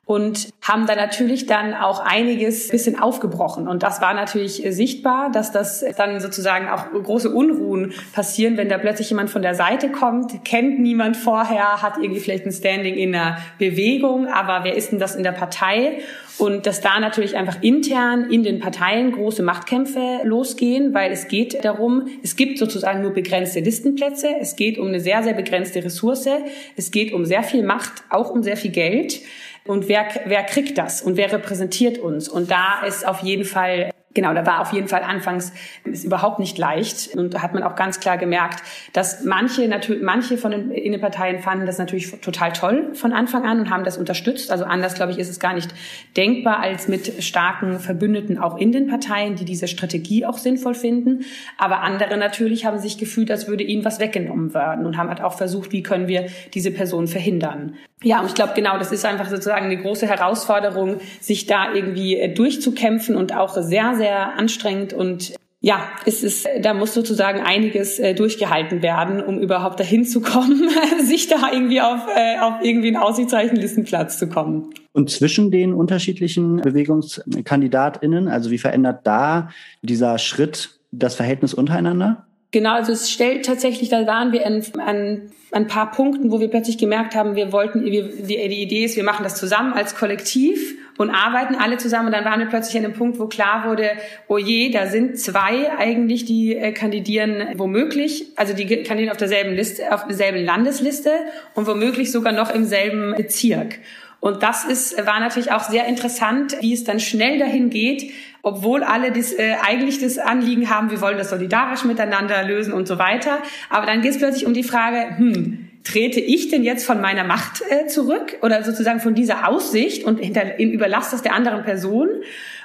und 0.06 0.50
haben 0.60 0.86
da 0.86 0.96
natürlich 0.96 1.46
dann 1.46 1.74
auch 1.74 2.00
einiges 2.00 2.68
bisschen 2.68 3.00
aufgebrochen. 3.00 3.68
Und 3.68 3.82
das 3.82 4.02
war 4.02 4.12
natürlich 4.12 4.62
sichtbar, 4.68 5.30
dass 5.32 5.50
das 5.50 5.84
dann 5.96 6.20
sozusagen 6.20 6.68
auch 6.68 6.90
große 6.92 7.30
Unruhen 7.30 7.94
passieren, 8.12 8.56
wenn 8.56 8.68
da 8.68 8.76
plötzlich 8.76 9.08
jemand 9.08 9.30
von 9.30 9.42
der 9.42 9.54
Seite 9.54 9.90
kommt, 9.90 10.44
kennt 10.44 10.78
niemand 10.78 11.16
vorher, 11.16 11.82
hat 11.82 11.96
irgendwie 11.96 12.20
vielleicht 12.20 12.44
ein 12.44 12.52
Standing 12.52 12.96
in 12.96 13.12
der 13.12 13.38
Bewegung, 13.58 14.26
aber 14.26 14.64
wer 14.64 14.76
ist 14.76 14.92
denn 14.92 14.98
das 14.98 15.14
in 15.14 15.22
der 15.22 15.32
Partei? 15.32 16.00
Und 16.36 16.66
dass 16.66 16.80
da 16.80 16.98
natürlich 16.98 17.36
einfach 17.36 17.62
intern 17.62 18.28
in 18.28 18.42
den 18.42 18.58
Parteien 18.58 19.12
große 19.12 19.42
Machtkämpfe 19.42 20.20
losgehen, 20.24 20.92
weil 20.92 21.12
es 21.12 21.28
geht 21.28 21.64
darum, 21.64 22.08
es 22.24 22.34
gibt 22.34 22.58
sozusagen 22.58 23.02
nur 23.02 23.12
begrenzte 23.12 23.60
Listenplätze, 23.60 24.28
es 24.40 24.56
geht 24.56 24.76
um 24.78 24.88
eine 24.88 24.98
sehr, 24.98 25.22
sehr 25.22 25.34
begrenzte 25.34 25.84
Ressource, 25.84 26.28
es 26.76 26.90
geht 26.90 27.12
um 27.12 27.24
sehr 27.24 27.44
viel 27.44 27.62
Macht, 27.62 28.02
auch 28.10 28.30
um 28.30 28.42
sehr 28.42 28.56
viel 28.56 28.72
Geld. 28.72 29.20
Und 29.66 29.88
wer, 29.88 30.06
wer 30.26 30.42
kriegt 30.44 30.76
das 30.76 31.00
und 31.00 31.16
wer 31.16 31.32
repräsentiert 31.32 31.98
uns? 31.98 32.28
Und 32.28 32.50
da 32.50 32.82
ist 32.86 33.06
auf 33.06 33.20
jeden 33.20 33.44
Fall 33.44 33.93
Genau, 34.14 34.32
da 34.32 34.46
war 34.46 34.60
auf 34.60 34.72
jeden 34.72 34.86
Fall 34.86 35.02
anfangs 35.02 35.52
ist 35.82 36.04
überhaupt 36.04 36.38
nicht 36.38 36.56
leicht 36.56 37.16
und 37.16 37.42
hat 37.42 37.52
man 37.52 37.64
auch 37.64 37.74
ganz 37.74 37.98
klar 37.98 38.16
gemerkt, 38.16 38.62
dass 38.92 39.24
manche 39.24 39.66
natürlich 39.66 40.02
manche 40.02 40.38
von 40.38 40.52
den 40.52 40.70
Innenparteien 40.70 41.40
fanden 41.40 41.66
das 41.66 41.78
natürlich 41.78 42.12
total 42.20 42.52
toll 42.52 42.94
von 42.94 43.12
Anfang 43.12 43.44
an 43.44 43.58
und 43.58 43.70
haben 43.70 43.82
das 43.82 43.98
unterstützt. 43.98 44.52
Also 44.52 44.64
anders 44.64 44.94
glaube 44.94 45.10
ich 45.10 45.18
ist 45.18 45.28
es 45.28 45.40
gar 45.40 45.52
nicht 45.52 45.74
denkbar 46.16 46.60
als 46.60 46.86
mit 46.86 47.24
starken 47.24 47.80
Verbündeten 47.80 48.38
auch 48.38 48.56
in 48.56 48.70
den 48.70 48.86
Parteien, 48.86 49.34
die 49.34 49.44
diese 49.44 49.66
Strategie 49.66 50.24
auch 50.24 50.38
sinnvoll 50.38 50.74
finden. 50.74 51.24
Aber 51.58 51.80
andere 51.80 52.16
natürlich 52.16 52.64
haben 52.64 52.78
sich 52.78 52.98
gefühlt, 52.98 53.32
als 53.32 53.48
würde 53.48 53.64
ihnen 53.64 53.84
was 53.84 53.98
weggenommen 53.98 54.54
werden 54.54 54.86
und 54.86 54.96
haben 54.96 55.08
halt 55.08 55.22
auch 55.22 55.36
versucht, 55.36 55.72
wie 55.72 55.82
können 55.82 56.06
wir 56.06 56.26
diese 56.54 56.70
Person 56.70 57.08
verhindern. 57.08 57.74
Ja, 58.02 58.20
und 58.20 58.26
ich 58.26 58.34
glaube 58.34 58.52
genau, 58.54 58.76
das 58.76 58.92
ist 58.92 59.06
einfach 59.06 59.28
sozusagen 59.28 59.64
eine 59.64 59.78
große 59.78 60.06
Herausforderung, 60.06 61.00
sich 61.20 61.46
da 61.46 61.72
irgendwie 61.72 62.18
äh, 62.18 62.28
durchzukämpfen 62.28 63.16
und 63.16 63.34
auch 63.34 63.56
sehr 63.56 63.94
sehr 63.94 64.03
sehr 64.04 64.38
anstrengend 64.38 64.92
und 64.92 65.32
ja, 65.62 65.88
es 66.04 66.22
ist, 66.22 66.46
da 66.60 66.74
muss 66.74 66.92
sozusagen 66.92 67.40
einiges 67.40 67.98
äh, 67.98 68.14
durchgehalten 68.14 68.82
werden, 68.82 69.22
um 69.22 69.38
überhaupt 69.38 69.80
dahin 69.80 70.04
zu 70.04 70.20
kommen, 70.20 70.68
sich 71.02 71.26
da 71.26 71.50
irgendwie 71.50 71.80
auf, 71.80 72.06
äh, 72.14 72.38
auf 72.38 72.56
irgendwie 72.62 72.88
einen 72.88 72.98
aussichtsreichen 72.98 73.56
Listenplatz 73.56 74.18
zu 74.18 74.28
kommen. 74.28 74.74
Und 74.92 75.08
zwischen 75.08 75.50
den 75.50 75.72
unterschiedlichen 75.72 76.56
BewegungskandidatInnen, 76.56 78.28
also 78.28 78.50
wie 78.50 78.58
verändert 78.58 79.06
da 79.06 79.48
dieser 79.80 80.18
Schritt 80.18 80.78
das 80.92 81.14
Verhältnis 81.14 81.54
untereinander? 81.54 82.26
Genau, 82.50 82.74
also 82.74 82.92
es 82.92 83.10
stellt 83.10 83.46
tatsächlich, 83.46 83.88
da 83.88 84.06
waren 84.06 84.32
wir 84.32 84.46
an, 84.46 84.62
an, 84.86 85.30
ein 85.50 85.66
paar 85.66 85.90
Punkten, 85.92 86.30
wo 86.30 86.40
wir 86.40 86.48
plötzlich 86.48 86.76
gemerkt 86.76 87.14
haben, 87.14 87.36
wir 87.36 87.52
wollten, 87.52 87.86
wir, 87.86 88.10
die, 88.10 88.48
die 88.48 88.62
Idee 88.62 88.84
ist, 88.84 88.96
wir 88.96 89.04
machen 89.04 89.24
das 89.24 89.36
zusammen 89.36 89.72
als 89.72 89.94
Kollektiv 89.94 90.76
und 90.98 91.10
arbeiten 91.10 91.54
alle 91.54 91.76
zusammen. 91.76 92.06
Und 92.06 92.12
dann 92.12 92.24
waren 92.24 92.40
wir 92.40 92.46
plötzlich 92.46 92.76
an 92.78 92.84
einem 92.84 92.94
Punkt, 92.94 93.18
wo 93.18 93.26
klar 93.26 93.68
wurde, 93.68 93.90
oh 94.28 94.38
je, 94.38 94.70
da 94.70 94.86
sind 94.86 95.18
zwei 95.18 95.76
eigentlich, 95.76 96.24
die 96.24 96.56
äh, 96.56 96.72
kandidieren 96.72 97.48
womöglich, 97.56 98.32
also 98.36 98.54
die 98.54 98.66
kandidieren 98.66 99.10
auf 99.10 99.16
derselben 99.16 99.54
Liste, 99.54 99.92
auf 99.92 100.06
derselben 100.06 100.44
Landesliste 100.44 101.10
und 101.54 101.66
womöglich 101.66 102.12
sogar 102.12 102.32
noch 102.32 102.54
im 102.54 102.64
selben 102.64 103.14
Bezirk. 103.16 103.78
Und 104.20 104.42
das 104.42 104.64
ist, 104.64 104.96
war 105.06 105.20
natürlich 105.20 105.52
auch 105.52 105.64
sehr 105.64 105.86
interessant, 105.86 106.56
wie 106.60 106.72
es 106.72 106.84
dann 106.84 106.98
schnell 106.98 107.38
dahin 107.38 107.68
geht, 107.68 108.10
obwohl 108.40 108.82
alle 108.82 109.12
das, 109.12 109.32
äh, 109.32 109.56
eigentlich 109.62 110.00
das 110.00 110.16
Anliegen 110.18 110.70
haben, 110.70 110.90
wir 110.90 111.00
wollen 111.00 111.18
das 111.18 111.30
solidarisch 111.30 111.84
miteinander 111.84 112.42
lösen 112.42 112.72
und 112.72 112.88
so 112.88 112.98
weiter. 112.98 113.38
Aber 113.68 113.84
dann 113.84 114.00
geht 114.00 114.12
es 114.12 114.18
plötzlich 114.18 114.46
um 114.46 114.54
die 114.54 114.62
Frage, 114.62 115.18
hm, 115.18 115.63
trete 115.84 116.20
ich 116.20 116.48
denn 116.48 116.64
jetzt 116.64 116.84
von 116.84 117.00
meiner 117.00 117.24
Macht 117.24 117.62
äh, 117.68 117.86
zurück 117.86 118.38
oder 118.42 118.64
sozusagen 118.64 119.00
von 119.00 119.14
dieser 119.14 119.48
Aussicht 119.48 120.04
und 120.04 120.18
hinter, 120.18 120.58
überlasse 120.58 121.12
das 121.12 121.22
der 121.22 121.34
anderen 121.34 121.62
Person? 121.62 122.08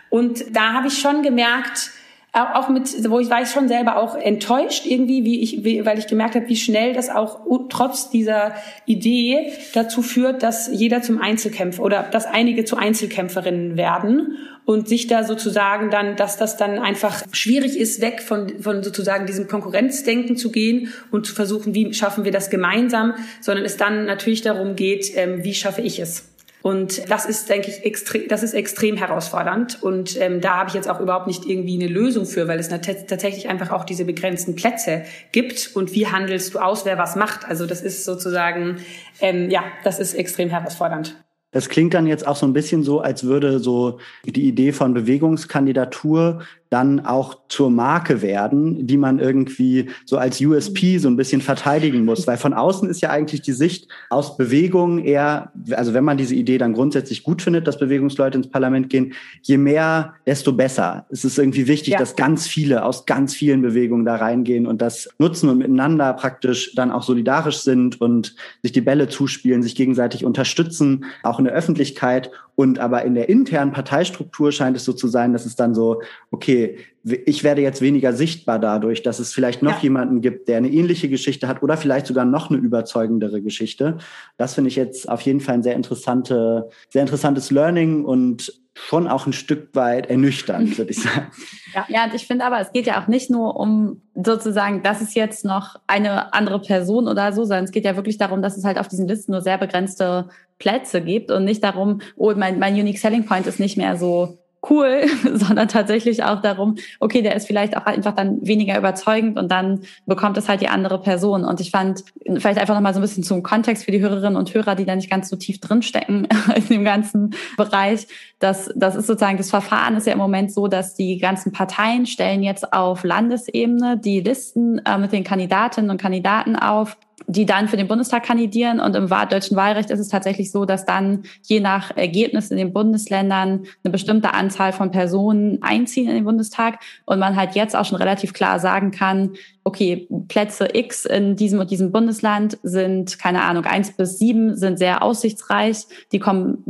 Und 0.10 0.56
da 0.56 0.74
habe 0.74 0.88
ich 0.88 0.98
schon 0.98 1.22
gemerkt, 1.22 1.92
auch 2.32 2.70
mit, 2.70 3.10
wo 3.10 3.20
ich 3.20 3.30
war 3.30 3.42
ich 3.42 3.50
schon 3.50 3.68
selber 3.68 3.98
auch 3.98 4.16
enttäuscht 4.16 4.86
irgendwie, 4.86 5.24
wie 5.26 5.42
ich, 5.42 5.64
wie, 5.64 5.84
weil 5.86 5.98
ich 5.98 6.06
gemerkt 6.06 6.36
habe, 6.36 6.48
wie 6.48 6.56
schnell 6.56 6.94
das 6.94 7.10
auch 7.10 7.40
trotz 7.70 8.12
dieser 8.12 8.54
Idee 8.86 9.52
dazu 9.74 10.04
führt, 10.04 10.44
dass 10.44 10.70
jeder 10.72 11.02
zum 11.02 11.20
Einzelkämpfer 11.20 11.82
oder 11.82 12.04
dass 12.04 12.28
einige 12.28 12.66
zu 12.66 12.78
Einzelkämpferinnen 12.78 13.78
werden 13.78 14.38
und 14.66 14.88
sich 14.88 15.08
da 15.08 15.24
sozusagen 15.24 15.90
dann, 15.90 16.16
dass 16.16 16.38
das 16.38 16.56
dann 16.56 16.78
einfach 16.78 17.24
schwierig 17.32 17.76
ist, 17.76 18.02
weg 18.02 18.22
von, 18.22 18.60
von 18.62 18.84
sozusagen 18.84 19.26
diesem 19.26 19.48
Konkurrenzdenken 19.48 20.38
zu 20.38 20.52
gehen 20.52 20.94
und 21.10 21.26
zu 21.26 21.34
versuchen, 21.34 21.74
wie 21.74 21.92
schaffen 21.96 22.26
wir 22.26 22.32
das 22.32 22.52
gemeinsam, 22.52 23.16
sondern 23.42 23.66
es 23.66 23.78
dann 23.78 24.06
natürlich 24.06 24.44
darum 24.44 24.76
geht, 24.76 25.12
ähm, 25.16 25.44
wie 25.44 25.56
schaffe 25.56 25.82
ich 25.82 26.00
es. 26.00 26.30
Und 26.62 27.10
das 27.10 27.26
ist, 27.26 27.50
denke 27.50 27.70
ich, 27.70 27.86
extrem, 27.86 28.28
das 28.28 28.44
ist 28.44 28.54
extrem 28.54 28.98
herausfordernd. 28.98 29.82
Und 29.82 30.20
ähm, 30.20 30.42
da 30.42 30.58
habe 30.58 30.70
ich 30.70 30.76
jetzt 30.76 30.90
auch 30.90 31.00
überhaupt 31.00 31.28
nicht 31.28 31.46
irgendwie 31.46 31.82
eine 31.82 31.92
Lösung 31.92 32.26
für, 32.26 32.48
weil 32.48 32.60
es 32.60 32.68
tatsächlich 32.68 33.48
einfach 33.48 33.72
auch 33.72 33.86
diese 33.86 34.04
begrenzten 34.04 34.56
Plätze 34.56 35.04
gibt. 35.32 35.72
Und 35.74 35.94
wie 35.94 36.08
handelst 36.08 36.54
du 36.54 36.60
aus, 36.60 36.86
wer 36.86 36.98
was 36.98 37.16
macht? 37.16 37.46
Also 37.46 37.66
das 37.66 37.82
ist 37.82 38.04
sozusagen, 38.04 38.78
ähm, 39.22 39.50
ja, 39.50 39.64
das 39.84 40.00
ist 40.00 40.14
extrem 40.14 40.50
herausfordernd. 40.50 41.16
Das 41.52 41.70
klingt 41.70 41.96
dann 41.96 42.06
jetzt 42.06 42.28
auch 42.28 42.36
so 42.36 42.46
ein 42.46 42.54
bisschen 42.54 42.84
so, 42.84 43.00
als 43.00 43.24
würde 43.24 43.60
so 43.60 44.00
die 44.24 44.48
Idee 44.48 44.72
von 44.72 44.94
Bewegungskandidatur 44.94 46.44
dann 46.70 47.00
auch 47.06 47.40
zur 47.50 47.72
Marke 47.72 48.22
werden, 48.22 48.86
die 48.86 48.98
man 48.98 49.20
irgendwie 49.20 49.90
so 50.06 50.18
als 50.18 50.40
USP 50.40 51.00
so 51.00 51.08
ein 51.08 51.18
bisschen 51.18 51.42
verteidigen 51.42 52.06
muss. 52.06 52.28
Weil 52.28 52.38
von 52.38 52.54
außen 52.54 52.88
ist 52.90 53.02
ja 53.02 53.10
eigentlich 53.10 53.42
die 53.42 53.54
Sicht 53.54 53.88
aus 54.10 54.38
Bewegung 54.38 55.00
eher, 55.00 55.52
also 55.72 55.96
wenn 55.96 56.04
man 56.04 56.18
diese 56.18 56.36
Idee 56.36 56.60
dann 56.60 56.74
grundsätzlich 56.74 57.24
gut 57.24 57.42
findet, 57.42 57.68
dass 57.68 57.80
Bewegungsleute 57.80 58.38
ins 58.38 58.50
Parlament 58.50 58.90
gehen, 58.90 59.14
je 59.42 59.58
mehr, 59.58 60.14
desto 60.28 60.54
besser. 60.54 61.08
Es 61.10 61.26
ist 61.26 61.40
irgendwie 61.40 61.68
wichtig, 61.68 61.94
ja. 61.94 62.00
dass 62.00 62.16
ganz 62.16 62.46
viele 62.48 62.86
aus 62.86 63.08
ganz 63.08 63.34
vielen 63.34 63.64
Bewegungen 63.64 64.06
da 64.06 64.18
reingehen 64.18 64.68
und 64.68 64.82
das 64.82 65.10
nutzen 65.18 65.50
und 65.50 65.58
miteinander 65.58 66.14
praktisch 66.14 66.76
dann 66.76 66.92
auch 66.92 67.04
solidarisch 67.04 67.58
sind 67.58 68.00
und 68.00 68.36
sich 68.62 68.72
die 68.72 68.82
Bälle 68.82 69.08
zuspielen, 69.08 69.64
sich 69.64 69.74
gegenseitig 69.74 70.24
unterstützen, 70.24 71.06
auch 71.24 71.40
in 71.40 71.46
der 71.46 71.54
Öffentlichkeit. 71.56 72.30
Und 72.60 72.78
aber 72.78 73.06
in 73.06 73.16
der 73.16 73.30
internen 73.30 73.72
Parteistruktur 73.72 74.52
scheint 74.52 74.76
es 74.76 74.84
so 74.84 74.92
zu 74.92 75.08
sein, 75.08 75.32
dass 75.32 75.46
es 75.46 75.56
dann 75.56 75.74
so, 75.74 76.02
okay, 76.30 76.76
ich 77.06 77.46
werde 77.46 77.62
jetzt 77.62 77.80
weniger 77.80 78.12
sichtbar 78.12 78.60
dadurch, 78.60 79.02
dass 79.02 79.20
es 79.20 79.32
vielleicht 79.32 79.64
noch 79.64 79.78
ja. 79.78 79.84
jemanden 79.84 80.20
gibt, 80.20 80.50
der 80.50 80.58
eine 80.58 80.68
ähnliche 80.68 81.08
Geschichte 81.08 81.48
hat 81.48 81.64
oder 81.64 81.78
vielleicht 81.78 82.08
sogar 82.08 82.26
noch 82.26 82.50
eine 82.50 82.60
überzeugendere 82.60 83.42
Geschichte. 83.42 83.98
Das 84.36 84.56
finde 84.56 84.68
ich 84.68 84.76
jetzt 84.76 85.08
auf 85.08 85.22
jeden 85.22 85.40
Fall 85.40 85.54
ein 85.54 85.64
sehr 85.64 85.76
interessante, 85.76 86.68
sehr 86.90 87.04
interessantes 87.04 87.50
Learning 87.50 88.04
und 88.04 88.52
schon 88.88 89.08
auch 89.08 89.28
ein 89.28 89.34
Stück 89.34 89.76
weit 89.76 90.10
ernüchternd, 90.10 90.78
würde 90.78 90.92
ich 90.92 91.02
sagen. 91.02 91.32
Ja, 91.74 91.86
ja, 91.90 92.06
und 92.06 92.14
ich 92.14 92.26
finde 92.26 92.46
aber, 92.46 92.60
es 92.60 92.72
geht 92.72 92.88
ja 92.88 93.02
auch 93.02 93.08
nicht 93.08 93.30
nur 93.30 93.60
um 93.60 94.02
sozusagen, 94.16 94.84
das 94.84 95.02
ist 95.02 95.16
jetzt 95.16 95.46
noch 95.46 95.76
eine 95.88 96.34
andere 96.34 96.60
Person 96.60 97.08
oder 97.08 97.34
so, 97.34 97.44
sondern 97.44 97.66
es 97.66 97.72
geht 97.72 97.86
ja 97.86 97.96
wirklich 97.96 98.18
darum, 98.18 98.42
dass 98.42 98.58
es 98.58 98.64
halt 98.64 98.80
auf 98.80 98.88
diesen 98.88 99.08
Listen 99.08 99.32
nur 99.32 99.42
sehr 99.42 99.58
begrenzte 99.58 100.30
Plätze 100.58 101.02
gibt 101.02 101.32
und 101.32 101.46
nicht 101.46 101.64
darum, 101.64 102.02
oh, 102.16 102.34
mein, 102.36 102.60
mein 102.60 102.74
Unique 102.74 103.00
Selling 103.00 103.26
Point 103.26 103.48
ist 103.48 103.60
nicht 103.60 103.78
mehr 103.78 103.98
so 103.98 104.40
cool, 104.70 105.04
sondern 105.34 105.68
tatsächlich 105.68 106.24
auch 106.24 106.42
darum, 106.42 106.76
okay, 107.00 107.22
der 107.22 107.36
ist 107.36 107.48
vielleicht 107.48 107.78
auch 107.78 107.86
einfach 107.86 108.14
dann 108.14 108.46
weniger 108.46 108.78
überzeugend 108.78 109.38
und 109.38 109.52
dann 109.52 109.82
bekommt 110.06 110.38
es 110.38 110.50
halt 110.50 110.62
die 110.62 110.68
andere 110.68 111.02
Person. 111.02 111.46
Und 111.46 111.62
ich 111.62 111.72
fand 111.72 112.04
vielleicht 112.38 112.60
einfach 112.60 112.76
nochmal 112.76 112.94
so 112.94 113.00
ein 113.00 113.04
bisschen 113.04 113.24
zum 113.24 113.44
Kontext 113.44 113.86
für 113.86 113.92
die 113.92 114.02
Hörerinnen 114.02 114.36
und 114.36 114.54
Hörer, 114.54 114.76
die 114.76 114.86
da 114.86 114.96
nicht 114.96 115.10
ganz 115.10 115.30
so 115.30 115.36
tief 115.36 115.60
drinstecken 115.60 116.28
in 116.56 116.68
dem 116.68 116.84
ganzen 116.84 117.36
Bereich. 117.58 118.08
dass 118.40 118.70
das 118.76 118.96
ist 118.96 119.08
sozusagen, 119.08 119.38
das 119.38 119.50
Verfahren 119.50 119.96
ist 119.96 120.08
ja 120.08 120.14
im 120.14 120.20
Moment 120.20 120.52
so, 120.52 120.68
dass 120.68 120.96
die 120.96 121.18
ganzen 121.18 121.52
Parteien 121.52 122.06
stellen 122.06 122.44
jetzt 122.44 122.74
auf 122.74 123.04
Landesebene 123.04 123.98
die 123.98 124.22
Listen 124.22 124.80
äh, 124.86 124.98
mit 124.98 125.12
den 125.12 125.24
Kandidatinnen 125.24 125.90
und 125.90 126.02
Kandidaten 126.02 126.56
auf 126.56 126.98
die 127.30 127.46
dann 127.46 127.68
für 127.68 127.78
den 127.78 127.88
Bundestag 127.88 128.24
kandidieren. 128.24 128.80
Und 128.80 128.96
im 128.96 129.08
deutschen 129.08 129.56
Wahlrecht 129.56 129.92
ist 129.92 130.00
es 130.00 130.10
tatsächlich 130.10 130.52
so, 130.52 130.66
dass 130.66 130.86
dann 130.86 131.24
je 131.44 131.60
nach 131.60 131.96
Ergebnis 131.96 132.50
in 132.50 132.58
den 132.58 132.74
Bundesländern 132.74 133.66
eine 133.84 133.92
bestimmte 133.92 134.34
Anzahl 134.34 134.74
von 134.74 134.90
Personen 134.90 135.62
einziehen 135.62 136.10
in 136.10 136.16
den 136.16 136.24
Bundestag 136.24 136.80
und 137.06 137.20
man 137.20 137.36
halt 137.36 137.54
jetzt 137.54 137.76
auch 137.76 137.86
schon 137.86 138.00
relativ 138.00 138.34
klar 138.34 138.60
sagen 138.60 138.90
kann, 138.90 139.34
okay, 139.64 140.08
Plätze 140.28 140.70
X 140.74 141.06
in 141.06 141.36
diesem 141.36 141.60
und 141.60 141.70
diesem 141.70 141.92
Bundesland 141.92 142.58
sind, 142.64 143.20
keine 143.20 143.44
Ahnung, 143.44 143.66
eins 143.66 143.92
bis 143.92 144.18
sieben 144.18 144.56
sind 144.56 144.80
sehr 144.80 145.04
aussichtsreich, 145.04 145.86
die 146.12 146.20
kommen 146.20 146.64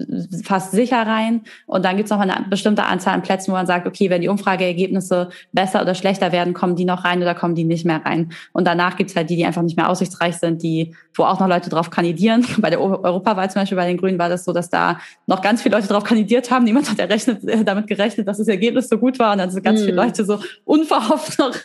fast 0.44 0.72
sicher 0.72 1.06
rein. 1.06 1.42
Und 1.68 1.86
dann 1.86 1.98
gibt 1.98 2.08
es 2.08 2.12
noch 2.12 2.20
eine 2.20 2.46
bestimmte 2.50 2.84
Anzahl 2.86 3.14
an 3.14 3.22
Plätzen, 3.22 3.52
wo 3.52 3.56
man 3.56 3.68
sagt, 3.68 3.88
okay, 3.88 4.10
wenn 4.10 4.22
die 4.22 4.28
Umfrageergebnisse 4.28 5.30
besser 5.54 5.82
oder 5.82 5.94
schlechter 5.94 6.32
werden, 6.32 6.54
kommen 6.54 6.76
die 6.76 6.86
noch 6.86 7.06
rein 7.06 7.22
oder 7.22 7.36
kommen 7.36 7.56
die 7.56 7.64
nicht 7.64 7.86
mehr 7.86 8.04
rein. 8.04 8.32
Und 8.54 8.66
danach 8.66 8.98
gibt 8.98 9.12
es 9.12 9.16
halt 9.16 9.30
die, 9.30 9.36
die 9.36 9.46
einfach 9.46 9.62
nicht 9.62 9.78
mehr 9.78 9.90
aussichtsreich 9.90 10.38
sind, 10.38 10.64
die, 10.64 10.96
wo 11.14 11.24
auch 11.24 11.40
noch 11.40 11.48
Leute 11.48 11.70
drauf 11.70 11.92
kandidieren. 11.92 12.46
Bei 12.58 12.70
der 12.70 12.82
Europawahl 12.82 13.50
zum 13.52 13.62
Beispiel 13.62 13.78
bei 13.78 13.88
den 13.88 13.98
Grünen 13.98 14.20
war 14.20 14.30
das 14.30 14.46
so, 14.46 14.52
dass 14.52 14.70
da 14.70 15.00
noch 15.28 15.42
ganz 15.42 15.62
viele 15.62 15.76
Leute 15.76 15.88
drauf 15.88 16.04
kandidiert 16.04 16.52
haben. 16.52 16.66
Niemand 16.66 16.90
hat 16.90 17.00
errechnet, 17.00 17.44
äh, 17.48 17.64
damit 17.64 17.88
gerechnet, 17.88 18.28
dass 18.28 18.38
das 18.38 18.48
Ergebnis 18.48 18.90
so 18.90 18.98
gut 18.98 19.20
war. 19.20 19.34
Und 19.34 19.38
dann 19.38 19.52
sind 19.52 19.64
ganz 19.64 19.82
mhm. 19.82 19.86
viele 19.86 19.96
Leute 19.96 20.26
so 20.26 20.40
unverhofft 20.66 21.40
noch 21.40 21.56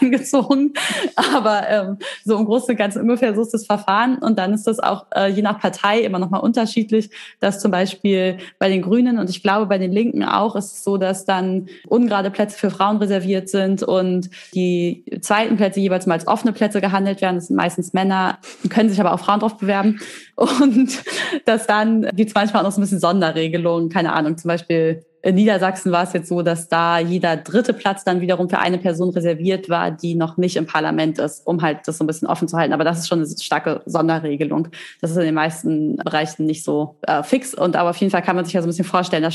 eingezogen 0.00 0.41
Wochen. 0.42 0.72
Aber 1.34 1.68
ähm, 1.68 1.98
so 2.24 2.36
im 2.36 2.44
Großen 2.44 2.70
und 2.70 2.76
Ganzen 2.76 3.02
ungefähr 3.02 3.34
so 3.34 3.42
ist 3.42 3.54
das 3.54 3.66
Verfahren. 3.66 4.18
Und 4.18 4.38
dann 4.38 4.52
ist 4.52 4.66
das 4.66 4.78
auch 4.78 5.06
äh, 5.14 5.28
je 5.28 5.42
nach 5.42 5.58
Partei 5.58 6.00
immer 6.00 6.18
nochmal 6.18 6.40
unterschiedlich, 6.40 7.10
dass 7.40 7.60
zum 7.60 7.70
Beispiel 7.70 8.38
bei 8.58 8.68
den 8.68 8.82
Grünen 8.82 9.18
und 9.18 9.30
ich 9.30 9.42
glaube 9.42 9.66
bei 9.66 9.78
den 9.78 9.92
Linken 9.92 10.24
auch 10.24 10.56
ist 10.56 10.72
es 10.72 10.84
so, 10.84 10.96
dass 10.96 11.24
dann 11.24 11.68
ungerade 11.86 12.30
Plätze 12.30 12.58
für 12.58 12.70
Frauen 12.70 12.98
reserviert 12.98 13.48
sind 13.48 13.82
und 13.82 14.30
die 14.54 15.04
zweiten 15.20 15.56
Plätze 15.56 15.80
jeweils 15.80 16.06
mal 16.06 16.14
als 16.14 16.26
offene 16.26 16.52
Plätze 16.52 16.80
gehandelt 16.80 17.20
werden. 17.20 17.36
Das 17.36 17.48
sind 17.48 17.56
meistens 17.56 17.92
Männer, 17.92 18.38
können 18.68 18.88
sich 18.88 19.00
aber 19.00 19.12
auch 19.12 19.20
Frauen 19.20 19.40
drauf 19.40 19.56
bewerben. 19.56 20.00
Und 20.36 21.02
dass 21.44 21.66
dann 21.66 22.02
gibt 22.14 22.30
es 22.30 22.34
manchmal 22.34 22.62
auch 22.62 22.66
noch 22.66 22.72
so 22.72 22.80
ein 22.80 22.84
bisschen 22.84 22.98
Sonderregelungen, 22.98 23.90
keine 23.90 24.12
Ahnung, 24.12 24.36
zum 24.38 24.48
Beispiel 24.48 25.04
in 25.22 25.36
Niedersachsen 25.36 25.92
war 25.92 26.02
es 26.02 26.12
jetzt 26.12 26.28
so, 26.28 26.42
dass 26.42 26.68
da 26.68 26.98
jeder 26.98 27.36
dritte 27.36 27.72
Platz 27.72 28.02
dann 28.02 28.20
wiederum 28.20 28.48
für 28.48 28.58
eine 28.58 28.78
Person 28.78 29.10
reserviert 29.10 29.68
war, 29.68 29.92
die 29.92 30.16
noch 30.16 30.36
nicht 30.36 30.56
im 30.56 30.66
Parlament 30.66 31.18
ist, 31.20 31.46
um 31.46 31.62
halt 31.62 31.86
das 31.86 31.98
so 31.98 32.04
ein 32.04 32.08
bisschen 32.08 32.26
offen 32.26 32.48
zu 32.48 32.56
halten. 32.56 32.72
Aber 32.72 32.82
das 32.82 32.98
ist 32.98 33.08
schon 33.08 33.20
eine 33.20 33.28
starke 33.28 33.82
Sonderregelung. 33.86 34.68
Das 35.00 35.12
ist 35.12 35.16
in 35.16 35.22
den 35.22 35.34
meisten 35.34 35.96
Bereichen 35.96 36.44
nicht 36.44 36.64
so 36.64 36.96
äh, 37.02 37.22
fix. 37.22 37.54
Und 37.54 37.76
aber 37.76 37.90
auf 37.90 37.96
jeden 37.98 38.10
Fall 38.10 38.22
kann 38.22 38.34
man 38.34 38.44
sich 38.44 38.54
ja 38.54 38.62
so 38.62 38.66
ein 38.66 38.70
bisschen 38.70 38.84
vorstellen, 38.84 39.22
da 39.22 39.30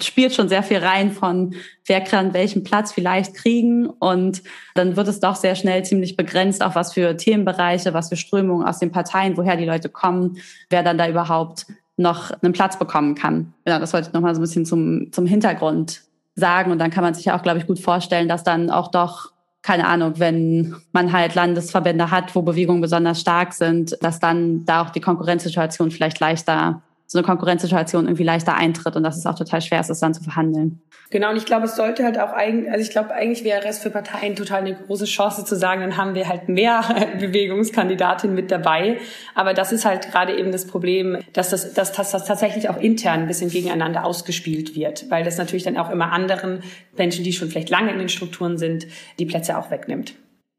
spielt 0.00 0.32
schon 0.32 0.48
sehr 0.48 0.62
viel 0.62 0.78
rein 0.78 1.10
von, 1.10 1.54
wer 1.86 2.00
kann 2.00 2.34
welchen 2.34 2.62
Platz 2.62 2.92
vielleicht 2.92 3.34
kriegen. 3.34 3.86
Und 3.86 4.42
dann 4.74 4.94
wird 4.96 5.08
es 5.08 5.18
doch 5.18 5.34
sehr 5.34 5.56
schnell 5.56 5.84
ziemlich 5.84 6.16
begrenzt, 6.16 6.62
auch 6.62 6.76
was 6.76 6.94
für 6.94 7.16
Themenbereiche, 7.16 7.92
was 7.94 8.10
für 8.10 8.16
Strömungen 8.16 8.66
aus 8.66 8.78
den 8.78 8.92
Parteien, 8.92 9.36
woher 9.36 9.56
die 9.56 9.66
Leute 9.66 9.88
kommen, 9.88 10.38
wer 10.70 10.84
dann 10.84 10.98
da 10.98 11.08
überhaupt 11.08 11.66
noch 12.02 12.30
einen 12.42 12.52
Platz 12.52 12.78
bekommen 12.78 13.14
kann. 13.14 13.54
Ja, 13.66 13.78
das 13.78 13.92
wollte 13.92 14.08
ich 14.08 14.12
nochmal 14.12 14.34
so 14.34 14.40
ein 14.40 14.42
bisschen 14.42 14.66
zum, 14.66 15.12
zum 15.12 15.26
Hintergrund 15.26 16.02
sagen. 16.34 16.70
Und 16.70 16.78
dann 16.78 16.90
kann 16.90 17.04
man 17.04 17.14
sich 17.14 17.24
ja 17.24 17.36
auch, 17.36 17.42
glaube 17.42 17.58
ich, 17.58 17.66
gut 17.66 17.78
vorstellen, 17.78 18.28
dass 18.28 18.44
dann 18.44 18.70
auch 18.70 18.90
doch, 18.90 19.32
keine 19.62 19.86
Ahnung, 19.86 20.14
wenn 20.16 20.74
man 20.92 21.12
halt 21.12 21.34
Landesverbände 21.34 22.10
hat, 22.10 22.34
wo 22.34 22.42
Bewegungen 22.42 22.80
besonders 22.80 23.20
stark 23.20 23.52
sind, 23.52 23.96
dass 24.02 24.18
dann 24.18 24.64
da 24.64 24.82
auch 24.82 24.90
die 24.90 25.00
Konkurrenzsituation 25.00 25.90
vielleicht 25.90 26.18
leichter 26.20 26.82
so 27.12 27.18
eine 27.18 27.26
Konkurrenzsituation 27.26 28.06
irgendwie 28.06 28.22
leichter 28.22 28.54
eintritt 28.54 28.96
und 28.96 29.02
dass 29.02 29.18
es 29.18 29.26
auch 29.26 29.34
total 29.34 29.60
schwer 29.60 29.80
ist, 29.80 29.90
das 29.90 30.00
dann 30.00 30.14
zu 30.14 30.22
verhandeln. 30.22 30.80
Genau, 31.10 31.28
und 31.28 31.36
ich 31.36 31.44
glaube, 31.44 31.66
es 31.66 31.76
sollte 31.76 32.04
halt 32.04 32.18
auch 32.18 32.32
eigentlich, 32.32 32.70
also 32.70 32.82
ich 32.82 32.88
glaube, 32.88 33.12
eigentlich 33.12 33.44
wäre 33.44 33.68
es 33.68 33.80
für 33.80 33.90
Parteien 33.90 34.34
total 34.34 34.60
eine 34.60 34.74
große 34.74 35.04
Chance 35.04 35.44
zu 35.44 35.54
sagen, 35.54 35.82
dann 35.82 35.98
haben 35.98 36.14
wir 36.14 36.26
halt 36.26 36.48
mehr 36.48 36.82
Bewegungskandidatinnen 37.20 38.34
mit 38.34 38.50
dabei. 38.50 38.96
Aber 39.34 39.52
das 39.52 39.72
ist 39.72 39.84
halt 39.84 40.10
gerade 40.10 40.38
eben 40.38 40.52
das 40.52 40.66
Problem, 40.66 41.18
dass 41.34 41.50
das, 41.50 41.74
dass 41.74 41.92
das, 41.92 42.12
das 42.12 42.24
tatsächlich 42.24 42.70
auch 42.70 42.78
intern 42.78 43.20
ein 43.20 43.26
bisschen 43.26 43.50
gegeneinander 43.50 44.06
ausgespielt 44.06 44.74
wird, 44.74 45.10
weil 45.10 45.22
das 45.22 45.36
natürlich 45.36 45.64
dann 45.64 45.76
auch 45.76 45.90
immer 45.90 46.12
anderen 46.12 46.62
Menschen, 46.96 47.24
die 47.24 47.34
schon 47.34 47.50
vielleicht 47.50 47.68
lange 47.68 47.92
in 47.92 47.98
den 47.98 48.08
Strukturen 48.08 48.56
sind, 48.56 48.86
die 49.18 49.26
Plätze 49.26 49.58
auch 49.58 49.70
wegnimmt. 49.70 50.14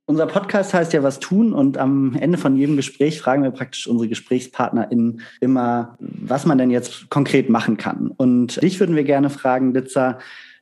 Unser 0.06 0.28
Podcast 0.28 0.74
heißt 0.74 0.92
ja 0.92 1.02
was 1.02 1.20
tun 1.20 1.54
und 1.54 1.78
am 1.78 2.16
Ende 2.16 2.38
von 2.38 2.58
jedem 2.58 2.76
Gespräch 2.76 3.22
fragen 3.22 3.42
wir 3.42 3.52
praktisch 3.52 3.88
unsere 3.88 4.10
GesprächspartnerInnen 4.10 5.22
immer, 5.40 5.98
was 6.00 6.46
man 6.46 6.58
denn 6.58 6.72
jetzt 6.72 7.10
konkret 7.10 7.50
machen 7.50 7.78
kann. 7.78 8.08
Und 8.10 8.62
dich 8.62 8.82
würden 8.82 8.98
wir 8.98 9.06
gerne 9.06 9.30
fragen, 9.30 9.74
Litzer, 9.74 10.20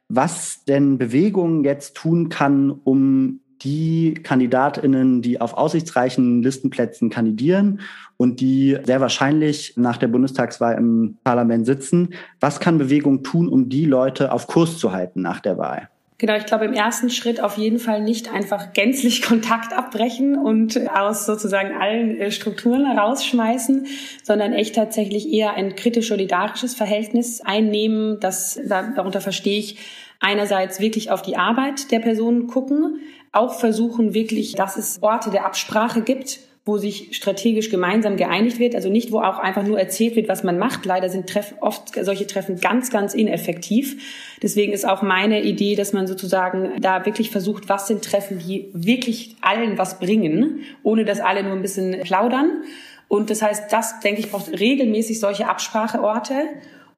was 0.09 0.63
denn 0.65 0.99
Bewegung 0.99 1.63
jetzt 1.63 1.95
tun 1.97 2.29
kann, 2.29 2.69
um 2.69 3.39
die 3.63 4.13
KandidatInnen, 4.13 5.23
die 5.23 5.41
auf 5.41 5.55
aussichtsreichen 5.55 6.43
Listenplätzen 6.43 7.09
kandidieren 7.09 7.81
und 8.17 8.41
die 8.41 8.77
sehr 8.83 9.01
wahrscheinlich 9.01 9.73
nach 9.75 9.97
der 9.97 10.07
Bundestagswahl 10.07 10.75
im 10.77 11.17
Parlament 11.23 11.65
sitzen, 11.65 12.13
was 12.39 12.59
kann 12.59 12.77
Bewegung 12.77 13.23
tun, 13.23 13.47
um 13.47 13.69
die 13.69 13.85
Leute 13.85 14.31
auf 14.31 14.45
Kurs 14.45 14.77
zu 14.77 14.91
halten 14.91 15.21
nach 15.21 15.39
der 15.39 15.57
Wahl? 15.57 15.89
Genau, 16.21 16.35
ich 16.35 16.45
glaube 16.45 16.65
im 16.65 16.73
ersten 16.73 17.09
Schritt 17.09 17.41
auf 17.41 17.57
jeden 17.57 17.79
Fall 17.79 17.99
nicht 17.99 18.31
einfach 18.31 18.73
gänzlich 18.73 19.21
Kontakt 19.27 19.73
abbrechen 19.73 20.37
und 20.37 20.79
aus 20.95 21.25
sozusagen 21.25 21.75
allen 21.75 22.15
äh, 22.19 22.29
Strukturen 22.29 22.85
rausschmeißen, 22.85 23.87
sondern 24.21 24.53
echt 24.53 24.75
tatsächlich 24.75 25.33
eher 25.33 25.55
ein 25.55 25.75
kritisch-solidarisches 25.75 26.75
Verhältnis 26.75 27.41
einnehmen. 27.41 28.19
Das, 28.19 28.59
darunter 28.63 29.19
verstehe 29.19 29.57
ich 29.57 29.77
einerseits 30.19 30.79
wirklich 30.79 31.09
auf 31.09 31.23
die 31.23 31.37
Arbeit 31.37 31.89
der 31.89 31.97
Personen 31.97 32.45
gucken, 32.45 32.99
auch 33.31 33.55
versuchen 33.55 34.13
wirklich, 34.13 34.53
dass 34.53 34.77
es 34.77 35.01
Orte 35.01 35.31
der 35.31 35.47
Absprache 35.47 36.03
gibt, 36.03 36.39
wo 36.63 36.77
sich 36.77 37.15
strategisch 37.15 37.71
gemeinsam 37.71 38.17
geeinigt 38.17 38.59
wird, 38.59 38.75
also 38.75 38.89
nicht, 38.89 39.11
wo 39.11 39.19
auch 39.19 39.39
einfach 39.39 39.63
nur 39.63 39.79
erzählt 39.79 40.15
wird, 40.15 40.27
was 40.27 40.43
man 40.43 40.59
macht. 40.59 40.85
Leider 40.85 41.09
sind 41.09 41.27
Treff, 41.27 41.55
oft 41.59 41.95
solche 41.99 42.27
Treffen 42.27 42.59
ganz, 42.59 42.91
ganz 42.91 43.15
ineffektiv. 43.15 44.35
Deswegen 44.43 44.71
ist 44.71 44.87
auch 44.87 45.01
meine 45.01 45.41
Idee, 45.41 45.75
dass 45.75 45.91
man 45.91 46.05
sozusagen 46.05 46.79
da 46.79 47.03
wirklich 47.05 47.31
versucht, 47.31 47.67
was 47.67 47.87
sind 47.87 48.03
Treffen, 48.03 48.37
die 48.37 48.69
wirklich 48.73 49.35
allen 49.41 49.79
was 49.79 49.97
bringen, 49.97 50.61
ohne 50.83 51.03
dass 51.03 51.19
alle 51.19 51.41
nur 51.41 51.53
ein 51.53 51.63
bisschen 51.63 51.99
plaudern. 52.01 52.63
Und 53.07 53.31
das 53.31 53.41
heißt, 53.41 53.73
das, 53.73 53.99
denke 53.99 54.21
ich, 54.21 54.29
braucht 54.29 54.51
regelmäßig 54.51 55.19
solche 55.19 55.49
Abspracheorte 55.49 56.45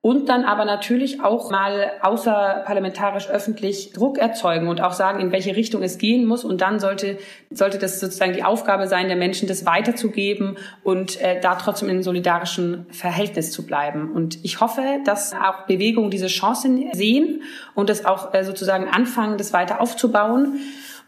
und 0.04 0.28
dann 0.28 0.44
aber 0.44 0.66
natürlich 0.66 1.24
auch 1.24 1.50
mal 1.50 1.94
außerparlamentarisch 2.02 3.30
öffentlich 3.30 3.94
Druck 3.94 4.18
erzeugen 4.18 4.68
und 4.68 4.82
auch 4.82 4.92
sagen, 4.92 5.22
in 5.22 5.32
welche 5.32 5.56
Richtung 5.56 5.82
es 5.82 5.98
gehen 5.98 6.26
muss. 6.26 6.44
Und 6.44 6.60
dann 6.60 6.82
sollte, 6.82 7.18
sollte 7.50 7.78
das 7.78 8.02
sozusagen 8.02 8.34
die 8.34 8.44
Aufgabe 8.44 8.90
sein, 8.90 9.08
der 9.08 9.16
Menschen 9.16 9.48
das 9.48 9.66
weiterzugeben 9.66 10.58
und 10.84 11.22
äh, 11.22 11.40
da 11.40 11.56
trotzdem 11.56 11.88
in 11.88 11.96
einem 11.96 12.04
solidarischen 12.04 12.86
Verhältnis 12.90 13.52
zu 13.52 13.66
bleiben. 13.66 14.12
Und 14.12 14.44
ich 14.44 14.60
hoffe, 14.60 14.82
dass 15.06 15.32
auch 15.32 15.68
Bewegungen 15.68 16.12
diese 16.12 16.28
Chancen 16.28 16.90
sehen 16.92 17.42
und 17.74 17.90
das 17.90 18.04
auch 18.04 18.34
äh, 18.34 18.44
sozusagen 18.44 18.90
anfangen, 18.90 19.38
das 19.38 19.54
weiter 19.54 19.80
aufzubauen 19.80 20.60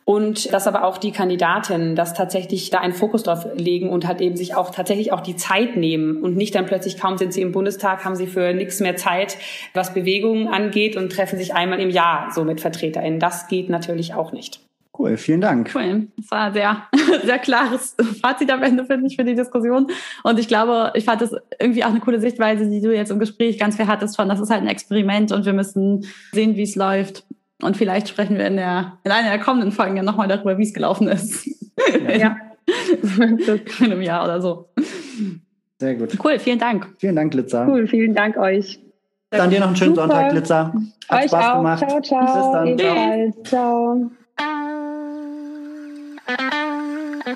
und 0.05 0.53
dass 0.53 0.67
aber 0.67 0.83
auch 0.83 0.99
die 0.99 1.11
Kandidaten 1.11 1.95
das 1.95 2.13
tatsächlich 2.13 2.69
da 2.69 2.79
einen 2.79 2.93
Fokus 2.93 3.23
drauf 3.23 3.47
legen 3.55 3.89
und 3.89 4.07
halt 4.07 4.21
eben 4.21 4.37
sich 4.37 4.55
auch 4.55 4.69
tatsächlich 4.69 5.11
auch 5.11 5.21
die 5.21 5.35
Zeit 5.35 5.75
nehmen 5.75 6.21
und 6.21 6.37
nicht 6.37 6.53
dann 6.53 6.67
plötzlich 6.67 6.99
kaum 6.99 7.17
sind 7.17 7.33
sie 7.33 7.41
im 7.41 7.51
Bundestag, 7.51 8.05
haben 8.05 8.15
sie 8.15 8.27
für 8.27 8.53
nichts 8.53 8.79
mehr 8.79 8.95
Zeit, 8.95 9.37
was 9.73 9.95
Bewegungen 9.95 10.47
angeht 10.47 10.95
und 10.95 11.11
treffen 11.11 11.39
sich 11.39 11.55
einmal 11.55 11.79
im 11.79 11.89
Jahr 11.89 12.29
so 12.31 12.43
mit 12.43 12.61
VertreterInnen. 12.61 13.19
Das 13.19 13.47
geht 13.47 13.69
natürlich 13.69 14.13
auch 14.13 14.31
nicht. 14.31 14.61
Cool, 14.97 15.17
vielen 15.17 15.41
Dank. 15.41 15.71
Cool. 15.75 16.07
Das 16.15 16.31
war 16.31 16.45
ein 16.45 16.53
sehr, 16.53 16.83
sehr 17.25 17.39
klares 17.39 17.95
Fazit 18.21 18.49
am 18.49 18.63
Ende, 18.63 18.85
finde 18.85 19.07
ich, 19.07 19.17
für 19.17 19.25
die 19.25 19.35
Diskussion. 19.35 19.87
Und 20.23 20.39
ich 20.39 20.47
glaube, 20.47 20.93
ich 20.95 21.03
fand 21.03 21.21
das 21.21 21.35
irgendwie 21.59 21.83
auch 21.83 21.89
eine 21.89 21.99
coole 21.99 22.21
Sichtweise, 22.21 22.69
die 22.69 22.79
du 22.79 22.95
jetzt 22.95 23.11
im 23.11 23.19
Gespräch 23.19 23.59
ganz 23.59 23.75
viel 23.75 23.87
hattest 23.87 24.15
von, 24.15 24.29
das 24.29 24.39
ist 24.39 24.51
halt 24.51 24.61
ein 24.61 24.67
Experiment 24.67 25.33
und 25.33 25.45
wir 25.45 25.53
müssen 25.53 26.05
sehen, 26.31 26.55
wie 26.55 26.63
es 26.63 26.75
läuft. 26.75 27.24
Und 27.61 27.77
vielleicht 27.77 28.09
sprechen 28.09 28.37
wir 28.37 28.47
in, 28.47 28.57
der, 28.57 28.97
in 29.03 29.11
einer 29.11 29.29
der 29.29 29.39
kommenden 29.39 29.71
Folgen 29.71 29.95
ja 29.97 30.03
nochmal 30.03 30.27
darüber, 30.27 30.57
wie 30.57 30.63
es 30.63 30.73
gelaufen 30.73 31.07
ist. 31.07 31.47
Ja. 32.17 32.37
in 33.19 33.85
einem 33.85 34.01
Jahr 34.01 34.23
oder 34.23 34.41
so. 34.41 34.69
Sehr 35.79 35.95
gut. 35.95 36.17
Cool, 36.23 36.39
vielen 36.39 36.59
Dank. 36.59 36.87
Vielen 36.97 37.15
Dank, 37.15 37.31
Glitzer. 37.31 37.67
Cool, 37.67 37.87
vielen 37.87 38.13
Dank 38.15 38.37
euch. 38.37 38.79
Dann 39.29 39.49
dir 39.49 39.59
noch 39.59 39.67
einen 39.67 39.75
schönen 39.75 39.95
Super. 39.95 40.07
Sonntag, 40.07 40.31
Glitzer. 40.31 40.73
Hat 41.09 41.23
euch 41.23 41.29
Spaß 41.29 41.45
auch. 41.45 41.57
gemacht. 41.57 41.79
Ciao, 41.79 42.01
ciao. 42.01 42.63
Bis 42.63 42.77
dann. 42.81 43.33
Ciao. 43.43 44.11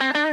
ciao. 0.01 0.28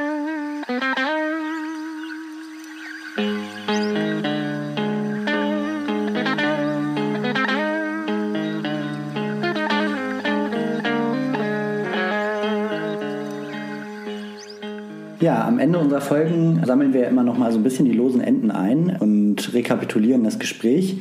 Am 15.57 15.61
Ende 15.61 15.79
unserer 15.79 16.03
Folgen 16.03 16.63
sammeln 16.67 16.93
wir 16.93 17.09
immer 17.09 17.23
noch 17.23 17.39
mal 17.39 17.51
so 17.51 17.59
ein 17.59 17.63
bisschen 17.63 17.87
die 17.87 17.93
losen 17.93 18.21
Enden 18.21 18.51
ein 18.51 18.95
und 19.01 19.55
rekapitulieren 19.55 20.23
das 20.23 20.39
Gespräch. 20.39 20.99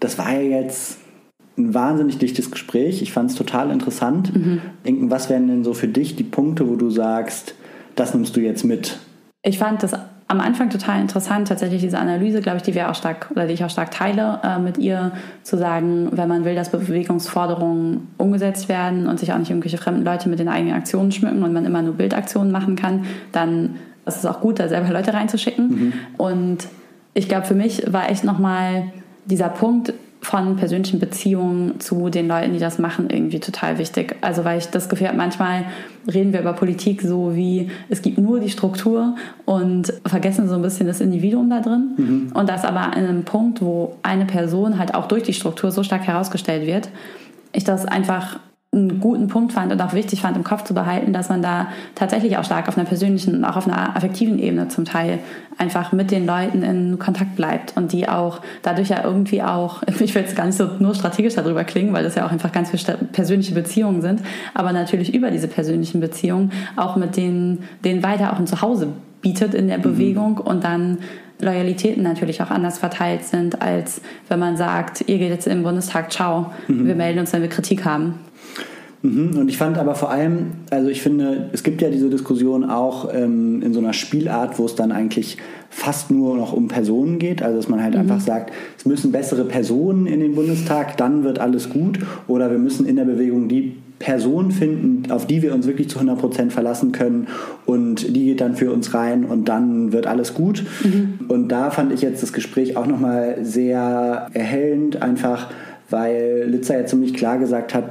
Das 0.00 0.16
war 0.16 0.32
ja 0.32 0.60
jetzt 0.60 0.98
ein 1.58 1.74
wahnsinnig 1.74 2.16
dichtes 2.16 2.50
Gespräch. 2.50 3.02
Ich 3.02 3.12
fand 3.12 3.30
es 3.30 3.36
total 3.36 3.70
interessant. 3.70 4.34
Mhm. 4.34 4.62
Denken, 4.86 5.10
was 5.10 5.28
wären 5.28 5.46
denn 5.46 5.62
so 5.62 5.74
für 5.74 5.88
dich 5.88 6.16
die 6.16 6.24
Punkte, 6.24 6.70
wo 6.70 6.76
du 6.76 6.88
sagst, 6.88 7.54
das 7.94 8.14
nimmst 8.14 8.34
du 8.34 8.40
jetzt 8.40 8.64
mit? 8.64 8.98
Ich 9.42 9.58
fand 9.58 9.82
das 9.82 9.92
am 10.32 10.40
Anfang 10.40 10.70
total 10.70 11.00
interessant, 11.00 11.48
tatsächlich 11.48 11.82
diese 11.82 11.98
Analyse, 11.98 12.40
glaube 12.40 12.56
ich, 12.56 12.62
die 12.62 12.74
wir 12.74 12.90
auch 12.90 12.94
stark 12.94 13.28
oder 13.30 13.46
die 13.46 13.52
ich 13.52 13.64
auch 13.64 13.70
stark 13.70 13.90
teile, 13.90 14.40
äh, 14.42 14.58
mit 14.58 14.78
ihr 14.78 15.12
zu 15.42 15.58
sagen, 15.58 16.08
wenn 16.10 16.26
man 16.26 16.46
will, 16.46 16.54
dass 16.54 16.70
Bewegungsforderungen 16.70 18.08
umgesetzt 18.16 18.70
werden 18.70 19.06
und 19.06 19.20
sich 19.20 19.32
auch 19.32 19.38
nicht 19.38 19.50
irgendwelche 19.50 19.76
fremden 19.76 20.04
Leute 20.04 20.30
mit 20.30 20.38
den 20.38 20.48
eigenen 20.48 20.74
Aktionen 20.74 21.12
schmücken 21.12 21.42
und 21.42 21.52
man 21.52 21.66
immer 21.66 21.82
nur 21.82 21.94
Bildaktionen 21.94 22.50
machen 22.50 22.76
kann, 22.76 23.04
dann 23.30 23.76
ist 24.06 24.16
es 24.16 24.26
auch 24.26 24.40
gut, 24.40 24.58
da 24.58 24.68
selber 24.68 24.90
Leute 24.90 25.12
reinzuschicken. 25.12 25.68
Mhm. 25.68 25.92
Und 26.16 26.58
ich 27.12 27.28
glaube, 27.28 27.46
für 27.46 27.54
mich 27.54 27.92
war 27.92 28.10
echt 28.10 28.24
nochmal 28.24 28.84
dieser 29.26 29.50
Punkt, 29.50 29.92
von 30.22 30.54
persönlichen 30.54 31.00
Beziehungen 31.00 31.80
zu 31.80 32.08
den 32.08 32.28
Leuten, 32.28 32.52
die 32.52 32.60
das 32.60 32.78
machen, 32.78 33.10
irgendwie 33.10 33.40
total 33.40 33.78
wichtig. 33.78 34.14
Also 34.20 34.44
weil 34.44 34.58
ich 34.58 34.68
das 34.68 34.88
Gefühl 34.88 35.08
habe, 35.08 35.16
manchmal 35.16 35.64
reden 36.12 36.32
wir 36.32 36.40
über 36.40 36.52
Politik 36.52 37.02
so 37.02 37.34
wie, 37.34 37.70
es 37.88 38.02
gibt 38.02 38.18
nur 38.18 38.38
die 38.38 38.48
Struktur 38.48 39.16
und 39.46 39.92
vergessen 40.06 40.48
so 40.48 40.54
ein 40.54 40.62
bisschen 40.62 40.86
das 40.86 41.00
Individuum 41.00 41.50
da 41.50 41.60
drin. 41.60 41.90
Mhm. 41.96 42.32
Und 42.34 42.48
das 42.48 42.64
aber 42.64 42.80
an 42.80 43.04
einem 43.04 43.24
Punkt, 43.24 43.60
wo 43.62 43.96
eine 44.04 44.24
Person 44.24 44.78
halt 44.78 44.94
auch 44.94 45.08
durch 45.08 45.24
die 45.24 45.34
Struktur 45.34 45.72
so 45.72 45.82
stark 45.82 46.06
herausgestellt 46.06 46.68
wird, 46.68 46.88
ich 47.52 47.64
das 47.64 47.84
einfach 47.84 48.38
einen 48.74 49.00
guten 49.00 49.28
Punkt 49.28 49.52
fand 49.52 49.70
und 49.70 49.82
auch 49.82 49.92
wichtig 49.92 50.22
fand, 50.22 50.34
im 50.34 50.44
Kopf 50.44 50.64
zu 50.64 50.72
behalten, 50.72 51.12
dass 51.12 51.28
man 51.28 51.42
da 51.42 51.68
tatsächlich 51.94 52.38
auch 52.38 52.44
stark 52.44 52.68
auf 52.68 52.78
einer 52.78 52.86
persönlichen 52.86 53.34
und 53.34 53.44
auch 53.44 53.56
auf 53.56 53.68
einer 53.68 53.94
affektiven 53.94 54.38
Ebene 54.38 54.68
zum 54.68 54.86
Teil 54.86 55.18
einfach 55.58 55.92
mit 55.92 56.10
den 56.10 56.24
Leuten 56.24 56.62
in 56.62 56.98
Kontakt 56.98 57.36
bleibt 57.36 57.76
und 57.76 57.92
die 57.92 58.08
auch 58.08 58.40
dadurch 58.62 58.88
ja 58.88 59.04
irgendwie 59.04 59.42
auch, 59.42 59.82
ich 59.86 60.14
will 60.14 60.22
jetzt 60.22 60.36
gar 60.36 60.46
nicht 60.46 60.56
so 60.56 60.70
nur 60.78 60.94
strategisch 60.94 61.34
darüber 61.34 61.64
klingen, 61.64 61.92
weil 61.92 62.02
das 62.02 62.14
ja 62.14 62.24
auch 62.24 62.32
einfach 62.32 62.50
ganz 62.50 62.70
viele 62.70 62.96
persönliche 63.12 63.52
Beziehungen 63.52 64.00
sind, 64.00 64.22
aber 64.54 64.72
natürlich 64.72 65.14
über 65.14 65.30
diese 65.30 65.48
persönlichen 65.48 66.00
Beziehungen 66.00 66.50
auch 66.74 66.96
mit 66.96 67.18
denen, 67.18 67.64
denen 67.84 68.02
weiter 68.02 68.32
auch 68.32 68.38
ein 68.38 68.46
Zuhause 68.46 68.88
bietet 69.20 69.52
in 69.52 69.68
der 69.68 69.78
mhm. 69.78 69.82
Bewegung 69.82 70.38
und 70.38 70.64
dann 70.64 70.98
Loyalitäten 71.40 72.02
natürlich 72.02 72.40
auch 72.40 72.50
anders 72.50 72.78
verteilt 72.78 73.24
sind, 73.24 73.60
als 73.60 74.00
wenn 74.28 74.38
man 74.38 74.56
sagt, 74.56 75.02
ihr 75.08 75.18
geht 75.18 75.30
jetzt 75.30 75.46
im 75.46 75.62
Bundestag, 75.62 76.10
ciao, 76.10 76.52
mhm. 76.68 76.86
wir 76.86 76.94
melden 76.94 77.18
uns, 77.18 77.34
wenn 77.34 77.42
wir 77.42 77.50
Kritik 77.50 77.84
haben. 77.84 78.14
Mhm. 79.02 79.36
Und 79.36 79.48
ich 79.48 79.58
fand 79.58 79.78
aber 79.78 79.94
vor 79.94 80.10
allem, 80.10 80.52
also 80.70 80.88
ich 80.88 81.02
finde, 81.02 81.50
es 81.52 81.62
gibt 81.62 81.82
ja 81.82 81.90
diese 81.90 82.08
Diskussion 82.08 82.64
auch 82.64 83.12
ähm, 83.12 83.60
in 83.62 83.72
so 83.74 83.80
einer 83.80 83.92
Spielart, 83.92 84.58
wo 84.58 84.64
es 84.64 84.74
dann 84.74 84.92
eigentlich 84.92 85.38
fast 85.70 86.10
nur 86.10 86.36
noch 86.36 86.52
um 86.52 86.68
Personen 86.68 87.18
geht. 87.18 87.42
Also 87.42 87.56
dass 87.56 87.68
man 87.68 87.82
halt 87.82 87.94
mhm. 87.94 88.00
einfach 88.00 88.20
sagt, 88.20 88.52
es 88.78 88.86
müssen 88.86 89.12
bessere 89.12 89.44
Personen 89.44 90.06
in 90.06 90.20
den 90.20 90.34
Bundestag, 90.34 90.96
dann 90.96 91.24
wird 91.24 91.40
alles 91.40 91.70
gut. 91.70 91.98
Oder 92.28 92.50
wir 92.50 92.58
müssen 92.58 92.86
in 92.86 92.96
der 92.96 93.04
Bewegung 93.04 93.48
die 93.48 93.76
Person 93.98 94.50
finden, 94.50 95.10
auf 95.12 95.26
die 95.26 95.42
wir 95.42 95.54
uns 95.54 95.66
wirklich 95.66 95.88
zu 95.88 95.98
100 95.98 96.18
Prozent 96.18 96.52
verlassen 96.52 96.90
können 96.90 97.28
und 97.66 98.16
die 98.16 98.24
geht 98.24 98.40
dann 98.40 98.56
für 98.56 98.72
uns 98.72 98.94
rein 98.94 99.24
und 99.24 99.48
dann 99.48 99.92
wird 99.92 100.08
alles 100.08 100.34
gut. 100.34 100.64
Mhm. 100.82 101.26
Und 101.28 101.48
da 101.48 101.70
fand 101.70 101.92
ich 101.92 102.02
jetzt 102.02 102.20
das 102.20 102.32
Gespräch 102.32 102.76
auch 102.76 102.86
nochmal 102.86 103.38
sehr 103.42 104.26
erhellend, 104.32 105.02
einfach 105.02 105.50
weil 105.88 106.46
Litzer 106.48 106.80
ja 106.80 106.86
ziemlich 106.86 107.14
klar 107.14 107.38
gesagt 107.38 107.74
hat, 107.74 107.84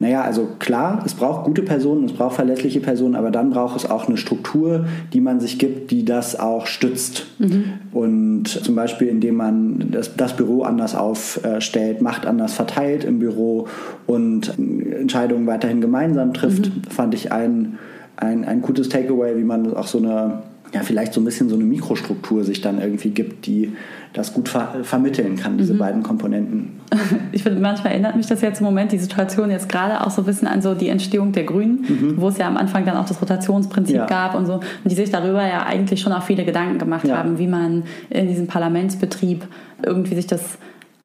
naja, 0.00 0.22
also 0.22 0.48
klar, 0.58 1.02
es 1.04 1.14
braucht 1.14 1.44
gute 1.44 1.62
Personen, 1.62 2.04
es 2.04 2.12
braucht 2.12 2.36
verlässliche 2.36 2.80
Personen, 2.80 3.16
aber 3.16 3.30
dann 3.30 3.50
braucht 3.50 3.76
es 3.76 3.90
auch 3.90 4.06
eine 4.06 4.16
Struktur, 4.16 4.86
die 5.12 5.20
man 5.20 5.40
sich 5.40 5.58
gibt, 5.58 5.90
die 5.90 6.04
das 6.04 6.38
auch 6.38 6.66
stützt. 6.66 7.26
Mhm. 7.38 7.64
Und 7.92 8.48
zum 8.48 8.76
Beispiel, 8.76 9.08
indem 9.08 9.36
man 9.36 9.90
das, 9.90 10.14
das 10.14 10.36
Büro 10.36 10.62
anders 10.62 10.94
aufstellt, 10.94 12.00
Macht 12.00 12.26
anders 12.26 12.54
verteilt 12.54 13.02
im 13.02 13.18
Büro 13.18 13.66
und 14.06 14.54
Entscheidungen 14.56 15.46
weiterhin 15.46 15.80
gemeinsam 15.80 16.32
trifft, 16.32 16.66
mhm. 16.66 16.82
fand 16.90 17.14
ich 17.14 17.32
ein, 17.32 17.78
ein, 18.16 18.44
ein 18.44 18.62
gutes 18.62 18.88
Takeaway, 18.88 19.36
wie 19.36 19.44
man 19.44 19.74
auch 19.74 19.88
so 19.88 19.98
eine 19.98 20.42
ja, 20.72 20.80
vielleicht 20.82 21.14
so 21.14 21.20
ein 21.20 21.24
bisschen 21.24 21.48
so 21.48 21.54
eine 21.54 21.64
Mikrostruktur 21.64 22.44
sich 22.44 22.60
dann 22.60 22.80
irgendwie 22.80 23.10
gibt, 23.10 23.46
die 23.46 23.72
das 24.12 24.32
gut 24.34 24.48
ver 24.48 24.76
vermitteln 24.82 25.36
kann, 25.36 25.58
diese 25.58 25.74
mhm. 25.74 25.78
beiden 25.78 26.02
Komponenten. 26.02 26.80
Ich 27.30 27.42
finde, 27.42 27.60
manchmal 27.60 27.92
erinnert 27.92 28.16
mich 28.16 28.26
das 28.26 28.40
jetzt 28.40 28.60
im 28.60 28.64
Moment, 28.64 28.90
die 28.90 28.98
Situation 28.98 29.50
jetzt 29.50 29.68
gerade 29.68 30.04
auch 30.04 30.10
so 30.10 30.22
ein 30.22 30.24
bisschen 30.24 30.48
an 30.48 30.62
so 30.62 30.74
die 30.74 30.88
Entstehung 30.88 31.30
der 31.32 31.44
Grünen, 31.44 31.84
mhm. 31.86 32.14
wo 32.16 32.28
es 32.28 32.38
ja 32.38 32.48
am 32.48 32.56
Anfang 32.56 32.84
dann 32.84 32.96
auch 32.96 33.04
das 33.04 33.20
Rotationsprinzip 33.20 33.94
ja. 33.94 34.06
gab 34.06 34.34
und 34.34 34.46
so, 34.46 34.54
und 34.54 34.64
die 34.84 34.94
sich 34.94 35.10
darüber 35.10 35.46
ja 35.46 35.64
eigentlich 35.64 36.00
schon 36.00 36.12
auch 36.12 36.22
viele 36.22 36.44
Gedanken 36.44 36.78
gemacht 36.78 37.06
ja. 37.06 37.18
haben, 37.18 37.38
wie 37.38 37.46
man 37.46 37.84
in 38.10 38.28
diesem 38.28 38.46
Parlamentsbetrieb 38.46 39.46
irgendwie 39.84 40.14
sich 40.14 40.26
das 40.26 40.58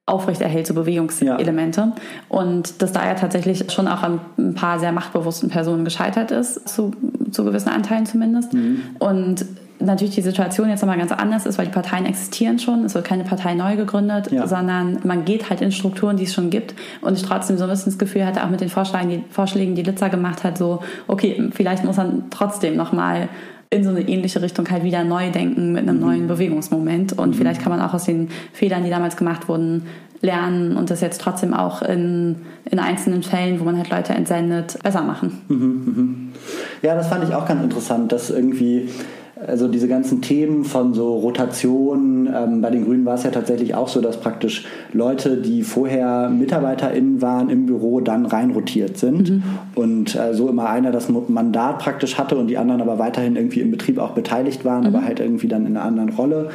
aufrechterhält, 0.05 0.67
so 0.67 0.73
Bewegungselemente. 0.73 1.81
Ja. 1.81 1.95
Und 2.27 2.81
dass 2.81 2.91
da 2.91 3.05
ja 3.05 3.13
tatsächlich 3.13 3.71
schon 3.71 3.87
auch 3.87 4.03
an 4.03 4.19
ein 4.37 4.53
paar 4.53 4.79
sehr 4.79 4.91
machtbewussten 4.91 5.49
Personen 5.49 5.85
gescheitert 5.85 6.31
ist, 6.31 6.67
zu, 6.67 6.91
zu 7.31 7.45
gewissen 7.45 7.69
Anteilen 7.69 8.05
zumindest. 8.05 8.53
Mhm. 8.53 8.81
Und 8.99 9.45
natürlich 9.79 10.15
die 10.15 10.21
Situation 10.21 10.69
jetzt 10.69 10.81
nochmal 10.81 10.97
ganz 10.97 11.11
anders 11.11 11.45
ist, 11.45 11.57
weil 11.57 11.65
die 11.65 11.71
Parteien 11.71 12.05
existieren 12.05 12.59
schon, 12.59 12.85
es 12.85 12.95
wird 12.95 13.05
keine 13.05 13.23
Partei 13.23 13.53
neu 13.53 13.75
gegründet, 13.75 14.31
ja. 14.31 14.47
sondern 14.47 14.99
man 15.03 15.25
geht 15.25 15.49
halt 15.49 15.61
in 15.61 15.71
Strukturen, 15.71 16.17
die 16.17 16.23
es 16.23 16.33
schon 16.33 16.49
gibt 16.49 16.73
und 17.01 17.17
ich 17.17 17.23
trotzdem 17.23 17.57
so 17.57 17.63
ein 17.63 17.69
bisschen 17.69 17.91
das 17.91 17.99
Gefühl 17.99 18.25
hatte, 18.25 18.43
auch 18.43 18.49
mit 18.49 18.61
den 18.61 18.69
Vorschlägen, 18.69 19.09
die, 19.09 19.23
Vorschlägen, 19.29 19.75
die 19.75 19.83
Litzer 19.83 20.09
gemacht 20.09 20.43
hat, 20.43 20.57
so, 20.57 20.81
okay, 21.07 21.49
vielleicht 21.53 21.83
muss 21.83 21.97
man 21.97 22.25
trotzdem 22.29 22.75
nochmal 22.75 23.29
in 23.73 23.83
so 23.83 23.89
eine 23.89 24.01
ähnliche 24.01 24.41
Richtung 24.41 24.69
halt 24.69 24.83
wieder 24.83 25.03
neu 25.03 25.31
denken 25.31 25.73
mit 25.73 25.81
einem 25.83 25.97
mhm. 25.97 26.03
neuen 26.03 26.27
Bewegungsmoment 26.27 27.13
und 27.13 27.31
mhm. 27.31 27.33
vielleicht 27.33 27.61
kann 27.61 27.71
man 27.71 27.81
auch 27.81 27.93
aus 27.93 28.05
den 28.05 28.29
Fehlern, 28.53 28.83
die 28.83 28.89
damals 28.89 29.17
gemacht 29.17 29.49
wurden, 29.49 29.87
lernen 30.21 30.77
und 30.77 30.89
das 30.89 31.01
jetzt 31.01 31.19
trotzdem 31.19 31.53
auch 31.53 31.81
in, 31.81 32.37
in 32.69 32.79
einzelnen 32.79 33.23
Fällen, 33.23 33.59
wo 33.59 33.65
man 33.65 33.77
halt 33.77 33.89
Leute 33.89 34.13
entsendet, 34.13 34.81
besser 34.81 35.01
machen. 35.01 35.41
Mhm. 35.49 36.31
Ja, 36.81 36.95
das 36.95 37.07
fand 37.09 37.25
ich 37.25 37.35
auch 37.35 37.45
ganz 37.45 37.61
interessant, 37.61 38.11
dass 38.11 38.29
irgendwie 38.29 38.89
also 39.47 39.67
diese 39.67 39.87
ganzen 39.87 40.21
Themen 40.21 40.63
von 40.63 40.93
so 40.93 41.17
Rotation, 41.17 42.27
ähm, 42.33 42.61
bei 42.61 42.69
den 42.69 42.85
Grünen 42.85 43.05
war 43.05 43.15
es 43.15 43.23
ja 43.23 43.31
tatsächlich 43.31 43.75
auch 43.75 43.87
so, 43.87 44.01
dass 44.01 44.19
praktisch 44.19 44.65
Leute, 44.91 45.37
die 45.37 45.63
vorher 45.63 46.29
MitarbeiterInnen 46.29 47.21
waren 47.21 47.49
im 47.49 47.65
Büro, 47.65 47.99
dann 47.99 48.25
reinrotiert 48.25 48.97
sind 48.97 49.29
mhm. 49.29 49.43
und 49.75 50.15
äh, 50.15 50.33
so 50.33 50.49
immer 50.49 50.69
einer 50.69 50.91
das 50.91 51.09
Mandat 51.09 51.79
praktisch 51.79 52.17
hatte 52.17 52.37
und 52.37 52.47
die 52.47 52.57
anderen 52.57 52.81
aber 52.81 52.99
weiterhin 52.99 53.35
irgendwie 53.35 53.61
im 53.61 53.71
Betrieb 53.71 53.99
auch 53.99 54.11
beteiligt 54.11 54.65
waren, 54.65 54.81
mhm. 54.81 54.87
aber 54.87 55.05
halt 55.05 55.19
irgendwie 55.19 55.47
dann 55.47 55.65
in 55.65 55.77
einer 55.77 55.85
anderen 55.85 56.09
Rolle. 56.09 56.49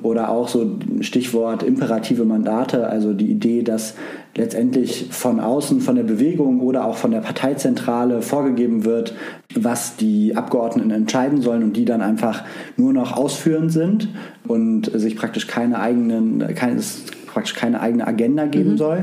Oder 0.00 0.30
auch 0.30 0.46
so 0.46 0.78
Stichwort 1.00 1.64
imperative 1.64 2.24
Mandate, 2.24 2.86
also 2.86 3.12
die 3.12 3.26
Idee, 3.26 3.62
dass 3.62 3.94
letztendlich 4.36 5.08
von 5.10 5.40
außen, 5.40 5.80
von 5.80 5.96
der 5.96 6.04
Bewegung 6.04 6.60
oder 6.60 6.84
auch 6.84 6.96
von 6.96 7.10
der 7.10 7.20
Parteizentrale 7.20 8.22
vorgegeben 8.22 8.84
wird, 8.84 9.14
was 9.54 9.96
die 9.96 10.36
Abgeordneten 10.36 10.90
entscheiden 10.90 11.42
sollen 11.42 11.62
und 11.62 11.76
die 11.76 11.84
dann 11.84 12.00
einfach 12.00 12.44
nur 12.76 12.92
noch 12.92 13.16
ausführend 13.16 13.72
sind 13.72 14.08
und 14.46 14.90
sich 14.94 15.16
praktisch 15.16 15.46
keine 15.46 15.80
eigenen, 15.80 16.54
keine, 16.54 16.80
praktisch 17.26 17.54
keine 17.54 17.80
eigene 17.80 18.06
Agenda 18.06 18.46
geben 18.46 18.72
mhm. 18.72 18.78
soll. 18.78 19.02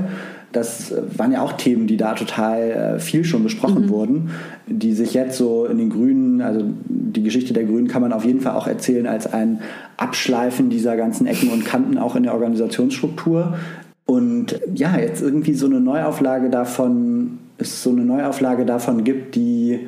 Das 0.55 0.93
waren 1.17 1.33
ja 1.33 1.41
auch 1.41 1.51
Themen, 1.53 1.85
die 1.85 1.97
da 1.97 2.13
total 2.13 2.95
äh, 2.95 2.99
viel 2.99 3.25
schon 3.25 3.43
besprochen 3.43 3.87
mhm. 3.87 3.89
wurden, 3.89 4.29
die 4.67 4.93
sich 4.93 5.13
jetzt 5.13 5.37
so 5.37 5.65
in 5.65 5.77
den 5.77 5.89
Grünen, 5.89 6.39
also 6.39 6.63
die 6.87 7.23
Geschichte 7.23 7.53
der 7.53 7.65
Grünen 7.65 7.89
kann 7.89 8.01
man 8.01 8.13
auf 8.13 8.23
jeden 8.23 8.39
Fall 8.39 8.53
auch 8.53 8.65
erzählen 8.65 9.05
als 9.05 9.31
ein 9.31 9.59
Abschleifen 9.97 10.69
dieser 10.69 10.95
ganzen 10.95 11.27
Ecken 11.27 11.49
und 11.49 11.65
Kanten 11.65 11.97
auch 11.97 12.15
in 12.15 12.23
der 12.23 12.33
Organisationsstruktur. 12.33 13.55
Und 14.05 14.59
ja, 14.73 14.97
jetzt 14.97 15.21
irgendwie 15.21 15.53
so 15.53 15.65
eine 15.65 15.79
Neuauflage 15.79 16.49
davon, 16.49 17.39
es 17.57 17.81
so 17.81 17.89
eine 17.89 18.05
Neuauflage 18.05 18.65
davon 18.65 19.03
gibt, 19.03 19.35
die, 19.35 19.87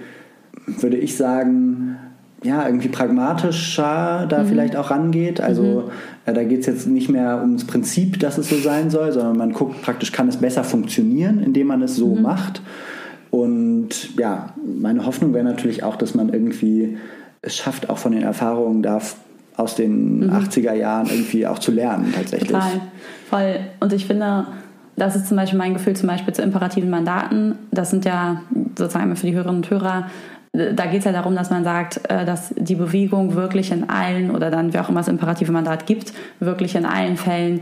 würde 0.65 0.97
ich 0.97 1.15
sagen, 1.15 1.97
ja, 2.43 2.65
irgendwie 2.65 2.88
pragmatischer 2.88 4.26
da 4.30 4.43
mhm. 4.43 4.47
vielleicht 4.47 4.76
auch 4.76 4.91
rangeht. 4.91 5.41
Also 5.41 5.63
mhm. 5.63 5.91
äh, 6.26 6.34
da 6.34 6.43
geht 6.43 6.61
es 6.61 6.65
jetzt 6.65 6.88
nicht 6.88 7.09
mehr 7.09 7.39
ums 7.41 7.65
Prinzip, 7.65 8.20
dass 8.20 8.38
es 8.38 8.49
so 8.49 8.57
sein 8.57 8.89
soll, 8.89 9.11
sondern 9.11 9.38
man 9.38 9.53
guckt 9.53 9.82
praktisch, 9.82 10.11
kann 10.11 10.28
es 10.28 10.38
besser 10.38 10.63
funktionieren, 10.63 11.41
indem 11.41 11.68
man 11.68 11.82
es 11.82 11.95
so 11.95 12.15
mhm. 12.15 12.22
macht. 12.22 12.61
Und 13.30 14.18
ja, 14.18 14.53
meine 14.80 15.05
Hoffnung 15.05 15.34
wäre 15.34 15.43
natürlich 15.43 15.84
auch, 15.84 15.95
dass 15.95 16.15
man 16.15 16.30
irgendwie 16.30 16.97
es 17.41 17.55
schafft, 17.55 17.89
auch 17.89 17.97
von 17.97 18.11
den 18.11 18.24
Erfahrungen 18.24 18.82
da 18.82 18.99
aus 19.58 19.76
den 19.76 20.28
mhm. 20.28 20.32
80er 20.32 20.74
Jahren 20.74 21.08
irgendwie 21.10 21.45
auch 21.45 21.60
zu 21.60 21.72
lernen 21.72 22.14
tatsächlich. 22.16 22.51
Total, 22.51 22.82
voll. 23.30 23.60
Und 23.80 23.91
ich 23.91 24.05
finde, 24.05 24.45
das 24.95 25.16
ist 25.16 25.28
zum 25.28 25.38
Beispiel 25.38 25.58
mein 25.58 25.74
Gefühl 25.74 25.95
zum 25.95 26.08
Beispiel 26.08 26.34
zu 26.34 26.41
imperativen 26.41 26.89
Mandaten. 26.89 27.55
Das 27.72 27.89
sind 27.89 28.05
ja 28.05 28.41
sozusagen 28.78 29.16
für 29.16 29.26
die 29.26 29.34
Hörerinnen 29.34 29.64
und 29.64 29.70
Hörer 29.70 30.08
da 30.58 30.86
geht 30.86 30.99
es 30.99 31.05
ja 31.05 31.12
darum, 31.12 31.36
dass 31.36 31.49
man 31.49 31.64
sagt, 31.64 32.10
äh, 32.10 32.26
dass 32.26 32.53
die 32.58 32.76
Bewegung 32.76 33.36
wirklich 33.36 33.72
in 33.72 33.89
allen 33.89 34.32
oder 34.32 34.49
dann, 34.49 34.74
wie 34.74 34.80
auch 34.80 34.89
immer 34.89 35.01
das 35.01 35.08
imperative 35.08 35.51
Mandat 35.51 35.86
gibt, 35.86 36.14
wirklich 36.39 36.76
in 36.76 36.86
allen 36.86 37.18
Fällen 37.18 37.62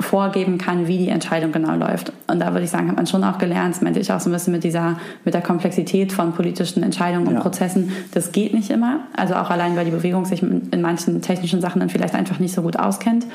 vorgeben 0.00 0.58
kann, 0.58 0.86
wie 0.86 0.98
die 0.98 1.08
Entscheidung 1.08 1.52
genau 1.52 1.74
läuft. 1.74 2.12
Und 2.28 2.40
da 2.40 2.52
würde 2.52 2.64
ich 2.64 2.70
sagen, 2.70 2.88
hat 2.88 2.96
man 2.96 3.06
schon 3.06 3.24
auch 3.24 3.38
gelernt, 3.38 3.74
das 3.74 3.82
meinte 3.82 3.98
ich 3.98 4.12
auch 4.12 4.20
so 4.20 4.30
ein 4.30 4.32
bisschen 4.32 4.52
mit 4.52 4.64
dieser, 4.64 4.96
mit 5.24 5.34
der 5.34 5.42
Komplexität 5.42 6.12
von 6.12 6.32
politischen 6.32 6.82
Entscheidungen 6.82 7.26
und 7.26 7.34
ja. 7.34 7.40
Prozessen. 7.40 7.92
Das 8.14 8.32
geht 8.32 8.54
nicht 8.54 8.70
immer. 8.70 9.00
Also 9.16 9.34
auch 9.34 9.50
allein, 9.50 9.76
weil 9.76 9.84
die 9.84 9.90
Bewegung 9.90 10.24
sich 10.24 10.42
in 10.42 10.80
manchen 10.80 11.20
technischen 11.20 11.60
Sachen 11.60 11.80
dann 11.80 11.88
vielleicht 11.88 12.14
einfach 12.14 12.38
nicht 12.38 12.54
so 12.54 12.62
gut 12.62 12.78
auskennt. 12.78 13.26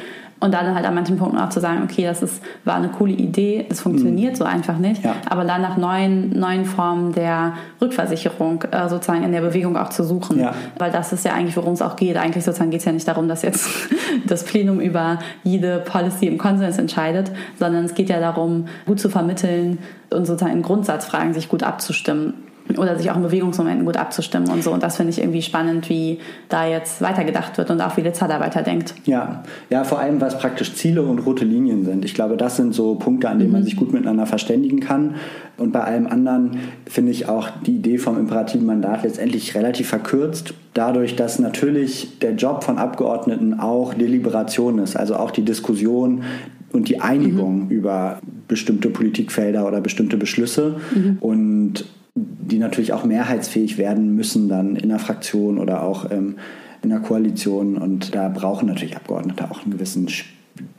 Und 0.43 0.53
dann 0.53 0.75
halt 0.75 0.85
an 0.85 0.93
manchen 0.93 1.17
Punkten 1.17 1.37
auch 1.37 1.47
zu 1.47 1.61
sagen, 1.61 1.83
okay, 1.85 2.03
das 2.03 2.21
ist, 2.21 2.43
war 2.65 2.75
eine 2.75 2.89
coole 2.89 3.13
Idee, 3.13 3.65
es 3.69 3.79
funktioniert 3.79 4.33
mhm. 4.33 4.37
so 4.37 4.43
einfach 4.43 4.77
nicht. 4.77 5.01
Ja. 5.01 5.15
Aber 5.29 5.45
dann 5.45 5.61
nach 5.61 5.77
neuen, 5.77 6.37
neuen 6.37 6.65
Formen 6.65 7.13
der 7.13 7.53
Rückversicherung 7.79 8.61
äh, 8.63 8.89
sozusagen 8.89 9.23
in 9.23 9.31
der 9.31 9.39
Bewegung 9.39 9.77
auch 9.77 9.87
zu 9.87 10.03
suchen. 10.03 10.41
Ja. 10.41 10.53
Weil 10.77 10.91
das 10.91 11.13
ist 11.13 11.23
ja 11.23 11.31
eigentlich, 11.31 11.55
worum 11.55 11.75
es 11.75 11.81
auch 11.81 11.95
geht. 11.95 12.17
Eigentlich 12.17 12.43
sozusagen 12.43 12.71
geht 12.71 12.81
es 12.81 12.85
ja 12.85 12.91
nicht 12.91 13.07
darum, 13.07 13.29
dass 13.29 13.41
jetzt 13.41 13.69
das 14.27 14.43
Plenum 14.43 14.81
über 14.81 15.19
jede 15.45 15.79
Policy 15.79 16.27
im 16.27 16.37
Konsens 16.53 16.77
entscheidet, 16.77 17.31
sondern 17.57 17.85
es 17.85 17.95
geht 17.95 18.09
ja 18.09 18.19
darum, 18.19 18.67
gut 18.85 18.99
zu 18.99 19.09
vermitteln 19.09 19.79
und 20.11 20.25
sozusagen 20.25 20.53
in 20.53 20.61
Grundsatzfragen 20.61 21.33
sich 21.33 21.49
gut 21.49 21.63
abzustimmen 21.63 22.35
oder 22.77 22.97
sich 22.97 23.11
auch 23.11 23.17
in 23.17 23.23
Bewegungsmomenten 23.23 23.85
gut 23.85 23.97
abzustimmen 23.97 24.49
und 24.49 24.63
so. 24.63 24.71
Und 24.71 24.83
das 24.83 24.95
finde 24.97 25.11
ich 25.11 25.19
irgendwie 25.19 25.41
spannend, 25.41 25.89
wie 25.89 26.19
da 26.49 26.65
jetzt 26.65 27.01
weitergedacht 27.01 27.57
wird 27.57 27.69
und 27.69 27.81
auch 27.81 27.97
wie 27.97 28.01
Litzer 28.01 28.27
da 28.27 28.39
weiterdenkt. 28.39 28.95
Ja, 29.05 29.43
ja, 29.69 29.83
vor 29.83 29.99
allem 29.99 30.21
was 30.21 30.37
praktisch 30.39 30.73
Ziele 30.75 31.01
und 31.01 31.19
rote 31.19 31.45
Linien 31.45 31.83
sind. 31.83 32.05
Ich 32.05 32.13
glaube, 32.13 32.37
das 32.37 32.55
sind 32.55 32.73
so 32.73 32.95
Punkte, 32.95 33.29
an 33.29 33.39
denen 33.39 33.49
mhm. 33.49 33.57
man 33.57 33.63
sich 33.63 33.75
gut 33.75 33.91
miteinander 33.91 34.25
verständigen 34.25 34.79
kann. 34.79 35.15
Und 35.57 35.71
bei 35.71 35.83
allem 35.83 36.07
anderen 36.07 36.57
finde 36.85 37.11
ich 37.11 37.27
auch 37.27 37.49
die 37.65 37.75
Idee 37.75 37.97
vom 37.97 38.17
imperativen 38.17 38.65
Mandat 38.65 39.03
letztendlich 39.03 39.55
relativ 39.55 39.89
verkürzt, 39.89 40.53
dadurch, 40.73 41.15
dass 41.15 41.39
natürlich 41.39 42.19
der 42.19 42.33
Job 42.33 42.63
von 42.63 42.77
Abgeordneten 42.77 43.59
auch 43.59 43.93
Deliberation 43.93 44.79
ist, 44.79 44.95
also 44.95 45.15
auch 45.15 45.31
die 45.31 45.43
Diskussion 45.43 46.23
und 46.71 46.89
die 46.89 47.01
Einigung 47.01 47.65
mhm. 47.65 47.69
über 47.69 48.19
bestimmte 48.47 48.89
Politikfelder 48.89 49.67
oder 49.67 49.79
bestimmte 49.79 50.17
Beschlüsse. 50.17 50.77
Mhm. 50.95 51.17
Und 51.21 51.85
die 52.15 52.59
natürlich 52.59 52.93
auch 52.93 53.03
mehrheitsfähig 53.05 53.77
werden 53.77 54.15
müssen 54.15 54.47
dann 54.49 54.75
in 54.75 54.89
der 54.89 54.99
Fraktion 54.99 55.57
oder 55.57 55.83
auch 55.83 56.11
ähm, 56.11 56.37
in 56.83 56.89
der 56.89 56.99
Koalition. 56.99 57.77
Und 57.77 58.13
da 58.13 58.29
brauchen 58.29 58.67
natürlich 58.67 58.95
Abgeordnete 58.95 59.49
auch 59.49 59.63
einen 59.63 59.71
gewissen 59.71 60.07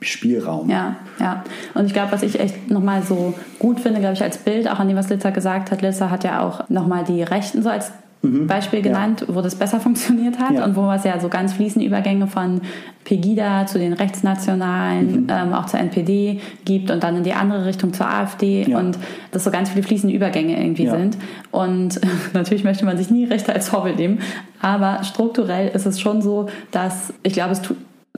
Spielraum. 0.01 0.69
Ja, 0.69 0.95
ja. 1.19 1.43
Und 1.73 1.85
ich 1.85 1.93
glaube, 1.93 2.13
was 2.13 2.23
ich 2.23 2.39
echt 2.39 2.69
nochmal 2.71 3.03
so 3.03 3.33
gut 3.59 3.81
finde, 3.81 3.99
glaube 3.99 4.13
ich, 4.13 4.23
als 4.23 4.37
Bild, 4.37 4.69
auch 4.69 4.79
an 4.79 4.87
dem, 4.87 4.95
was 4.95 5.09
Litzer 5.09 5.31
gesagt 5.31 5.71
hat, 5.71 5.81
Litzer 5.81 6.09
hat 6.09 6.23
ja 6.23 6.41
auch 6.41 6.69
nochmal 6.69 7.03
die 7.03 7.21
Rechten 7.21 7.61
so 7.61 7.69
als 7.69 7.91
mhm. 8.25 8.47
Beispiel 8.47 8.81
genannt, 8.81 9.25
ja. 9.27 9.35
wo 9.35 9.41
das 9.41 9.55
besser 9.55 9.79
funktioniert 9.81 10.39
hat 10.39 10.53
ja. 10.53 10.65
und 10.65 10.75
wo 10.75 10.91
es 10.91 11.03
ja 11.03 11.19
so 11.19 11.29
ganz 11.29 11.53
fließende 11.53 11.85
Übergänge 11.85 12.27
von 12.27 12.61
Pegida 13.03 13.65
zu 13.67 13.77
den 13.77 13.93
Rechtsnationalen, 13.93 15.23
mhm. 15.23 15.27
ähm, 15.29 15.53
auch 15.53 15.65
zur 15.67 15.79
NPD 15.79 16.39
gibt 16.65 16.91
und 16.91 17.03
dann 17.03 17.17
in 17.17 17.23
die 17.23 17.33
andere 17.33 17.65
Richtung 17.65 17.93
zur 17.93 18.09
AfD 18.09 18.63
ja. 18.63 18.79
und 18.79 18.97
dass 19.31 19.43
so 19.43 19.51
ganz 19.51 19.69
viele 19.69 19.83
fließende 19.83 20.15
Übergänge 20.15 20.59
irgendwie 20.59 20.87
sind. 20.87 21.17
Und 21.51 22.01
natürlich 22.33 22.63
möchte 22.63 22.85
man 22.85 22.97
sich 22.97 23.09
nie 23.09 23.25
Rechte 23.25 23.53
als 23.53 23.69
Vorbild 23.69 23.97
nehmen, 23.97 24.19
aber 24.61 25.03
strukturell 25.03 25.69
ist 25.69 25.85
es 25.85 25.99
schon 25.99 26.21
so, 26.21 26.47
dass 26.71 27.13
ich 27.23 27.33
glaube, 27.33 27.51
es 27.51 27.61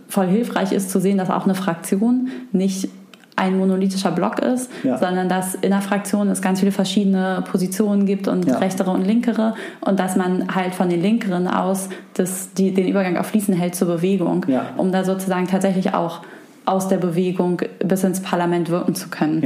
voll 0.07 0.27
hilfreich 0.27 0.71
ist 0.71 0.89
zu 0.89 0.99
sehen, 0.99 1.17
dass 1.17 1.29
auch 1.29 1.43
eine 1.43 1.55
Fraktion 1.55 2.29
nicht 2.51 2.89
ein 3.37 3.57
monolithischer 3.57 4.11
Block 4.11 4.39
ist, 4.39 4.69
ja. 4.83 4.97
sondern 4.97 5.29
dass 5.29 5.55
in 5.55 5.69
der 5.69 5.81
Fraktion 5.81 6.27
es 6.29 6.41
ganz 6.41 6.59
viele 6.59 6.71
verschiedene 6.71 7.43
Positionen 7.49 8.05
gibt 8.05 8.27
und 8.27 8.45
ja. 8.47 8.57
rechtere 8.57 8.91
und 8.91 9.05
linkere 9.05 9.53
und 9.79 9.99
dass 9.99 10.15
man 10.15 10.53
halt 10.53 10.73
von 10.73 10.89
den 10.89 11.01
linkeren 11.01 11.47
aus 11.47 11.89
das, 12.15 12.53
die, 12.53 12.73
den 12.73 12.87
Übergang 12.87 13.15
auf 13.15 13.27
Fließen 13.27 13.53
hält 13.53 13.75
zur 13.75 13.87
Bewegung, 13.87 14.45
ja. 14.47 14.65
um 14.75 14.91
da 14.91 15.03
sozusagen 15.03 15.47
tatsächlich 15.47 15.93
auch 15.93 16.21
aus 16.65 16.87
der 16.87 16.97
Bewegung 16.97 17.61
bis 17.79 18.03
ins 18.03 18.21
Parlament 18.21 18.69
wirken 18.69 18.95
zu 18.95 19.09
können. 19.09 19.41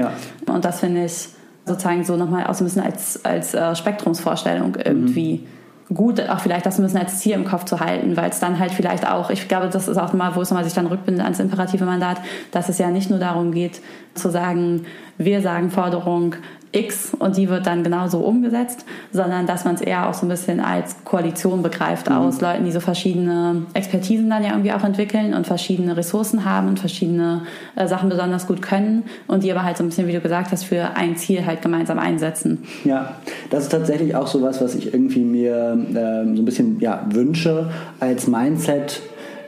Und 0.48 0.66
das 0.66 0.80
finde 0.80 1.06
ich 1.06 1.28
sozusagen 1.66 2.04
so 2.04 2.16
nochmal 2.16 2.48
auch 2.48 2.54
so 2.54 2.64
ein 2.64 2.68
bisschen 2.68 2.84
als, 2.84 3.24
als 3.24 3.54
äh, 3.54 3.76
Spektrumsvorstellung 3.76 4.78
irgendwie. 4.84 5.34
Mhm 5.44 5.61
gut, 5.94 6.22
auch 6.30 6.40
vielleicht 6.40 6.66
das 6.66 6.80
müssen 6.80 6.98
als 6.98 7.20
Ziel 7.20 7.34
im 7.34 7.46
Kopf 7.46 7.66
zu 7.66 7.80
halten, 7.80 8.16
weil 8.16 8.30
es 8.30 8.40
dann 8.40 8.60
halt 8.60 8.72
vielleicht 8.72 9.08
auch, 9.08 9.30
ich 9.30 9.48
glaube, 9.48 9.70
das 9.70 9.88
ist 9.88 9.98
auch 9.98 10.14
mal, 10.14 10.36
wo 10.36 10.42
es 10.42 10.50
nochmal 10.50 10.64
sich 10.64 10.74
dann 10.74 10.88
rückbindet 10.88 11.24
ans 11.24 11.40
imperative 11.40 11.86
Mandat, 11.86 12.18
dass 12.52 12.70
es 12.70 12.78
ja 12.78 12.90
nicht 12.90 13.10
nur 13.10 13.20
darum 13.20 13.52
geht, 13.52 13.82
zu 14.14 14.30
sagen, 14.30 14.86
wir 15.18 15.42
sagen 15.42 15.70
Forderung 15.70 16.36
X 16.72 17.14
und 17.18 17.38
die 17.38 17.50
wird 17.50 17.68
dann 17.68 17.84
genauso 17.84 18.20
umgesetzt, 18.20 18.86
sondern 19.12 19.46
dass 19.46 19.66
man 19.66 19.76
es 19.76 19.82
eher 19.82 20.08
auch 20.08 20.14
so 20.14 20.26
ein 20.26 20.30
bisschen 20.30 20.60
als 20.60 20.96
Koalition 21.04 21.62
begreift 21.62 22.10
mhm. 22.10 22.16
aus 22.16 22.42
Leuten, 22.42 22.66
die 22.66 22.72
so 22.72 22.80
verschiedene 22.80 23.64
Expertisen 23.74 24.30
dann 24.30 24.44
ja 24.44 24.52
irgendwie 24.52 24.72
auch 24.72 24.84
entwickeln 24.84 25.34
und 25.34 25.48
verschiedene 25.48 25.98
Ressourcen 25.98 26.46
haben 26.46 26.70
und 26.70 26.80
verschiedene 26.80 27.44
äh, 27.76 27.88
Sachen 27.88 28.10
besonders 28.10 28.48
gut 28.48 28.62
können 28.62 29.04
und 29.28 29.44
die 29.44 29.52
aber 29.52 29.64
halt 29.64 29.78
so 29.78 29.84
ein 29.84 29.88
bisschen, 29.88 30.08
wie 30.08 30.14
du 30.14 30.22
gesagt 30.22 30.52
hast, 30.52 30.64
für 30.64 30.96
ein 30.96 31.18
Ziel 31.18 31.46
halt 31.46 31.62
gemeinsam 31.62 32.00
einsetzen. 32.00 32.64
Ja, 32.86 33.16
das 33.50 33.64
ist 33.64 33.70
tatsächlich 33.70 34.16
auch 34.16 34.28
so 34.28 34.42
was, 34.42 34.62
was 34.62 34.76
ich 34.76 34.94
irgendwie 34.94 35.22
mir 35.22 35.78
äh, 35.90 35.94
so 36.36 36.42
ein 36.42 36.46
bisschen 36.46 36.80
ja, 36.80 37.06
wünsche 37.10 37.70
als 38.00 38.28
Mindset 38.28 39.02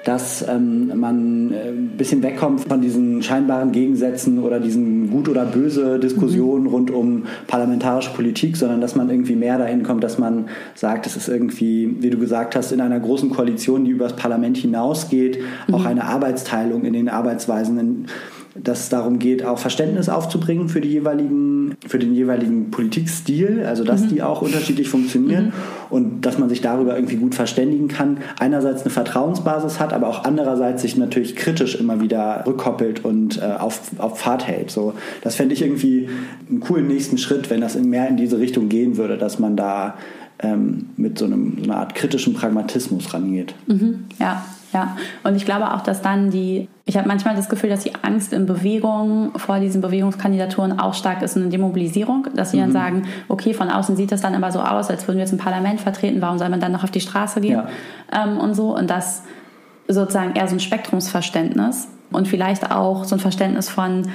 dass 0.04 0.46
ähm, 0.48 0.92
man 1.00 1.52
äh, 1.52 1.70
ein 1.70 1.98
bisschen 1.98 2.22
wegkommt 2.24 2.62
von 2.62 2.82
diesen 2.82 3.24
scheinbaren 3.24 3.72
Gegensätzen 3.72 4.40
oder 4.40 4.60
diesen 4.60 5.10
gut 5.10 5.30
oder 5.30 5.46
böse 5.46 6.00
Diskussionen 6.00 6.64
mhm. 6.64 6.70
rund 6.70 6.92
um 6.92 7.24
parlamentarische 7.48 8.12
Politik, 8.12 8.58
sondern 8.58 8.82
dass 8.82 8.96
man 8.96 9.10
irgendwie 9.10 9.36
mehr 9.36 9.58
dahin 9.58 9.84
kommt, 9.84 10.04
dass 10.04 10.18
man 10.18 10.48
sagt, 10.76 11.06
es 11.06 11.16
ist 11.16 11.30
irgendwie, 11.30 11.96
wie 12.00 12.10
du 12.10 12.18
gesagt 12.18 12.56
hast, 12.56 12.72
in 12.72 12.82
einer 12.82 13.00
großen 13.00 13.30
Koalition, 13.30 13.86
die 13.86 13.92
über 13.92 14.06
das 14.06 14.16
Parlament 14.16 14.58
hinausgeht, 14.58 15.40
mhm. 15.68 15.76
auch 15.76 15.86
eine 15.86 16.04
Arbeitsteilung 16.06 16.84
in 16.84 16.94
den 16.94 17.10
Arbeitsweisen. 17.10 17.80
In, 17.80 18.06
dass 18.56 18.82
es 18.82 18.90
darum 18.90 19.18
geht, 19.18 19.44
auch 19.44 19.58
Verständnis 19.58 20.10
aufzubringen 20.10 20.70
für, 20.70 20.80
die 20.80 20.90
jeweiligen, 20.90 21.76
für 21.88 21.98
den 21.98 22.14
jeweiligen 22.14 22.70
Politikstil, 22.70 23.64
also 23.66 23.84
dass 23.84 24.02
mhm. 24.02 24.10
die 24.10 24.22
auch 24.22 24.42
unterschiedlich 24.42 24.90
funktionieren 24.90 25.46
mhm. 25.46 25.52
und 25.90 26.22
dass 26.22 26.38
man 26.38 26.50
sich 26.50 26.62
darüber 26.62 26.96
irgendwie 26.96 27.16
gut 27.16 27.34
verständigen 27.34 27.88
kann. 27.88 28.18
Einerseits 28.40 28.84
eine 28.84 28.92
Vertrauensbasis 28.92 29.80
hat, 29.80 29.92
aber 29.92 30.08
auch 30.08 30.24
andererseits 30.24 30.84
sich 30.84 30.98
natürlich 30.98 31.36
kritisch 31.36 31.76
immer 31.76 32.00
wieder 32.00 32.44
rückkoppelt 32.46 33.04
und 33.04 33.42
äh, 33.42 33.56
auf, 33.58 33.82
auf 33.98 34.20
Pfad 34.20 34.48
hält. 34.48 34.70
So, 34.70 34.94
das 35.22 35.36
fände 35.36 35.54
ich 35.54 35.64
irgendwie 35.64 36.10
einen 36.48 36.60
coolen 36.60 36.88
nächsten 36.88 37.18
Schritt, 37.18 37.50
wenn 37.50 37.62
das 37.62 37.76
mehr 37.76 38.08
in 38.08 38.18
diese 38.18 38.38
Richtung 38.38 38.70
gehen 38.70 38.98
würde, 38.98 39.18
dass 39.18 39.40
man 39.40 39.58
da 39.58 39.96
ähm, 40.40 40.90
mit 40.96 41.18
so, 41.18 41.26
einem, 41.26 41.58
so 41.58 41.64
einer 41.64 41.78
Art 41.78 41.96
kritischen 41.96 42.34
Pragmatismus 42.34 43.14
rangeht. 43.14 43.56
Mhm. 43.66 44.06
Ja, 44.20 44.46
ja, 44.74 44.98
und 45.24 45.36
ich 45.36 45.46
glaube 45.46 45.74
auch, 45.74 45.82
dass 45.82 46.02
dann 46.02 46.32
die, 46.32 46.68
ich 46.86 46.98
habe 46.98 47.08
manchmal 47.08 47.36
das 47.36 47.48
Gefühl, 47.48 47.70
dass 47.70 47.84
die 47.84 47.94
Angst 48.02 48.34
in 48.34 48.46
Bewegung 48.46 49.32
vor 49.38 49.60
diesen 49.60 49.82
Bewegungskandidaturen 49.82 50.80
auch 50.80 50.96
stark 50.96 51.22
ist, 51.22 51.38
eine 51.38 51.50
Demobilisierung, 51.50 52.28
dass 52.36 52.52
sie 52.52 52.58
mhm. 52.58 52.62
dann 52.62 52.72
sagen, 52.72 53.08
okay, 53.28 53.54
von 53.54 53.70
außen 53.70 53.96
sieht 53.96 54.12
das 54.12 54.22
dann 54.22 54.34
aber 54.36 54.52
so 54.52 54.60
aus, 54.60 54.90
als 54.90 55.08
würden 55.08 55.18
wir 55.18 55.24
jetzt 55.24 55.34
ein 55.34 55.38
Parlament 55.38 55.80
vertreten, 55.80 56.22
warum 56.22 56.40
soll 56.40 56.50
man 56.50 56.60
dann 56.60 56.72
noch 56.72 56.84
auf 56.84 56.92
die 56.92 57.02
Straße 57.02 57.40
gehen 57.40 57.62
ja. 58.12 58.24
ähm, 58.24 58.38
und 58.40 58.56
so. 58.56 58.76
Und 58.76 58.90
das 58.90 59.24
sozusagen 59.88 60.36
eher 60.36 60.48
so 60.48 60.56
ein 60.56 60.60
Spektrumsverständnis 60.60 61.88
und 62.12 62.28
vielleicht 62.28 62.72
auch 62.72 63.04
so 63.04 63.16
ein 63.16 63.20
Verständnis 63.20 63.70
von, 63.70 64.08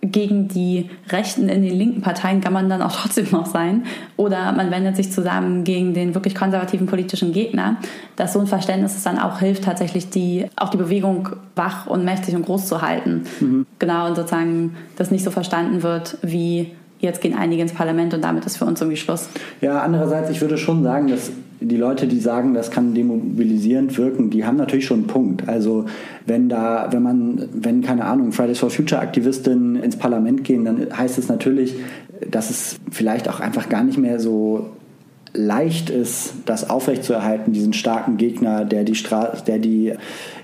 gegen 0.00 0.48
die 0.48 0.90
Rechten 1.08 1.48
in 1.48 1.62
den 1.62 1.76
linken 1.76 2.02
Parteien 2.02 2.40
kann 2.40 2.52
man 2.52 2.68
dann 2.68 2.82
auch 2.82 2.92
trotzdem 3.02 3.26
noch 3.30 3.46
sein. 3.46 3.84
Oder 4.16 4.52
man 4.52 4.70
wendet 4.70 4.96
sich 4.96 5.10
zusammen 5.10 5.64
gegen 5.64 5.94
den 5.94 6.14
wirklich 6.14 6.34
konservativen 6.34 6.86
politischen 6.86 7.32
Gegner. 7.32 7.76
Dass 8.16 8.32
so 8.32 8.40
ein 8.40 8.46
Verständnis 8.46 8.96
es 8.96 9.02
dann 9.02 9.18
auch 9.18 9.40
hilft, 9.40 9.64
tatsächlich 9.64 10.10
die, 10.10 10.46
auch 10.56 10.70
die 10.70 10.76
Bewegung 10.76 11.30
wach 11.56 11.86
und 11.86 12.04
mächtig 12.04 12.34
und 12.36 12.46
groß 12.46 12.66
zu 12.66 12.82
halten. 12.82 13.24
Mhm. 13.40 13.66
Genau, 13.78 14.06
und 14.06 14.16
sozusagen 14.16 14.76
das 14.96 15.10
nicht 15.10 15.24
so 15.24 15.30
verstanden 15.30 15.82
wird 15.82 16.18
wie 16.22 16.72
jetzt 16.98 17.20
gehen 17.20 17.34
einige 17.34 17.62
ins 17.62 17.72
Parlament 17.72 18.14
und 18.14 18.22
damit 18.22 18.44
ist 18.46 18.56
für 18.56 18.64
uns 18.64 18.80
irgendwie 18.80 18.96
Schluss. 18.96 19.28
Ja, 19.60 19.80
andererseits, 19.82 20.30
ich 20.30 20.40
würde 20.40 20.58
schon 20.58 20.82
sagen, 20.82 21.08
dass 21.08 21.30
die 21.60 21.76
Leute, 21.76 22.06
die 22.06 22.20
sagen, 22.20 22.54
das 22.54 22.70
kann 22.70 22.94
demobilisierend 22.94 23.96
wirken, 23.98 24.30
die 24.30 24.44
haben 24.44 24.56
natürlich 24.56 24.86
schon 24.86 24.98
einen 24.98 25.06
Punkt. 25.08 25.48
Also 25.48 25.86
wenn 26.26 26.48
da, 26.48 26.88
wenn 26.92 27.02
man, 27.02 27.48
wenn 27.52 27.82
keine 27.82 28.04
Ahnung, 28.04 28.32
Fridays 28.32 28.58
for 28.58 28.70
Future 28.70 29.00
Aktivistinnen 29.00 29.76
ins 29.76 29.96
Parlament 29.96 30.44
gehen, 30.44 30.64
dann 30.64 30.86
heißt 30.96 31.18
es 31.18 31.28
natürlich, 31.28 31.74
dass 32.30 32.50
es 32.50 32.76
vielleicht 32.90 33.28
auch 33.28 33.40
einfach 33.40 33.68
gar 33.68 33.82
nicht 33.82 33.98
mehr 33.98 34.20
so 34.20 34.70
leicht 35.34 35.90
ist, 35.90 36.34
das 36.46 36.70
aufrechtzuerhalten, 36.70 37.52
diesen 37.52 37.72
starken 37.72 38.16
Gegner, 38.16 38.64
der 38.64 38.84
die, 38.84 38.94
Stra 38.94 39.32
der 39.46 39.58
die 39.58 39.94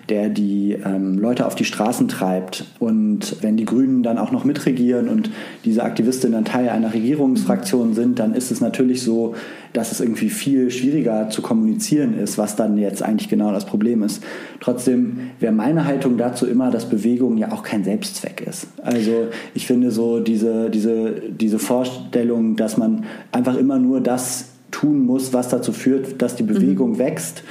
der 0.08 0.28
die 0.28 0.76
ähm, 0.84 1.18
Leute 1.18 1.46
auf 1.46 1.54
die 1.54 1.64
Straßen 1.64 2.08
treibt. 2.08 2.64
Und 2.78 3.36
wenn 3.42 3.56
die 3.56 3.64
Grünen 3.64 4.02
dann 4.02 4.18
auch 4.18 4.32
noch 4.32 4.44
mitregieren 4.44 5.08
und 5.08 5.30
diese 5.64 5.82
Aktivistinnen 5.82 6.34
dann 6.34 6.44
Teil 6.44 6.68
einer 6.68 6.92
Regierungsfraktion 6.92 7.94
sind, 7.94 8.18
dann 8.18 8.34
ist 8.34 8.50
es 8.50 8.60
natürlich 8.60 9.02
so, 9.02 9.34
dass 9.72 9.90
es 9.90 10.00
irgendwie 10.00 10.28
viel 10.28 10.70
schwieriger 10.70 11.30
zu 11.30 11.42
kommunizieren 11.42 12.16
ist, 12.16 12.38
was 12.38 12.54
dann 12.54 12.78
jetzt 12.78 13.02
eigentlich 13.02 13.28
genau 13.28 13.52
das 13.52 13.66
Problem 13.66 14.02
ist. 14.02 14.22
Trotzdem 14.60 15.30
wäre 15.40 15.52
meine 15.52 15.84
Haltung 15.84 16.16
dazu 16.16 16.46
immer, 16.46 16.70
dass 16.70 16.88
Bewegung 16.88 17.38
ja 17.38 17.50
auch 17.50 17.62
kein 17.62 17.82
Selbstzweck 17.82 18.40
ist. 18.46 18.68
Also 18.82 19.28
ich 19.54 19.66
finde 19.66 19.90
so 19.90 20.20
diese, 20.20 20.70
diese, 20.70 21.14
diese 21.28 21.58
Vorstellung, 21.58 22.56
dass 22.56 22.76
man 22.76 23.04
einfach 23.32 23.56
immer 23.56 23.78
nur 23.78 24.00
das 24.00 24.50
tun 24.70 25.04
muss, 25.06 25.32
was 25.32 25.48
dazu 25.48 25.72
führt, 25.72 26.20
dass 26.20 26.36
die 26.36 26.42
Bewegung 26.42 26.92
mhm. 26.92 26.98
wächst, 26.98 27.42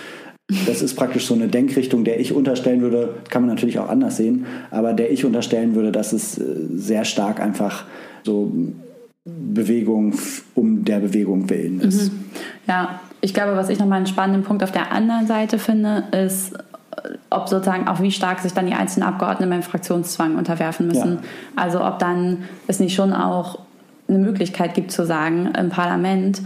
das 0.65 0.81
ist 0.81 0.95
praktisch 0.95 1.25
so 1.25 1.33
eine 1.33 1.47
Denkrichtung, 1.47 2.03
der 2.03 2.19
ich 2.19 2.33
unterstellen 2.33 2.81
würde, 2.81 3.15
kann 3.29 3.43
man 3.43 3.49
natürlich 3.49 3.79
auch 3.79 3.89
anders 3.89 4.17
sehen, 4.17 4.45
aber 4.71 4.93
der 4.93 5.11
ich 5.11 5.25
unterstellen 5.25 5.75
würde, 5.75 5.91
dass 5.91 6.13
es 6.13 6.37
äh, 6.37 6.43
sehr 6.75 7.05
stark 7.05 7.39
einfach 7.39 7.85
so 8.23 8.51
Bewegung 9.25 10.15
um 10.55 10.83
der 10.83 10.99
Bewegung 10.99 11.49
willen 11.49 11.79
ist. 11.81 12.11
Mhm. 12.11 12.25
Ja, 12.67 12.99
ich 13.21 13.33
glaube, 13.33 13.55
was 13.55 13.69
ich 13.69 13.79
nochmal 13.79 13.97
einen 13.97 14.07
spannenden 14.07 14.43
Punkt 14.43 14.63
auf 14.63 14.71
der 14.71 14.91
anderen 14.91 15.27
Seite 15.27 15.59
finde, 15.59 16.03
ist, 16.11 16.53
ob 17.29 17.47
sozusagen 17.47 17.87
auch 17.87 18.01
wie 18.01 18.11
stark 18.11 18.39
sich 18.39 18.53
dann 18.53 18.67
die 18.67 18.73
einzelnen 18.73 19.07
Abgeordneten 19.07 19.49
beim 19.49 19.63
Fraktionszwang 19.63 20.35
unterwerfen 20.35 20.87
müssen. 20.87 21.13
Ja. 21.13 21.21
Also 21.55 21.83
ob 21.83 21.99
dann 21.99 22.43
es 22.67 22.79
nicht 22.79 22.95
schon 22.95 23.13
auch 23.13 23.59
eine 24.07 24.19
Möglichkeit 24.19 24.73
gibt 24.73 24.91
zu 24.91 25.05
sagen 25.05 25.53
im 25.57 25.69
Parlament, 25.69 26.41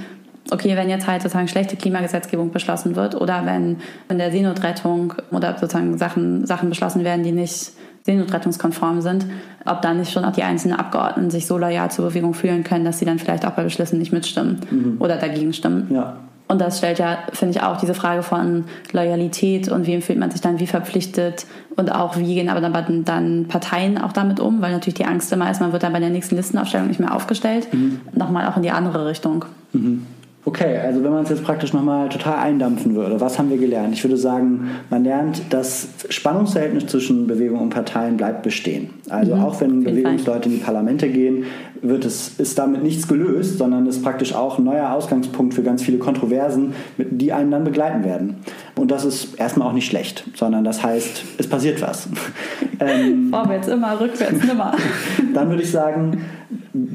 okay, 0.51 0.75
wenn 0.75 0.89
jetzt 0.89 1.07
halt 1.07 1.21
sozusagen 1.21 1.47
schlechte 1.47 1.75
Klimagesetzgebung 1.75 2.51
beschlossen 2.51 2.95
wird 2.95 3.15
oder 3.15 3.45
wenn 3.45 3.77
in 4.09 4.17
der 4.17 4.31
Seenotrettung 4.31 5.13
oder 5.31 5.57
sozusagen 5.57 5.97
Sachen, 5.97 6.45
Sachen 6.45 6.69
beschlossen 6.69 7.03
werden, 7.03 7.23
die 7.23 7.31
nicht 7.31 7.71
seenotrettungskonform 8.03 9.01
sind, 9.01 9.25
ob 9.65 9.81
dann 9.81 9.99
nicht 9.99 10.11
schon 10.11 10.23
auch 10.25 10.31
die 10.31 10.43
einzelnen 10.43 10.77
Abgeordneten 10.77 11.29
sich 11.29 11.45
so 11.45 11.57
loyal 11.57 11.91
zur 11.91 12.05
Bewegung 12.07 12.33
fühlen 12.33 12.63
können, 12.63 12.85
dass 12.85 12.99
sie 12.99 13.05
dann 13.05 13.19
vielleicht 13.19 13.45
auch 13.45 13.51
bei 13.51 13.63
Beschlüssen 13.63 13.99
nicht 13.99 14.13
mitstimmen 14.13 14.61
mhm. 14.71 14.95
oder 14.99 15.17
dagegen 15.17 15.53
stimmen. 15.53 15.87
Ja. 15.93 16.17
Und 16.47 16.61
das 16.61 16.77
stellt 16.77 16.97
ja, 16.97 17.17
finde 17.33 17.57
ich, 17.57 17.61
auch 17.61 17.75
diese 17.75 17.93
Frage 17.93 18.23
von 18.23 18.63
Loyalität 18.93 19.67
und 19.67 19.85
wem 19.85 20.01
fühlt 20.01 20.17
man 20.17 20.31
sich 20.31 20.39
dann 20.39 20.61
wie 20.61 20.67
verpflichtet 20.67 21.45
und 21.75 21.91
auch 21.91 22.17
wie 22.17 22.35
gehen 22.35 22.47
aber 22.47 22.61
dann, 22.61 23.03
dann 23.03 23.45
Parteien 23.49 23.97
auch 23.97 24.13
damit 24.13 24.39
um, 24.39 24.61
weil 24.61 24.71
natürlich 24.71 24.95
die 24.95 25.05
Angst 25.05 25.31
immer 25.33 25.51
ist, 25.51 25.59
man 25.59 25.73
wird 25.73 25.83
dann 25.83 25.91
bei 25.91 25.99
der 25.99 26.09
nächsten 26.09 26.37
Listenaufstellung 26.37 26.87
nicht 26.87 27.01
mehr 27.01 27.13
aufgestellt. 27.13 27.67
Mhm. 27.73 27.99
Nochmal 28.13 28.47
auch 28.47 28.55
in 28.55 28.63
die 28.63 28.71
andere 28.71 29.05
Richtung. 29.05 29.43
Mhm. 29.73 30.05
Okay, 30.47 30.77
also 30.77 31.03
wenn 31.03 31.11
man 31.11 31.25
es 31.25 31.29
jetzt 31.29 31.43
praktisch 31.43 31.73
nochmal 31.73 32.07
total 32.07 32.37
eindampfen 32.37 32.95
würde, 32.95 33.19
was 33.19 33.37
haben 33.37 33.49
wir 33.49 33.57
gelernt? 33.57 33.93
Ich 33.93 34.01
würde 34.05 34.15
sagen, 34.15 34.69
man 34.89 35.03
lernt, 35.03 35.41
das 35.49 35.89
Spannungsverhältnis 36.07 36.85
zwischen 36.85 37.27
Bewegung 37.27 37.59
und 37.59 37.69
Parteien 37.69 38.15
bleibt 38.15 38.43
bestehen. 38.43 38.91
Also 39.09 39.35
mhm, 39.35 39.43
auch 39.43 39.59
wenn 39.59 39.83
Bewegungsleute 39.83 40.47
in 40.47 40.55
die 40.55 40.61
Parlamente 40.61 41.09
gehen, 41.09 41.47
wird 41.81 42.05
es, 42.05 42.39
ist 42.39 42.57
damit 42.57 42.81
nichts 42.81 43.09
gelöst, 43.09 43.57
sondern 43.57 43.87
ist 43.87 44.01
praktisch 44.01 44.33
auch 44.33 44.57
ein 44.57 44.63
neuer 44.63 44.91
Ausgangspunkt 44.91 45.53
für 45.53 45.63
ganz 45.63 45.83
viele 45.83 45.97
Kontroversen, 45.97 46.75
die 46.97 47.33
einen 47.33 47.51
dann 47.51 47.65
begleiten 47.65 48.05
werden. 48.05 48.37
Und 48.77 48.89
das 48.89 49.03
ist 49.03 49.37
erstmal 49.37 49.67
auch 49.67 49.73
nicht 49.73 49.87
schlecht, 49.87 50.23
sondern 50.33 50.63
das 50.63 50.81
heißt, 50.81 51.25
es 51.39 51.47
passiert 51.47 51.81
was. 51.81 52.07
ähm, 52.79 53.31
Vorwärts 53.31 53.67
immer, 53.67 53.99
rückwärts 53.99 54.45
nimmer. 54.45 54.73
dann 55.33 55.49
würde 55.49 55.63
ich 55.63 55.71
sagen, 55.71 56.21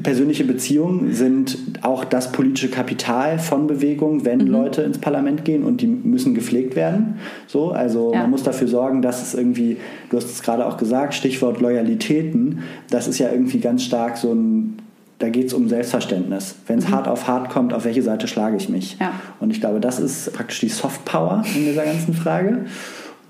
persönliche 0.03 0.43
Beziehungen 0.43 1.13
sind 1.13 1.57
auch 1.81 2.03
das 2.05 2.31
politische 2.31 2.69
Kapital 2.69 3.39
von 3.39 3.67
Bewegung, 3.67 4.25
wenn 4.25 4.39
mhm. 4.39 4.47
Leute 4.47 4.81
ins 4.81 4.97
Parlament 4.97 5.45
gehen 5.45 5.63
und 5.63 5.81
die 5.81 5.87
müssen 5.87 6.33
gepflegt 6.33 6.75
werden. 6.75 7.15
So, 7.47 7.71
also 7.71 8.13
ja. 8.13 8.21
man 8.21 8.29
muss 8.29 8.43
dafür 8.43 8.67
sorgen, 8.67 9.01
dass 9.01 9.21
es 9.21 9.33
irgendwie, 9.33 9.77
du 10.09 10.17
hast 10.17 10.29
es 10.29 10.41
gerade 10.41 10.65
auch 10.65 10.77
gesagt, 10.77 11.13
Stichwort 11.13 11.59
Loyalitäten, 11.61 12.59
das 12.89 13.07
ist 13.07 13.19
ja 13.19 13.31
irgendwie 13.31 13.59
ganz 13.59 13.83
stark 13.83 14.17
so 14.17 14.33
ein 14.33 14.77
da 15.19 15.29
geht 15.29 15.47
es 15.47 15.53
um 15.53 15.69
Selbstverständnis. 15.69 16.55
Wenn 16.67 16.79
es 16.79 16.89
mhm. 16.89 16.95
hart 16.95 17.07
auf 17.07 17.27
hart 17.29 17.49
kommt, 17.49 17.73
auf 17.73 17.85
welche 17.85 18.01
Seite 18.01 18.27
schlage 18.27 18.57
ich 18.57 18.67
mich? 18.67 18.97
Ja. 18.99 19.13
Und 19.39 19.51
ich 19.51 19.61
glaube, 19.61 19.79
das 19.79 19.97
ist 19.97 20.33
praktisch 20.33 20.59
die 20.59 20.67
Soft 20.67 21.05
Power 21.05 21.43
in 21.55 21.63
dieser 21.63 21.85
ganzen 21.85 22.13
Frage. 22.13 22.65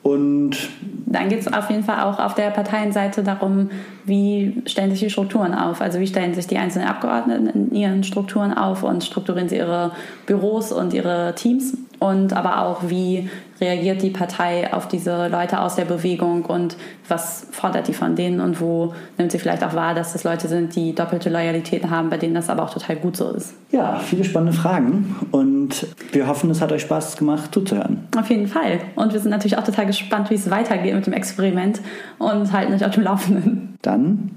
Und 0.03 0.57
dann 1.05 1.29
geht 1.29 1.39
es 1.39 1.51
auf 1.51 1.69
jeden 1.69 1.83
Fall 1.83 2.01
auch 2.01 2.19
auf 2.19 2.35
der 2.35 2.49
Parteienseite 2.49 3.23
darum, 3.23 3.69
wie 4.03 4.61
stellen 4.65 4.91
sich 4.91 4.99
die 4.99 5.09
Strukturen 5.09 5.53
auf. 5.53 5.79
Also 5.79 5.99
wie 5.99 6.07
stellen 6.07 6.33
sich 6.33 6.45
die 6.45 6.57
einzelnen 6.57 6.89
Abgeordneten 6.89 7.47
in 7.47 7.71
ihren 7.73 8.03
Strukturen 8.03 8.53
auf 8.53 8.83
und 8.83 9.03
strukturieren 9.03 9.47
sie 9.47 9.57
ihre 9.57 9.91
Büros 10.25 10.73
und 10.73 10.93
ihre 10.93 11.33
Teams. 11.35 11.77
Und 12.03 12.33
aber 12.33 12.59
auch, 12.63 12.89
wie 12.89 13.29
reagiert 13.61 14.01
die 14.01 14.09
Partei 14.09 14.73
auf 14.73 14.89
diese 14.89 15.29
Leute 15.29 15.61
aus 15.61 15.75
der 15.75 15.85
Bewegung 15.85 16.43
und 16.43 16.75
was 17.07 17.47
fordert 17.51 17.87
die 17.87 17.93
von 17.93 18.17
denen 18.17 18.41
und 18.41 18.59
wo 18.59 18.93
nimmt 19.17 19.31
sie 19.31 19.39
vielleicht 19.39 19.63
auch 19.63 19.73
wahr, 19.73 19.95
dass 19.95 20.11
das 20.11 20.25
Leute 20.25 20.49
sind, 20.49 20.75
die 20.75 20.93
doppelte 20.93 21.29
Loyalität 21.29 21.89
haben, 21.89 22.09
bei 22.09 22.17
denen 22.17 22.33
das 22.33 22.49
aber 22.49 22.63
auch 22.63 22.73
total 22.73 22.97
gut 22.97 23.15
so 23.15 23.31
ist. 23.31 23.53
Ja, 23.71 23.99
viele 23.99 24.25
spannende 24.25 24.51
Fragen 24.51 25.15
und 25.31 25.87
wir 26.11 26.27
hoffen, 26.27 26.49
es 26.49 26.59
hat 26.59 26.73
euch 26.73 26.81
Spaß 26.81 27.15
gemacht 27.15 27.53
zuzuhören. 27.53 28.05
Auf 28.17 28.29
jeden 28.29 28.47
Fall. 28.47 28.81
Und 28.95 29.13
wir 29.13 29.21
sind 29.21 29.31
natürlich 29.31 29.57
auch 29.57 29.63
total 29.63 29.85
gespannt, 29.85 30.29
wie 30.29 30.35
es 30.35 30.51
weitergeht 30.51 30.95
mit 30.95 31.05
dem 31.05 31.13
Experiment 31.13 31.79
und 32.19 32.51
halten 32.51 32.73
euch 32.73 32.83
auf 32.83 32.91
dem 32.91 33.03
Laufenden. 33.03 33.77
Dann 33.81 34.31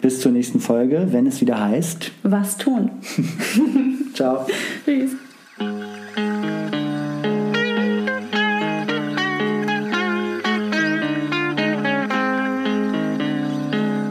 bis 0.00 0.20
zur 0.20 0.32
nächsten 0.32 0.58
Folge, 0.58 1.08
wenn 1.10 1.26
es 1.26 1.42
wieder 1.42 1.60
heißt. 1.60 2.12
Was 2.22 2.56
tun? 2.56 2.92
Ciao. 4.14 4.46
Tschüss. 4.86 5.10